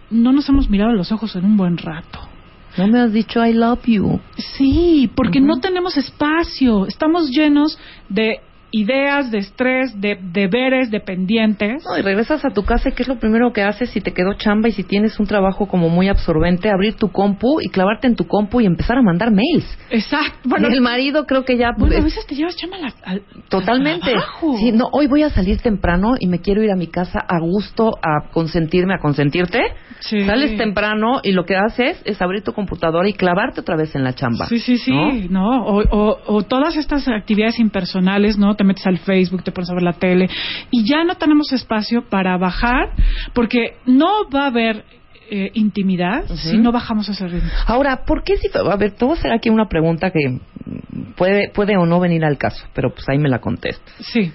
no 0.10 0.32
nos 0.32 0.48
hemos 0.48 0.70
mirado 0.70 0.92
a 0.92 0.96
los 0.96 1.12
ojos 1.12 1.36
en 1.36 1.44
un 1.46 1.58
buen 1.58 1.78
rato. 1.78 2.20
No 2.78 2.88
me 2.88 3.00
has 3.00 3.12
dicho 3.14 3.46
I 3.46 3.54
love 3.54 3.84
you. 3.86 4.20
Sí, 4.38 5.10
porque 5.16 5.40
no 5.42 5.60
tenemos 5.62 5.98
espacio. 5.98 6.86
Estamos 6.88 7.30
llenos 7.30 7.78
de 8.10 8.40
ideas, 8.80 9.32
de 9.32 9.38
estrés, 9.40 10.00
de 10.00 10.18
deberes, 10.22 10.92
de 10.92 11.00
pendientes. 11.00 11.84
No, 11.86 11.98
y 11.98 12.02
regresas 12.02 12.44
a 12.46 12.50
tu 12.50 12.64
casa 12.64 12.90
y 12.90 12.92
¿qué 12.94 13.04
es 13.04 13.08
lo 13.10 13.18
primero 13.20 13.54
que 13.54 13.62
haces 13.64 13.90
si 13.92 14.02
te 14.02 14.12
quedó 14.14 14.34
chamba 14.34 14.68
y 14.70 14.72
si 14.74 14.84
tienes 14.84 15.20
un 15.20 15.28
trabajo 15.28 15.68
como 15.68 15.90
muy 15.90 16.08
absorbente? 16.10 16.70
Abrir 16.70 16.96
tu 16.96 17.10
compu 17.12 17.60
y 17.62 17.70
clavarte 17.70 18.08
en 18.08 18.16
tu 18.16 18.26
compu 18.28 18.62
y 18.62 18.66
empezar 18.66 18.98
a 18.98 19.02
mandar 19.02 19.32
mails. 19.32 19.66
Exacto. 19.90 20.40
Bueno, 20.50 20.68
el 20.68 20.82
marido 20.82 21.26
creo 21.26 21.46
que 21.46 21.58
ya... 21.58 21.70
Bueno, 21.78 21.96
a 21.96 22.00
es- 22.00 22.04
veces 22.06 22.26
te 22.28 22.36
llevas 22.36 22.56
chamba 22.58 22.78
al, 22.78 22.94
al- 23.04 23.22
Totalmente. 23.50 24.12
al. 24.14 24.58
Sí, 24.60 24.72
no, 24.72 24.90
hoy 24.92 25.08
voy 25.08 25.24
a 25.24 25.30
salir 25.30 25.60
temprano 25.62 26.16
y 26.20 26.28
me 26.28 26.40
quiero 26.40 26.62
ir 26.64 26.72
a 26.72 26.76
mi 26.76 26.88
casa 26.88 27.20
a 27.28 27.40
gusto 27.40 27.92
a 28.02 28.30
consentirme, 28.32 28.96
a 28.96 29.00
consentirte. 29.00 29.62
Sí. 30.02 30.26
Sales 30.26 30.58
temprano 30.58 31.20
y 31.24 31.32
lo 31.32 31.46
que 31.46 31.56
haces 31.56 32.02
es 32.06 32.22
abrir 32.22 32.44
tu 32.44 32.52
computadora 32.52 33.08
y 33.08 33.14
clavarte 33.14 33.62
otra 33.62 33.76
vez 33.78 33.96
en 33.96 34.04
la 34.04 34.14
chamba. 34.14 34.46
Sí, 34.48 34.60
sí, 34.60 34.78
sí, 34.78 34.92
¿no? 34.92 35.30
¿no? 35.30 35.66
O, 35.66 35.82
o- 35.90 36.18
o 36.28 36.42
todas 36.44 36.76
estas 36.76 37.08
actividades 37.08 37.60
impersonales, 37.60 38.38
¿no? 38.38 38.56
Te 38.56 38.65
metes 38.66 38.86
al 38.88 38.98
Facebook, 38.98 39.44
te 39.44 39.52
pones 39.52 39.70
a 39.70 39.74
ver 39.74 39.84
la 39.84 39.94
tele 39.94 40.30
y 40.72 40.88
ya 40.88 41.04
no 41.04 41.16
tenemos 41.16 41.52
espacio 41.52 42.04
para 42.10 42.38
bajar 42.38 42.92
porque 43.34 43.76
no 43.86 44.30
va 44.30 44.44
a 44.44 44.48
haber 44.48 44.84
eh, 45.30 45.50
intimidad 45.54 46.26
si 46.36 46.58
no 46.58 46.72
bajamos 46.72 47.10
ese 47.10 47.28
ritmo. 47.28 47.50
Ahora, 47.66 48.06
¿por 48.06 48.24
qué 48.24 48.38
si... 48.38 48.48
A 48.54 48.76
ver, 48.76 48.92
te 48.92 49.06
voy 49.06 49.16
a 49.16 49.20
hacer 49.20 49.32
aquí 49.32 49.50
una 49.50 49.68
pregunta 49.68 50.12
que 50.12 50.40
puede, 51.16 51.50
puede 51.50 51.78
o 51.78 51.86
no 51.86 52.00
venir 52.00 52.24
al 52.26 52.38
caso, 52.38 52.66
pero 52.74 52.94
pues 52.94 53.08
ahí 53.10 53.18
me 53.18 53.30
la 53.30 53.40
contestas. 53.40 53.94
Sí. 54.00 54.32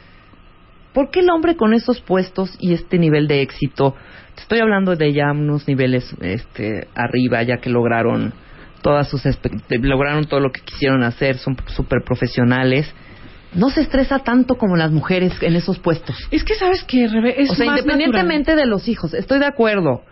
¿Por 0.93 1.11
qué 1.11 1.21
el 1.21 1.31
hombre 1.31 1.57
con 1.57 1.75
esos 1.75 2.01
puestos 2.01 2.57
y 2.59 2.73
este 2.73 2.99
nivel 2.99 3.29
de 3.29 3.43
éxito, 3.43 3.95
te 4.35 4.43
estoy 4.43 4.59
hablando 4.59 4.97
de 4.97 5.13
ya 5.13 5.31
unos 5.31 5.69
niveles 5.69 6.13
este, 6.21 6.89
arriba, 6.95 7.43
ya 7.45 7.59
que 7.59 7.71
lograron 7.71 8.33
todas 8.83 9.09
sus 9.09 9.23
lograron 9.71 10.25
todo 10.25 10.41
lo 10.41 10.51
que 10.51 10.63
quisieron 10.63 11.03
hacer, 11.03 11.39
son 11.39 11.57
súper 11.67 12.03
profesionales, 12.05 12.93
no 13.55 13.71
se 13.71 13.81
estresa 13.81 14.21
tanto 14.21 14.57
como 14.57 14.77
las 14.77 14.91
mujeres 14.91 15.33
en 15.41 15.57
esos 15.57 15.79
puestos? 15.79 16.17
Es 16.31 16.45
que 16.45 16.55
sabes 16.55 16.85
que 16.85 17.05
es 17.05 17.51
o 17.51 17.55
sea, 17.55 17.67
más 17.67 17.81
independientemente 17.81 18.55
de 18.55 18.67
los 18.67 18.89
hijos, 18.89 19.15
estoy 19.15 19.39
de 19.39 19.47
acuerdo. 19.47 20.03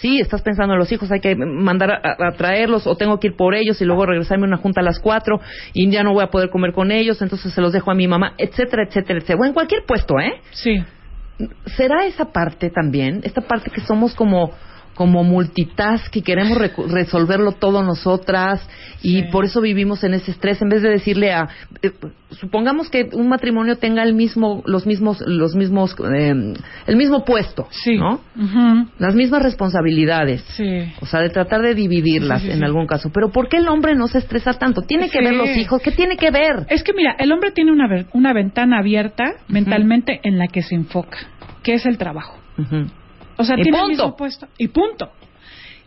Sí, 0.00 0.20
estás 0.20 0.42
pensando 0.42 0.74
en 0.74 0.78
los 0.78 0.92
hijos, 0.92 1.10
hay 1.10 1.18
que 1.18 1.34
mandar 1.34 1.90
a, 1.90 2.30
traerlos 2.36 2.86
o 2.86 2.94
tengo 2.94 3.18
que 3.18 3.28
ir 3.28 3.36
por 3.36 3.56
ellos 3.56 3.80
y 3.80 3.84
luego 3.84 4.06
regresarme 4.06 4.44
a 4.44 4.48
una 4.48 4.56
junta 4.56 4.80
a 4.80 4.84
las 4.84 5.00
cuatro 5.00 5.40
y 5.72 5.90
ya 5.90 6.04
no 6.04 6.12
voy 6.12 6.22
a 6.22 6.28
poder 6.28 6.50
comer 6.50 6.72
con 6.72 6.92
ellos, 6.92 7.20
entonces 7.20 7.52
se 7.52 7.60
los 7.60 7.72
dejo 7.72 7.90
a 7.90 7.94
mi 7.94 8.06
mamá, 8.06 8.34
etcétera, 8.38 8.84
etcétera, 8.84 9.18
etcétera. 9.18 9.36
Bueno, 9.36 9.50
en 9.50 9.54
cualquier 9.54 9.84
puesto, 9.86 10.20
¿eh? 10.20 10.40
Sí. 10.52 10.84
¿Será 11.76 12.06
esa 12.06 12.26
parte 12.32 12.70
también? 12.70 13.20
Esta 13.24 13.40
parte 13.40 13.70
que 13.70 13.80
somos 13.80 14.14
como 14.14 14.52
como 14.98 15.22
multitask 15.22 16.14
y 16.16 16.22
queremos 16.22 16.58
recu- 16.58 16.88
resolverlo 16.90 17.52
todo 17.52 17.84
nosotras 17.84 18.68
y 19.00 19.20
Sí. 19.20 19.22
por 19.30 19.44
eso 19.44 19.60
vivimos 19.60 20.02
en 20.02 20.14
ese 20.14 20.32
estrés 20.32 20.60
en 20.60 20.68
vez 20.68 20.82
de 20.82 20.90
decirle 20.90 21.32
a 21.32 21.48
eh, 21.82 21.92
supongamos 22.32 22.90
que 22.90 23.08
un 23.12 23.28
matrimonio 23.28 23.76
tenga 23.76 24.02
el 24.02 24.12
mismo 24.12 24.64
los 24.66 24.86
mismos 24.86 25.20
los 25.24 25.54
mismos 25.54 25.94
eh, 26.12 26.34
el 26.88 26.96
mismo 26.96 27.24
puesto 27.24 27.68
Sí. 27.70 27.96
¿no? 27.96 28.20
Las 28.98 29.14
mismas 29.14 29.40
responsabilidades 29.44 30.42
Sí. 30.56 30.92
o 31.00 31.06
sea 31.06 31.20
de 31.20 31.30
tratar 31.30 31.62
de 31.62 31.74
dividirlas 31.76 32.40
Sí, 32.42 32.48
sí, 32.48 32.52
en 32.54 32.58
sí. 32.58 32.64
algún 32.64 32.88
caso 32.88 33.10
pero 33.14 33.30
¿por 33.30 33.48
qué 33.48 33.58
el 33.58 33.68
hombre 33.68 33.94
no 33.94 34.08
se 34.08 34.18
estresa 34.18 34.54
tanto? 34.54 34.82
tiene 34.82 35.08
que 35.10 35.20
ver 35.20 35.34
los 35.34 35.56
hijos 35.56 35.80
¿qué 35.80 35.92
tiene 35.92 36.16
que 36.16 36.32
ver? 36.32 36.66
Es 36.68 36.82
que 36.82 36.92
mira, 36.92 37.14
el 37.20 37.30
hombre 37.30 37.52
tiene 37.52 37.70
una, 37.70 37.86
ver- 37.88 38.06
una 38.14 38.32
ventana 38.32 38.80
abierta 38.80 39.34
mentalmente 39.46 40.18
en 40.24 40.38
la 40.38 40.48
que 40.48 40.62
se 40.62 40.74
enfoca, 40.74 41.18
que 41.62 41.74
es 41.74 41.86
el 41.86 41.98
trabajo. 41.98 42.36
Ujú. 42.58 42.86
O 43.38 43.44
sea, 43.44 43.56
Y 43.58 43.62
tiene 43.62 43.78
el 43.78 43.84
punto. 43.84 44.02
mismo 44.04 44.16
puesto. 44.16 44.48
Y 44.58 44.68
punto. 44.68 45.10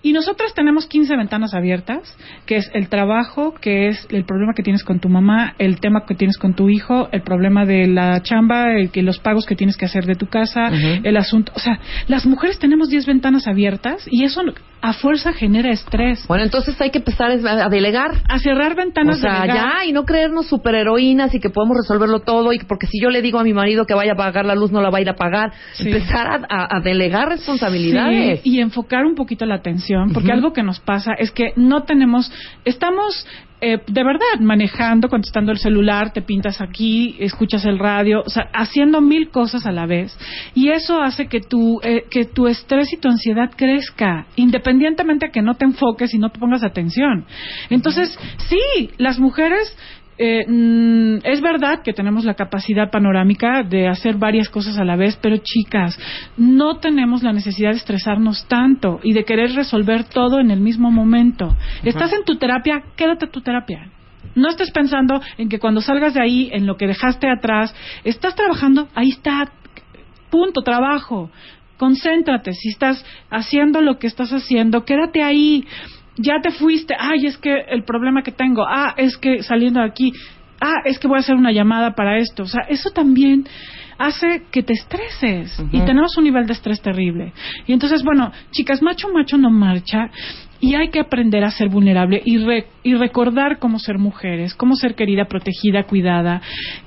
Y 0.04 0.14
nosotros 0.14 0.54
tenemos 0.56 0.88
15 0.88 1.16
ventanas 1.16 1.54
abiertas, 1.54 2.18
que 2.48 2.56
es 2.58 2.70
el 2.74 2.90
trabajo, 2.90 3.54
que 3.62 3.88
es 3.88 4.08
el 4.10 4.26
problema 4.26 4.54
que 4.56 4.64
tienes 4.64 4.84
con 4.84 5.00
tu 5.00 5.10
mamá, 5.10 5.54
el 5.60 5.80
tema 5.80 6.06
que 6.08 6.16
tienes 6.16 6.38
con 6.38 6.56
tu 6.56 6.70
hijo, 6.70 7.08
el 7.12 7.22
problema 7.22 7.66
de 7.66 7.88
la 7.88 8.20
chamba, 8.24 8.74
el 8.74 8.90
que 8.90 9.04
los 9.04 9.20
pagos 9.20 9.46
que 9.46 9.56
tienes 9.56 9.78
que 9.78 9.86
hacer 9.86 10.06
de 10.06 10.16
tu 10.16 10.26
casa, 10.28 10.72
el 11.04 11.18
asunto. 11.18 11.52
O 11.56 11.60
sea, 11.60 11.80
las 12.08 12.26
mujeres 12.26 12.58
tenemos 12.58 12.90
10 12.90 13.06
ventanas 13.06 13.48
abiertas 13.48 14.08
y 14.10 14.24
eso 14.24 14.42
a 14.84 14.94
fuerza 14.94 15.32
genera 15.34 15.70
estrés. 15.70 16.26
bueno 16.28 16.44
entonces 16.44 16.80
hay 16.82 16.90
que 16.90 16.98
empezar 16.98 17.30
a 17.30 17.70
delegar 17.70 18.14
A 18.28 18.40
cerrar 18.40 18.72
O 18.72 18.76
ventanas 18.78 19.20
sea, 19.20 19.42
de 19.42 19.48
legal- 19.48 19.58
ya, 19.58 19.86
y 19.86 19.92
no 19.92 20.06
creernos 20.06 20.48
superheroínas 20.48 21.36
y 21.36 21.40
que 21.40 21.52
podemos 21.52 21.78
resolverlo 21.78 22.22
todo, 22.22 22.52
y 22.52 22.58
que- 22.58 22.66
porque 22.66 22.88
si 22.88 23.00
yo 23.00 23.12
le 23.12 23.22
digo 23.22 23.38
a 23.38 23.44
mi 23.44 23.54
marido 23.54 23.86
que 23.86 23.94
vaya 23.94 24.14
a 24.14 24.16
pagar 24.16 24.44
la 24.46 24.56
luz, 24.56 24.72
no 24.72 24.82
la 24.82 24.90
va 24.90 24.98
a 24.98 25.02
ir 25.02 25.10
a 25.10 25.14
pagar. 25.14 25.52
Sí. 25.74 25.88
Empezar 25.92 26.28
a, 26.28 26.40
a- 26.50 26.78
a 26.78 26.80
delegar 26.80 27.30
responsabilidades. 27.30 28.42
Sí, 28.42 28.50
y 28.56 28.60
enfocar 28.60 29.06
un 29.06 29.14
poquito 29.14 29.46
la 29.46 29.56
atención, 29.56 29.91
porque 30.14 30.32
algo 30.32 30.54
que 30.54 30.64
nos 30.64 30.80
pasa 30.80 31.14
es 31.14 31.32
que 31.32 31.54
no 31.56 31.84
tenemos, 31.84 32.32
estamos 32.66 33.26
eh, 33.64 33.78
de 33.86 34.04
verdad 34.04 34.40
manejando, 34.40 35.08
contestando 35.08 35.52
el 35.52 35.60
celular, 35.60 36.14
te 36.14 36.24
pintas 36.24 36.62
aquí, 36.62 37.16
escuchas 37.20 37.64
el 37.66 37.78
radio, 37.78 38.24
o 38.26 38.30
sea, 38.30 38.50
haciendo 38.54 39.02
mil 39.02 39.30
cosas 39.30 39.68
a 39.68 39.72
la 39.72 39.86
vez, 39.86 40.18
y 40.56 40.70
eso 40.70 41.02
hace 41.02 41.28
que 41.28 41.42
tu 41.42 41.80
eh, 41.84 42.06
que 42.10 42.26
tu 42.26 42.48
estrés 42.48 42.92
y 42.92 42.98
tu 42.98 43.08
ansiedad 43.08 43.52
crezca, 43.56 44.26
independientemente 44.36 45.28
a 45.28 45.30
que 45.30 45.44
no 45.44 45.54
te 45.54 45.66
enfoques 45.66 46.12
y 46.14 46.18
no 46.18 46.30
te 46.30 46.40
pongas 46.40 46.64
atención. 46.64 47.26
Entonces, 47.70 48.18
sí, 48.50 48.90
las 48.98 49.20
mujeres 49.20 49.78
eh, 50.24 50.46
mm, 50.48 51.22
es 51.24 51.42
verdad 51.42 51.82
que 51.84 51.94
tenemos 51.94 52.26
la 52.26 52.36
capacidad 52.36 52.92
panorámica 52.92 53.64
de 53.64 53.88
hacer 53.88 54.18
varias 54.18 54.50
cosas 54.50 54.78
a 54.78 54.86
la 54.86 54.96
vez, 54.96 55.18
pero 55.20 55.38
chicas, 55.38 55.98
no 56.38 56.78
tenemos 56.78 57.24
la 57.24 57.34
necesidad 57.34 57.72
de 57.72 57.78
estresarnos 57.78 58.48
tanto 58.48 59.00
y 59.02 59.14
de 59.14 59.26
querer 59.26 59.56
resolver 59.56 60.04
todo 60.04 60.40
en 60.40 60.52
el 60.52 60.60
mismo 60.60 60.92
momento. 60.92 61.56
Estás 61.84 62.14
en 62.14 62.24
tu 62.24 62.38
terapia, 62.38 62.84
quédate 62.96 63.26
en 63.26 63.32
tu 63.32 63.42
terapia. 63.42 63.90
No 64.36 64.50
estés 64.50 64.70
pensando 64.70 65.20
en 65.40 65.50
que 65.50 65.58
cuando 65.58 65.82
salgas 65.82 66.14
de 66.14 66.22
ahí, 66.22 66.50
en 66.54 66.68
lo 66.68 66.78
que 66.78 66.86
dejaste 66.86 67.28
atrás, 67.28 67.74
estás 68.04 68.36
trabajando, 68.36 68.90
ahí 68.94 69.10
está, 69.10 69.52
punto, 70.30 70.62
trabajo. 70.62 71.32
Concéntrate, 71.78 72.54
si 72.54 72.70
estás 72.70 73.04
haciendo 73.32 73.82
lo 73.82 73.98
que 73.98 74.06
estás 74.06 74.30
haciendo, 74.30 74.86
quédate 74.86 75.24
ahí. 75.24 75.66
Ya 76.18 76.42
te 76.42 76.52
fuiste, 76.52 76.94
ay, 76.98 77.26
es 77.26 77.38
que 77.38 77.54
el 77.70 77.84
problema 77.84 78.22
que 78.22 78.32
tengo, 78.32 78.66
ah, 78.68 78.94
es 78.98 79.18
que 79.18 79.44
saliendo 79.44 79.80
de 79.80 79.88
aquí, 79.88 80.12
ah, 80.60 80.82
es 80.86 81.00
que 81.00 81.08
voy 81.08 81.18
a 81.18 81.20
hacer 81.22 81.36
una 81.36 81.52
llamada 81.52 81.96
para 81.96 82.18
esto. 82.18 82.44
O 82.44 82.48
sea, 82.48 82.64
eso 82.70 82.90
también 82.92 83.46
hace 83.98 84.44
que 84.52 84.64
te 84.64 84.74
estreses 84.74 85.58
y 85.72 85.80
tenemos 85.82 86.18
un 86.18 86.24
nivel 86.24 86.48
de 86.48 86.54
estrés 86.54 86.82
terrible. 86.82 87.34
Y 87.68 87.74
entonces, 87.74 88.04
bueno, 88.04 88.32
chicas, 88.52 88.82
macho, 88.82 89.10
macho 89.14 89.38
no 89.38 89.52
marcha 89.52 90.10
y 90.60 90.76
hay 90.76 90.90
que 90.90 91.00
aprender 91.00 91.44
a 91.44 91.52
ser 91.52 91.70
vulnerable 91.70 92.22
y, 92.26 92.38
re- 92.40 92.66
y 92.84 92.94
recordar 92.96 93.60
cómo 93.60 93.80
ser 93.80 93.98
mujeres, 94.00 94.54
cómo 94.56 94.76
ser 94.76 94.96
querida, 94.96 95.26
protegida, 95.26 95.84
cuidada, 95.84 96.42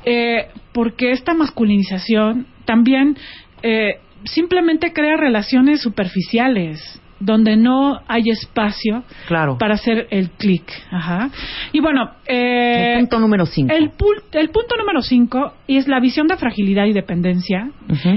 eh, 0.05 0.49
porque 0.73 1.13
esta 1.13 1.35
masculinización 1.35 2.47
también 2.65 3.17
eh, 3.63 4.01
simplemente 4.25 4.93
crea 4.93 5.17
relaciones 5.17 5.81
superficiales 5.83 7.01
donde 7.25 7.57
no 7.57 8.01
hay 8.07 8.31
espacio 8.31 9.03
Claro. 9.27 9.57
para 9.59 9.75
hacer 9.75 10.07
el 10.11 10.31
clic. 10.31 10.65
Ajá. 10.91 11.31
Y 11.73 11.81
bueno, 11.81 12.11
eh, 12.27 12.93
el 12.95 13.01
punto 13.01 13.19
número 13.21 13.47
5. 13.47 13.73
el, 13.73 13.91
el 14.33 14.51
punto 14.51 14.77
número 14.77 15.03
cinco 15.03 15.55
es 15.67 15.89
la 15.89 16.01
visión 16.01 16.27
de 16.27 16.37
fragilidad 16.37 16.87
y 16.87 16.93
dependencia. 16.93 17.71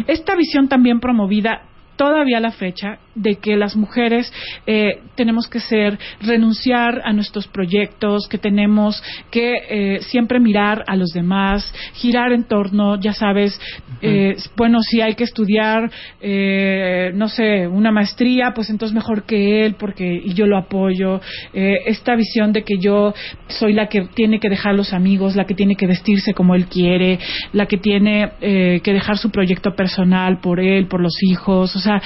Esta 0.08 0.36
visión 0.36 0.68
también 0.68 1.00
promovida 1.00 1.62
todavía 1.98 2.38
a 2.38 2.42
la 2.42 2.52
fecha 2.52 3.00
de 3.16 3.38
que 3.38 3.56
las 3.58 3.76
mujeres 3.76 4.32
eh, 4.68 5.02
tenemos 5.16 5.48
que 5.48 5.60
ser 5.60 5.98
renunciar 6.22 7.02
a 7.04 7.12
nuestros 7.12 7.48
proyectos, 7.48 8.28
que 8.30 8.38
tenemos 8.38 9.04
que 9.32 9.54
eh, 9.70 10.02
siempre 10.02 10.40
mirar 10.40 10.84
a 10.88 10.96
los 10.96 11.10
demás, 11.10 11.74
girar 11.94 12.32
en 12.34 12.44
torno, 12.44 13.00
ya 13.00 13.14
sabes, 13.14 13.60
eh, 14.02 14.36
bueno, 14.56 14.80
si 14.82 15.02
hay 15.02 15.16
que 15.16 15.24
estudiar, 15.24 15.90
eh, 16.22 17.12
no 17.16 17.28
sé, 17.28 17.68
una 17.68 17.92
maestría, 17.92 18.52
pues 18.54 18.70
entonces 18.70 18.94
mejor 18.96 19.24
que 19.24 19.66
él, 19.66 19.76
porque 19.78 20.22
y 20.24 20.34
yo 20.34 20.46
lo 20.46 20.58
apoyo. 20.58 21.22
Eh, 21.54 21.78
esta 21.86 22.16
visión 22.16 22.54
de 22.54 22.64
que 22.64 22.78
yo 22.80 23.14
soy 23.48 23.74
la 23.74 23.88
que 23.88 24.08
tiene 24.14 24.40
que 24.40 24.50
dejar 24.50 24.76
los 24.76 24.94
amigos, 24.94 25.36
la 25.36 25.46
que 25.46 25.56
tiene 25.56 25.76
que 25.76 25.88
vestirse 25.88 26.34
como 26.34 26.56
él 26.56 26.68
quiere, 26.68 27.20
la 27.54 27.66
que 27.66 27.78
tiene 27.78 28.32
eh, 28.42 28.82
que 28.84 28.94
dejar 28.94 29.18
su 29.18 29.32
proyecto 29.32 29.76
personal 29.76 30.40
por 30.40 30.60
él, 30.60 30.88
por 30.88 31.02
los 31.02 31.16
hijos. 31.24 31.76
O 31.76 31.80
sea, 31.80 32.02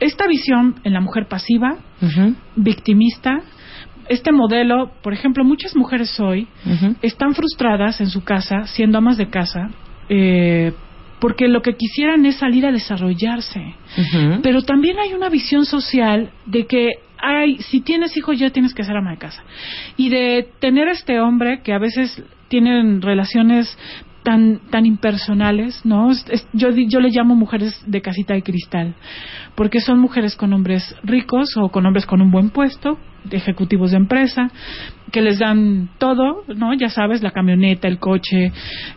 esta 0.00 0.26
visión 0.26 0.76
en 0.84 0.92
la 0.92 1.00
mujer 1.00 1.26
pasiva, 1.26 1.76
victimista, 2.54 3.40
este 4.08 4.32
modelo, 4.32 4.92
por 5.02 5.12
ejemplo, 5.12 5.44
muchas 5.44 5.74
mujeres 5.74 6.18
hoy 6.20 6.46
están 7.02 7.34
frustradas 7.34 8.00
en 8.00 8.08
su 8.08 8.22
casa, 8.22 8.66
siendo 8.66 8.98
amas 8.98 9.16
de 9.16 9.28
casa, 9.28 9.70
eh, 10.08 10.72
porque 11.20 11.48
lo 11.48 11.62
que 11.62 11.74
quisieran 11.74 12.26
es 12.26 12.36
salir 12.36 12.66
a 12.66 12.72
desarrollarse. 12.72 13.74
Pero 14.42 14.62
también 14.62 14.98
hay 14.98 15.14
una 15.14 15.28
visión 15.28 15.64
social 15.64 16.30
de 16.46 16.66
que 16.66 16.90
hay, 17.18 17.56
si 17.58 17.80
tienes 17.80 18.16
hijos 18.16 18.38
ya 18.38 18.50
tienes 18.50 18.74
que 18.74 18.84
ser 18.84 18.96
ama 18.96 19.12
de 19.12 19.18
casa. 19.18 19.42
Y 19.96 20.10
de 20.10 20.46
tener 20.60 20.88
a 20.88 20.92
este 20.92 21.18
hombre 21.20 21.60
que 21.62 21.72
a 21.72 21.78
veces 21.78 22.22
tienen 22.48 23.00
relaciones 23.02 23.76
tan 24.22 24.58
tan 24.70 24.84
impersonales, 24.86 25.80
¿no? 25.86 26.10
Es- 26.10 26.26
es- 26.30 26.48
yo 26.52 26.68
yo 26.70 26.98
le 27.00 27.10
llamo 27.10 27.34
mujeres 27.36 27.80
de 27.86 28.02
casita 28.02 28.34
de 28.34 28.42
cristal, 28.42 28.94
porque 29.54 29.80
son 29.80 30.00
mujeres 30.00 30.34
con 30.34 30.52
hombres 30.52 30.96
ricos 31.04 31.56
o 31.56 31.68
con 31.70 31.86
hombres 31.86 32.06
con 32.06 32.20
un 32.20 32.30
buen 32.32 32.50
puesto, 32.50 32.98
de 33.24 33.36
ejecutivos 33.36 33.92
de 33.92 33.98
empresa, 33.98 34.50
que 35.12 35.22
les 35.22 35.38
dan 35.38 35.90
todo, 35.98 36.42
¿no? 36.56 36.74
Ya 36.74 36.88
sabes, 36.88 37.22
la 37.22 37.30
camioneta, 37.30 37.86
el 37.88 37.98
coche, 38.00 38.52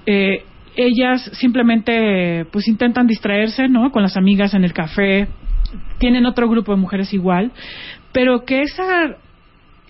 eh, 0.07 0.43
ellas 0.79 1.29
simplemente 1.33 2.45
pues 2.51 2.67
intentan 2.67 3.07
distraerse, 3.07 3.67
¿no? 3.67 3.91
Con 3.91 4.03
las 4.03 4.15
amigas 4.15 4.53
en 4.53 4.63
el 4.63 4.73
café, 4.73 5.27
tienen 5.97 6.25
otro 6.25 6.49
grupo 6.49 6.73
de 6.73 6.81
mujeres 6.81 7.13
igual, 7.13 7.51
pero 8.11 8.45
que 8.45 8.61
esa 8.61 9.17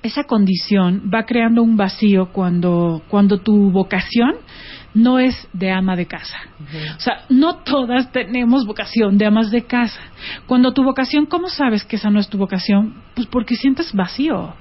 esa 0.01 0.23
condición 0.23 1.11
va 1.13 1.25
creando 1.25 1.61
un 1.61 1.75
vacío 1.75 2.29
cuando 2.31 3.01
cuando 3.09 3.39
tu 3.39 3.69
vocación 3.69 4.35
no 4.93 5.19
es 5.19 5.47
de 5.53 5.71
ama 5.71 5.95
de 5.95 6.05
casa. 6.05 6.37
O 6.97 6.99
sea, 6.99 7.25
no 7.29 7.57
todas 7.57 8.11
tenemos 8.11 8.65
vocación 8.65 9.17
de 9.17 9.25
amas 9.25 9.51
de 9.51 9.63
casa. 9.63 9.99
Cuando 10.47 10.73
tu 10.73 10.83
vocación, 10.83 11.25
¿cómo 11.25 11.47
sabes 11.47 11.83
que 11.83 11.95
esa 11.95 12.09
no 12.09 12.19
es 12.19 12.29
tu 12.29 12.37
vocación? 12.37 12.95
Pues 13.15 13.27
porque 13.27 13.55
sientes 13.55 13.93
vacío, 13.93 14.53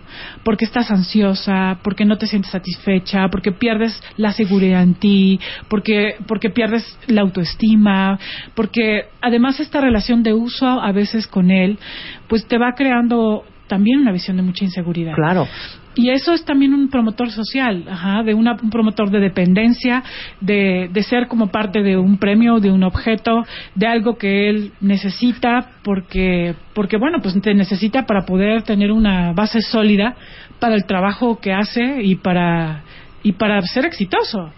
porque 0.44 0.64
estás 0.64 0.90
ansiosa, 0.90 1.78
porque 1.82 2.04
no 2.04 2.18
te 2.18 2.26
sientes 2.26 2.52
satisfecha, 2.52 3.28
porque 3.30 3.52
pierdes 3.52 4.00
la 4.16 4.32
seguridad 4.32 4.82
en 4.82 4.94
ti, 4.94 5.40
porque, 5.68 6.16
porque 6.26 6.50
pierdes 6.50 6.98
la 7.06 7.22
autoestima, 7.22 8.18
porque 8.54 9.06
además 9.20 9.60
esta 9.60 9.80
relación 9.80 10.22
de 10.22 10.34
uso 10.34 10.66
a 10.66 10.92
veces 10.92 11.26
con 11.26 11.50
él, 11.50 11.78
pues 12.28 12.46
te 12.46 12.58
va 12.58 12.74
creando 12.74 13.44
también 13.68 14.00
una 14.00 14.12
visión 14.12 14.36
de 14.36 14.42
mucha 14.42 14.64
inseguridad. 14.64 15.14
Claro. 15.14 15.46
Y 15.98 16.10
eso 16.10 16.32
es 16.32 16.44
también 16.44 16.74
un 16.74 16.90
promotor 16.90 17.28
social, 17.32 17.84
ajá, 17.90 18.22
de 18.22 18.32
una, 18.32 18.52
un 18.62 18.70
promotor 18.70 19.10
de 19.10 19.18
dependencia, 19.18 20.04
de, 20.40 20.88
de 20.92 21.02
ser 21.02 21.26
como 21.26 21.48
parte 21.48 21.82
de 21.82 21.96
un 21.96 22.18
premio, 22.18 22.60
de 22.60 22.70
un 22.70 22.84
objeto, 22.84 23.44
de 23.74 23.88
algo 23.88 24.16
que 24.16 24.48
él 24.48 24.70
necesita, 24.80 25.72
porque, 25.82 26.54
porque 26.72 26.98
bueno, 26.98 27.18
pues 27.20 27.34
te 27.42 27.52
necesita 27.52 28.06
para 28.06 28.24
poder 28.24 28.62
tener 28.62 28.92
una 28.92 29.32
base 29.32 29.60
sólida 29.60 30.14
para 30.60 30.76
el 30.76 30.84
trabajo 30.84 31.40
que 31.40 31.52
hace 31.52 32.00
y 32.00 32.14
para, 32.14 32.84
y 33.24 33.32
para 33.32 33.60
ser 33.62 33.84
exitoso. 33.84 34.52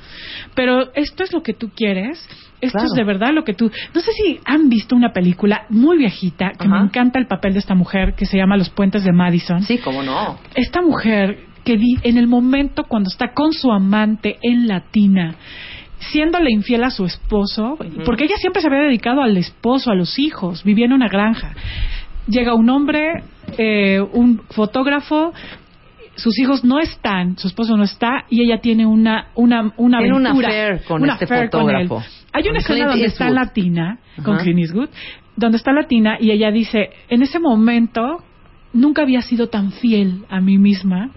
Pero 0.55 0.93
esto 0.93 1.25
es 1.25 1.33
lo 1.33 1.43
que 1.43 1.55
tú 1.55 1.71
quieres 1.75 2.23
esto 2.61 2.79
Claro. 2.79 2.87
es 2.87 2.93
de 2.97 3.05
verdad 3.05 3.33
lo 3.33 3.45
que 3.45 3.55
tú... 3.55 3.71
No 3.95 4.01
sé 4.01 4.13
si 4.13 4.41
han 4.45 4.69
visto 4.69 4.95
una 4.95 5.13
película 5.13 5.67
muy 5.71 5.99
viejita, 5.99 6.53
que 6.59 6.69
me 6.69 6.79
encanta 6.79 7.19
el 7.19 7.27
papel 7.27 7.55
de 7.55 7.61
esta 7.61 7.75
mujer, 7.75 8.15
que 8.15 8.27
se 8.27 8.37
llama 8.37 8.57
Los 8.57 8.71
Puentes 8.71 9.05
de 9.05 9.13
Madison. 9.13 9.63
Sí, 9.63 9.79
cómo 9.79 10.03
no. 10.03 10.39
Esta 10.55 10.83
mujer 10.83 11.39
que 11.65 11.79
en 12.03 12.17
el 12.17 12.27
momento 12.27 12.85
cuando 12.85 13.09
está 13.09 13.33
con 13.33 13.53
su 13.53 13.71
amante 13.71 14.39
en 14.43 14.67
Latina, 14.67 15.35
siéndole 15.99 16.51
infiel 16.51 16.85
a 16.85 16.91
su 16.91 17.05
esposo, 17.05 17.77
porque 18.05 18.25
ella 18.25 18.37
siempre 18.37 18.63
se 18.63 18.69
había 18.69 18.81
dedicado 18.81 19.23
al 19.23 19.37
esposo, 19.37 19.91
a 19.91 19.95
los 19.95 20.19
hijos, 20.19 20.65
vivía 20.65 20.87
en 20.87 20.93
una 20.93 21.09
granja. 21.09 21.55
Llega 22.27 22.55
un 22.55 22.71
hombre, 22.71 23.23
eh, 23.59 24.01
un 24.01 24.43
fotógrafo, 24.51 25.33
sus 26.17 26.39
hijos 26.39 26.65
no 26.65 26.79
están, 26.79 27.37
su 27.39 27.49
esposo 27.49 27.77
no 27.77 27.85
está 27.85 28.25
y 28.29 28.43
ella 28.43 28.61
tiene 28.61 28.87
una 28.87 29.29
una 29.35 29.73
una 29.77 29.99
aventura, 29.99 30.49
affair 30.49 30.83
con 30.87 31.03
un 31.03 31.11
este 31.11 31.25
affair 31.25 31.51
con 31.51 31.71
él. 31.71 31.89
Hay 32.33 32.43
Con 32.43 32.51
una 32.51 32.59
escena 32.61 32.87
donde 32.89 33.07
está. 33.07 33.31
Latina 33.31 33.99
con 34.25 34.35
Ajá. 34.35 34.45
Clint 34.45 34.61
Eastwood, 34.61 34.89
donde 35.37 35.57
está 35.57 35.73
Latina 35.73 36.17
y 36.21 36.31
ella 36.31 36.51
dice, 36.51 36.91
en 37.09 37.23
ese 37.23 37.39
momento 37.39 38.23
nunca 38.73 39.03
había 39.03 39.21
sido 39.23 39.49
tan 39.49 39.73
fiel 39.73 40.25
a 40.29 40.41
mí 40.41 40.59
misma 40.59 41.11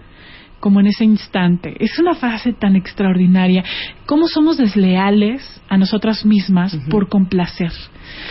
como 0.60 0.80
en 0.80 0.86
ese 0.86 1.04
instante. 1.04 1.76
Es 1.78 1.98
una 1.98 2.14
frase 2.14 2.52
tan 2.52 2.76
extraordinaria. 2.76 3.64
¿Cómo 4.06 4.28
somos 4.28 4.56
desleales 4.56 5.42
a 5.68 5.76
nosotras 5.76 6.24
mismas 6.24 6.76
por 6.90 7.08
complacer? 7.08 7.72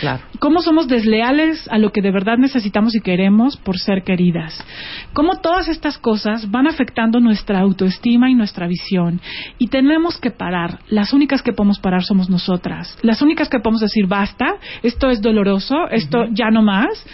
Claro. 0.00 0.22
¿Cómo 0.38 0.60
somos 0.60 0.88
desleales 0.88 1.68
a 1.70 1.78
lo 1.78 1.90
que 1.90 2.02
de 2.02 2.10
verdad 2.10 2.36
necesitamos 2.38 2.94
y 2.94 3.00
queremos 3.00 3.56
por 3.56 3.78
ser 3.78 4.02
queridas? 4.02 4.64
¿Cómo 5.12 5.40
todas 5.40 5.68
estas 5.68 5.98
cosas 5.98 6.50
van 6.50 6.66
afectando 6.66 7.20
nuestra 7.20 7.60
autoestima 7.60 8.30
y 8.30 8.34
nuestra 8.34 8.66
visión? 8.66 9.20
Y 9.58 9.68
tenemos 9.68 10.18
que 10.18 10.30
parar. 10.30 10.80
Las 10.88 11.12
únicas 11.12 11.42
que 11.42 11.52
podemos 11.52 11.78
parar 11.78 12.02
somos 12.02 12.28
nosotras. 12.30 12.98
Las 13.02 13.22
únicas 13.22 13.48
que 13.48 13.60
podemos 13.60 13.80
decir 13.80 14.06
basta, 14.06 14.56
esto 14.82 15.08
es 15.08 15.20
doloroso, 15.22 15.88
esto 15.90 16.24
ya 16.32 16.50
no 16.50 16.62
más, 16.62 17.04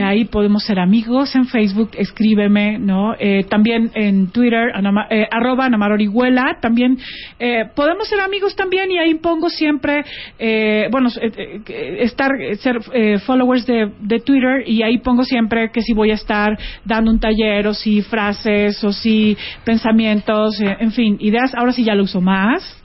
Ahí 0.01 0.25
podemos 0.25 0.63
ser 0.63 0.79
amigos. 0.79 1.35
En 1.35 1.45
Facebook 1.47 1.89
escríbeme, 1.97 2.79
¿no? 2.79 3.15
Eh, 3.19 3.43
también 3.49 3.91
en 3.95 4.27
Twitter, 4.31 4.71
Anama- 4.73 5.07
eh, 5.09 5.27
arroba 5.29 5.65
Anamar 5.65 5.91
Orihuela. 5.91 6.57
También 6.61 6.97
eh, 7.39 7.65
podemos 7.75 8.07
ser 8.07 8.21
amigos 8.21 8.55
también 8.55 8.89
y 8.91 8.97
ahí 8.97 9.15
pongo 9.15 9.42
siempre, 9.49 10.03
eh, 10.39 10.87
bueno, 10.91 11.09
eh, 11.21 11.61
eh, 11.67 11.97
estar, 11.99 12.31
ser 12.59 12.79
eh, 12.93 13.19
followers 13.19 13.65
de, 13.65 13.91
de 13.99 14.19
Twitter 14.19 14.63
y 14.65 14.83
ahí 14.83 14.97
pongo 14.99 15.23
siempre 15.23 15.69
que 15.71 15.81
si 15.81 15.93
voy 15.93 16.11
a 16.11 16.15
estar 16.15 16.57
dando 16.85 17.11
un 17.11 17.19
taller 17.19 17.67
o 17.67 17.73
si 17.73 18.01
frases 18.01 18.83
o 18.83 18.91
si 18.91 19.37
pensamientos, 19.63 20.59
eh, 20.61 20.77
en 20.79 20.91
fin, 20.91 21.17
ideas. 21.19 21.53
Ahora 21.55 21.71
sí 21.71 21.83
ya 21.83 21.95
lo 21.95 22.03
uso 22.03 22.21
más. 22.21 22.81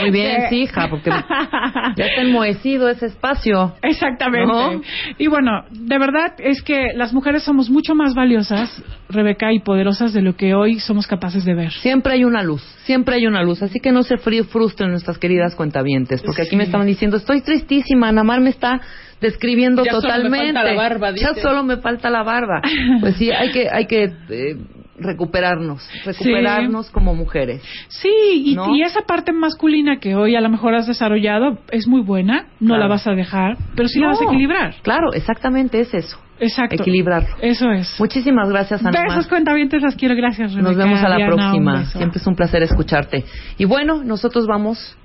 Muy 0.00 0.10
bien, 0.10 0.42
sí, 0.50 0.62
hija, 0.62 0.88
porque 0.88 1.10
ya 1.10 2.04
está 2.06 2.22
enmohecido 2.22 2.88
ese 2.88 3.06
espacio. 3.06 3.74
Exactamente. 3.82 4.46
¿No? 4.46 4.80
Y 5.18 5.26
bueno, 5.28 5.64
de 5.70 5.98
verdad 5.98 6.34
es 6.38 6.62
que 6.62 6.92
las 6.94 7.12
mujeres 7.12 7.42
somos 7.42 7.70
mucho 7.70 7.94
más 7.94 8.14
valiosas, 8.14 8.82
Rebeca, 9.08 9.52
y 9.52 9.60
poderosas 9.60 10.12
de 10.12 10.22
lo 10.22 10.36
que 10.36 10.54
hoy 10.54 10.80
somos 10.80 11.06
capaces 11.06 11.44
de 11.44 11.54
ver. 11.54 11.72
Siempre 11.72 12.14
hay 12.14 12.24
una 12.24 12.42
luz, 12.42 12.62
siempre 12.84 13.16
hay 13.16 13.26
una 13.26 13.42
luz. 13.42 13.62
Así 13.62 13.78
que 13.80 13.92
no 13.92 14.02
se 14.02 14.16
frustren 14.16 14.90
nuestras 14.90 15.18
queridas 15.18 15.54
cuentavientes, 15.54 16.22
porque 16.22 16.42
aquí 16.42 16.56
me 16.56 16.64
estaban 16.64 16.86
diciendo, 16.86 17.16
estoy 17.16 17.40
tristísima, 17.42 18.08
Anamar 18.08 18.40
me 18.40 18.50
está 18.50 18.80
describiendo 19.20 19.84
Ya 19.84 19.92
solo 19.92 20.02
me 20.02 20.08
totalmente. 20.08 20.52
falta 20.54 20.64
la 20.64 20.76
barba, 20.76 21.10
ya 21.14 21.34
solo 21.34 21.62
me 21.62 21.76
falta 21.78 22.10
la 22.10 22.22
barba. 22.22 22.60
Pues 23.00 23.16
sí, 23.16 23.30
hay 23.30 23.50
que, 23.50 23.68
hay 23.70 23.86
que 23.86 24.12
eh, 24.28 24.56
recuperarnos, 24.98 25.88
recuperarnos 26.04 26.90
como 26.90 27.14
mujeres. 27.14 27.62
Sí, 27.88 28.08
y, 28.46 28.54
¿No? 28.54 28.74
y 28.74 28.82
esa 28.82 29.02
parte 29.02 29.32
masculina 29.32 29.98
que 30.00 30.14
hoy 30.14 30.36
a 30.36 30.40
lo 30.40 30.48
mejor 30.48 30.74
has 30.74 30.86
desarrollado 30.86 31.58
es 31.70 31.86
muy 31.86 32.00
buena, 32.02 32.46
no 32.60 32.68
Claro. 32.68 32.82
la 32.82 32.88
vas 32.88 33.06
a 33.06 33.12
dejar, 33.12 33.56
pero 33.74 33.88
sí 33.88 34.00
la 34.00 34.08
vas 34.08 34.20
a 34.20 34.24
equilibrar. 34.24 34.74
Claro, 34.82 35.12
exactamente 35.12 35.80
es 35.80 35.92
eso. 35.94 36.18
Exacto. 36.38 36.76
Equilibrarlo. 36.82 37.34
Eso 37.40 37.70
es. 37.70 37.98
Muchísimas 37.98 38.50
gracias, 38.50 38.80
Anamar. 38.84 39.08
Besos 39.08 39.26
cuentavientes, 39.26 39.80
las 39.82 39.96
quiero. 39.96 40.14
Gracias, 40.14 40.52
Rebeca. 40.52 40.68
Nos 40.68 40.76
vemos 40.76 41.02
a 41.02 41.08
la 41.08 41.16
Diana, 41.16 41.34
próxima. 41.34 41.84
Siempre 41.86 42.20
es 42.20 42.26
un 42.26 42.36
placer 42.36 42.62
escucharte. 42.62 43.24
Y 43.56 43.64
bueno, 43.64 44.04
nosotros 44.04 44.46
vamos 44.46 44.96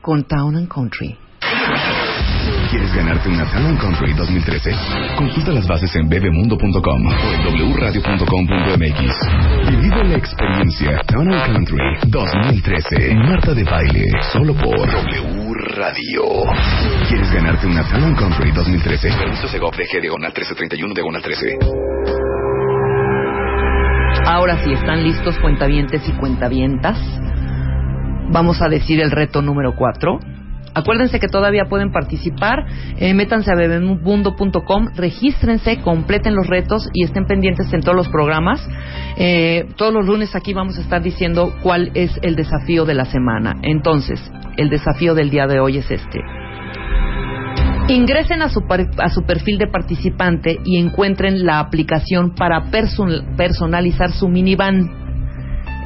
con 0.00 0.22
Town 0.24 0.54
and 0.56 0.68
Country. 0.68 1.16
¿Quieres 2.70 2.94
ganarte 2.94 3.28
una 3.28 3.44
Town 3.50 3.76
Country 3.76 4.12
2013? 4.14 4.70
Consulta 5.16 5.52
las 5.52 5.66
bases 5.66 5.94
en 5.96 6.08
bebemundo.com 6.08 7.06
o 7.06 7.48
en 7.48 7.72
wradio.com.mx 7.72 9.54
vive 9.80 10.04
la 10.04 10.16
experiencia 10.16 10.98
Town 11.06 11.28
Country 11.28 11.78
2013. 12.06 13.14
Marta 13.14 13.54
de 13.54 13.64
baile, 13.64 14.04
solo 14.32 14.54
por 14.54 14.76
W 14.76 15.54
Radio. 15.76 16.22
¿Quieres 17.08 17.32
ganarte 17.32 17.66
una 17.66 17.82
Town 17.84 18.14
Country 18.14 18.50
2013? 18.52 19.08
Permiso 19.18 19.48
Segov 19.48 19.76
de 19.76 19.84
G 19.84 20.00
diagonal 20.00 20.32
1331 20.32 20.94
diagonal 20.94 21.22
13. 21.22 21.58
Ahora 24.26 24.58
sí, 24.64 24.72
están 24.72 25.02
listos 25.02 25.38
cuentavientes 25.38 26.08
y 26.08 26.12
cuentavientas. 26.12 26.98
Vamos 28.30 28.62
a 28.62 28.68
decir 28.68 29.00
el 29.00 29.10
reto 29.10 29.42
número 29.42 29.74
4. 29.76 30.33
Acuérdense 30.74 31.20
que 31.20 31.28
todavía 31.28 31.66
pueden 31.68 31.92
participar. 31.92 32.64
Eh, 32.98 33.14
métanse 33.14 33.50
a 33.52 33.54
bebemundo.com, 33.54 34.88
regístrense, 34.96 35.78
completen 35.78 36.34
los 36.34 36.46
retos 36.48 36.88
y 36.92 37.04
estén 37.04 37.26
pendientes 37.26 37.72
en 37.72 37.80
todos 37.80 37.96
los 37.96 38.08
programas. 38.08 38.66
Eh, 39.16 39.66
todos 39.76 39.92
los 39.94 40.06
lunes 40.06 40.34
aquí 40.34 40.52
vamos 40.52 40.76
a 40.76 40.80
estar 40.80 41.02
diciendo 41.02 41.54
cuál 41.62 41.90
es 41.94 42.10
el 42.22 42.34
desafío 42.34 42.84
de 42.84 42.94
la 42.94 43.04
semana. 43.04 43.54
Entonces, 43.62 44.20
el 44.56 44.68
desafío 44.68 45.14
del 45.14 45.30
día 45.30 45.46
de 45.46 45.60
hoy 45.60 45.78
es 45.78 45.90
este. 45.90 46.20
Ingresen 47.88 48.40
a 48.40 48.48
su, 48.48 48.60
a 48.98 49.08
su 49.10 49.22
perfil 49.26 49.58
de 49.58 49.66
participante 49.66 50.58
y 50.64 50.78
encuentren 50.78 51.44
la 51.44 51.60
aplicación 51.60 52.34
para 52.34 52.70
person- 52.70 53.36
personalizar 53.36 54.10
su 54.12 54.26
minivan. 54.28 54.90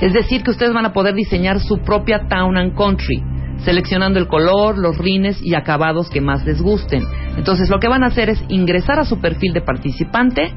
Es 0.00 0.12
decir, 0.12 0.44
que 0.44 0.52
ustedes 0.52 0.72
van 0.72 0.86
a 0.86 0.92
poder 0.92 1.14
diseñar 1.14 1.58
su 1.58 1.78
propia 1.78 2.28
Town 2.28 2.56
and 2.56 2.76
Country, 2.76 3.20
seleccionando 3.64 4.18
el 4.18 4.28
color, 4.28 4.78
los 4.78 4.98
rines 4.98 5.38
y 5.42 5.54
acabados 5.54 6.08
que 6.10 6.20
más 6.20 6.44
les 6.44 6.60
gusten. 6.62 7.04
Entonces, 7.36 7.68
lo 7.70 7.78
que 7.78 7.88
van 7.88 8.04
a 8.04 8.08
hacer 8.08 8.30
es 8.30 8.42
ingresar 8.48 8.98
a 8.98 9.04
su 9.04 9.20
perfil 9.20 9.52
de 9.52 9.60
participante, 9.60 10.52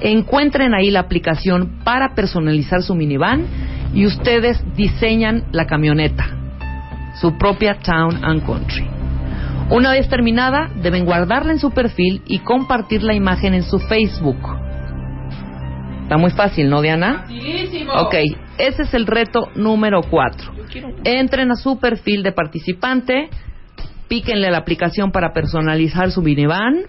encuentren 0.00 0.74
ahí 0.74 0.90
la 0.90 1.00
aplicación 1.00 1.80
para 1.84 2.14
personalizar 2.14 2.82
su 2.82 2.94
minivan 2.94 3.46
y 3.94 4.06
ustedes 4.06 4.62
diseñan 4.74 5.44
la 5.52 5.66
camioneta, 5.66 6.26
su 7.20 7.36
propia 7.38 7.78
Town 7.78 8.24
and 8.24 8.44
Country. 8.44 8.86
Una 9.70 9.92
vez 9.92 10.08
terminada, 10.08 10.70
deben 10.80 11.04
guardarla 11.04 11.52
en 11.52 11.58
su 11.58 11.72
perfil 11.72 12.22
y 12.26 12.38
compartir 12.38 13.02
la 13.02 13.14
imagen 13.14 13.52
en 13.54 13.64
su 13.64 13.78
Facebook. 13.80 14.65
Está 16.06 16.18
muy 16.18 16.30
fácil, 16.30 16.70
¿no, 16.70 16.82
Diana? 16.82 17.22
Facilísimo. 17.22 17.92
Ok, 17.94 18.14
ese 18.58 18.82
es 18.82 18.94
el 18.94 19.08
reto 19.08 19.50
número 19.56 20.02
4. 20.08 20.52
Entren 21.02 21.50
a 21.50 21.56
su 21.56 21.80
perfil 21.80 22.22
de 22.22 22.30
participante, 22.30 23.28
píquenle 24.06 24.48
la 24.52 24.58
aplicación 24.58 25.10
para 25.10 25.32
personalizar 25.32 26.12
su 26.12 26.22
minivan, 26.22 26.82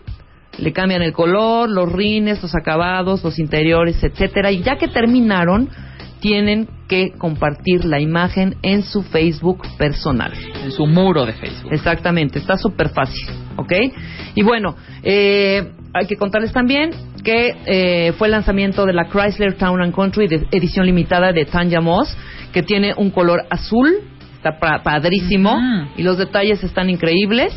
le 0.59 0.71
cambian 0.71 1.01
el 1.01 1.13
color, 1.13 1.67
los 1.67 1.91
rines, 1.91 2.43
los 2.43 2.53
acabados, 2.53 3.23
los 3.23 3.39
interiores, 3.39 4.03
etcétera, 4.03 4.51
y 4.51 4.61
ya 4.61 4.75
que 4.75 4.87
terminaron, 4.87 5.67
tienen 6.19 6.69
que 6.87 7.13
compartir 7.17 7.85
la 7.85 7.99
imagen 7.99 8.57
en 8.61 8.83
su 8.83 9.01
Facebook 9.01 9.63
personal. 9.79 10.31
En 10.63 10.71
su 10.71 10.85
muro 10.85 11.25
de 11.25 11.33
Facebook. 11.33 11.73
Exactamente, 11.73 12.37
está 12.37 12.55
súper 12.55 12.89
fácil, 12.89 13.27
¿ok? 13.55 13.73
Y 14.35 14.43
bueno, 14.43 14.75
eh, 15.01 15.71
hay 15.97 16.05
que 16.07 16.15
contarles 16.15 16.51
también 16.53 16.91
que 17.23 17.55
eh, 17.65 18.13
fue 18.17 18.27
el 18.27 18.31
lanzamiento 18.31 18.85
de 18.85 18.93
la 18.93 19.09
Chrysler 19.09 19.55
Town 19.57 19.81
and 19.81 19.93
Country 19.93 20.27
de 20.27 20.47
edición 20.51 20.85
limitada 20.85 21.31
de 21.33 21.45
Tanya 21.45 21.81
Moss, 21.81 22.15
que 22.53 22.63
tiene 22.63 22.93
un 22.95 23.09
color 23.11 23.45
azul, 23.49 23.89
está 24.35 24.59
pa- 24.59 24.81
padrísimo, 24.83 25.57
y 25.97 26.03
los 26.03 26.17
detalles 26.17 26.63
están 26.63 26.89
increíbles. 26.89 27.53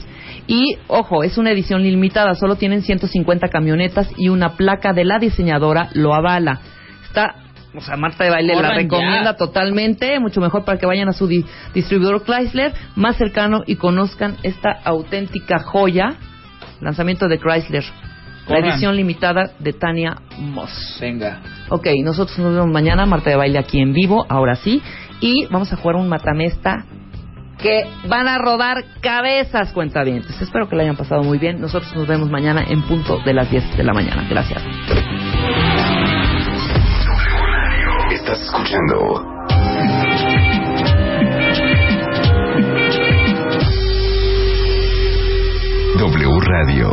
Y 0.47 0.79
ojo, 0.89 1.23
es 1.23 1.39
una 1.39 1.53
edición 1.53 1.83
limitada, 1.83 2.35
solo 2.35 2.57
tienen 2.57 2.83
150 2.83 3.49
camionetas 3.49 4.11
y 4.17 4.29
una 4.31 4.57
placa 4.57 4.93
de 4.93 5.05
la 5.05 5.19
diseñadora 5.21 5.91
lo 5.95 6.13
avala. 6.15 6.61
Está, 7.05 7.37
o 7.77 7.81
sea, 7.81 7.97
Marta 7.97 8.25
de 8.25 8.31
Baile 8.31 8.55
la 8.55 8.75
recomienda 8.75 9.31
ya. 9.33 9.37
totalmente, 9.37 10.19
mucho 10.19 10.41
mejor 10.41 10.65
para 10.65 10.79
que 10.79 10.87
vayan 10.87 11.09
a 11.09 11.13
su 11.13 11.29
di- 11.29 11.45
distribuidor 11.75 12.25
Chrysler 12.25 12.73
más 12.97 13.17
cercano 13.17 13.63
y 13.67 13.77
conozcan 13.77 14.39
esta 14.43 14.73
auténtica 14.85 15.61
joya, 15.61 16.17
lanzamiento 16.81 17.29
de 17.29 17.39
Chrysler, 17.39 17.85
Corran. 18.51 18.63
la 18.63 18.71
edición 18.71 18.97
limitada 18.97 19.51
de 19.59 19.73
Tania 19.73 20.17
Moss. 20.39 20.99
Venga. 21.01 21.41
Ok, 21.69 21.87
nosotros 22.03 22.39
nos 22.39 22.55
vemos 22.55 22.71
mañana, 22.71 23.07
Marta 23.07 23.31
de 23.31 23.37
Baile 23.37 23.59
aquí 23.59 23.81
en 23.81 23.93
vivo, 23.93 24.27
ahora 24.29 24.57
sí, 24.57 24.83
y 25.21 25.47
vamos 25.47 25.73
a 25.73 25.77
jugar 25.77 25.97
un 25.97 26.09
matamesta 26.09 26.85
que 27.63 27.87
van 28.09 28.27
a 28.27 28.39
rodar 28.39 28.85
cabezas 29.01 29.73
cuentavientes. 29.73 30.41
Espero 30.41 30.69
que 30.69 30.77
lo 30.77 30.83
hayan 30.83 30.97
pasado 30.97 31.23
muy 31.23 31.39
bien. 31.39 31.61
Nosotros 31.61 31.95
nos 31.95 32.07
vemos 32.07 32.31
mañana 32.31 32.65
en 32.67 32.83
punto 32.83 33.19
de 33.25 33.35
las 33.35 33.51
10 33.51 33.77
de 33.77 33.85
la 33.85 33.93
mañana. 33.93 34.27
Gracias. 34.29 34.63
Estás 38.13 38.41
escuchando 38.41 39.25
W 45.99 46.41
Radio. 46.41 46.93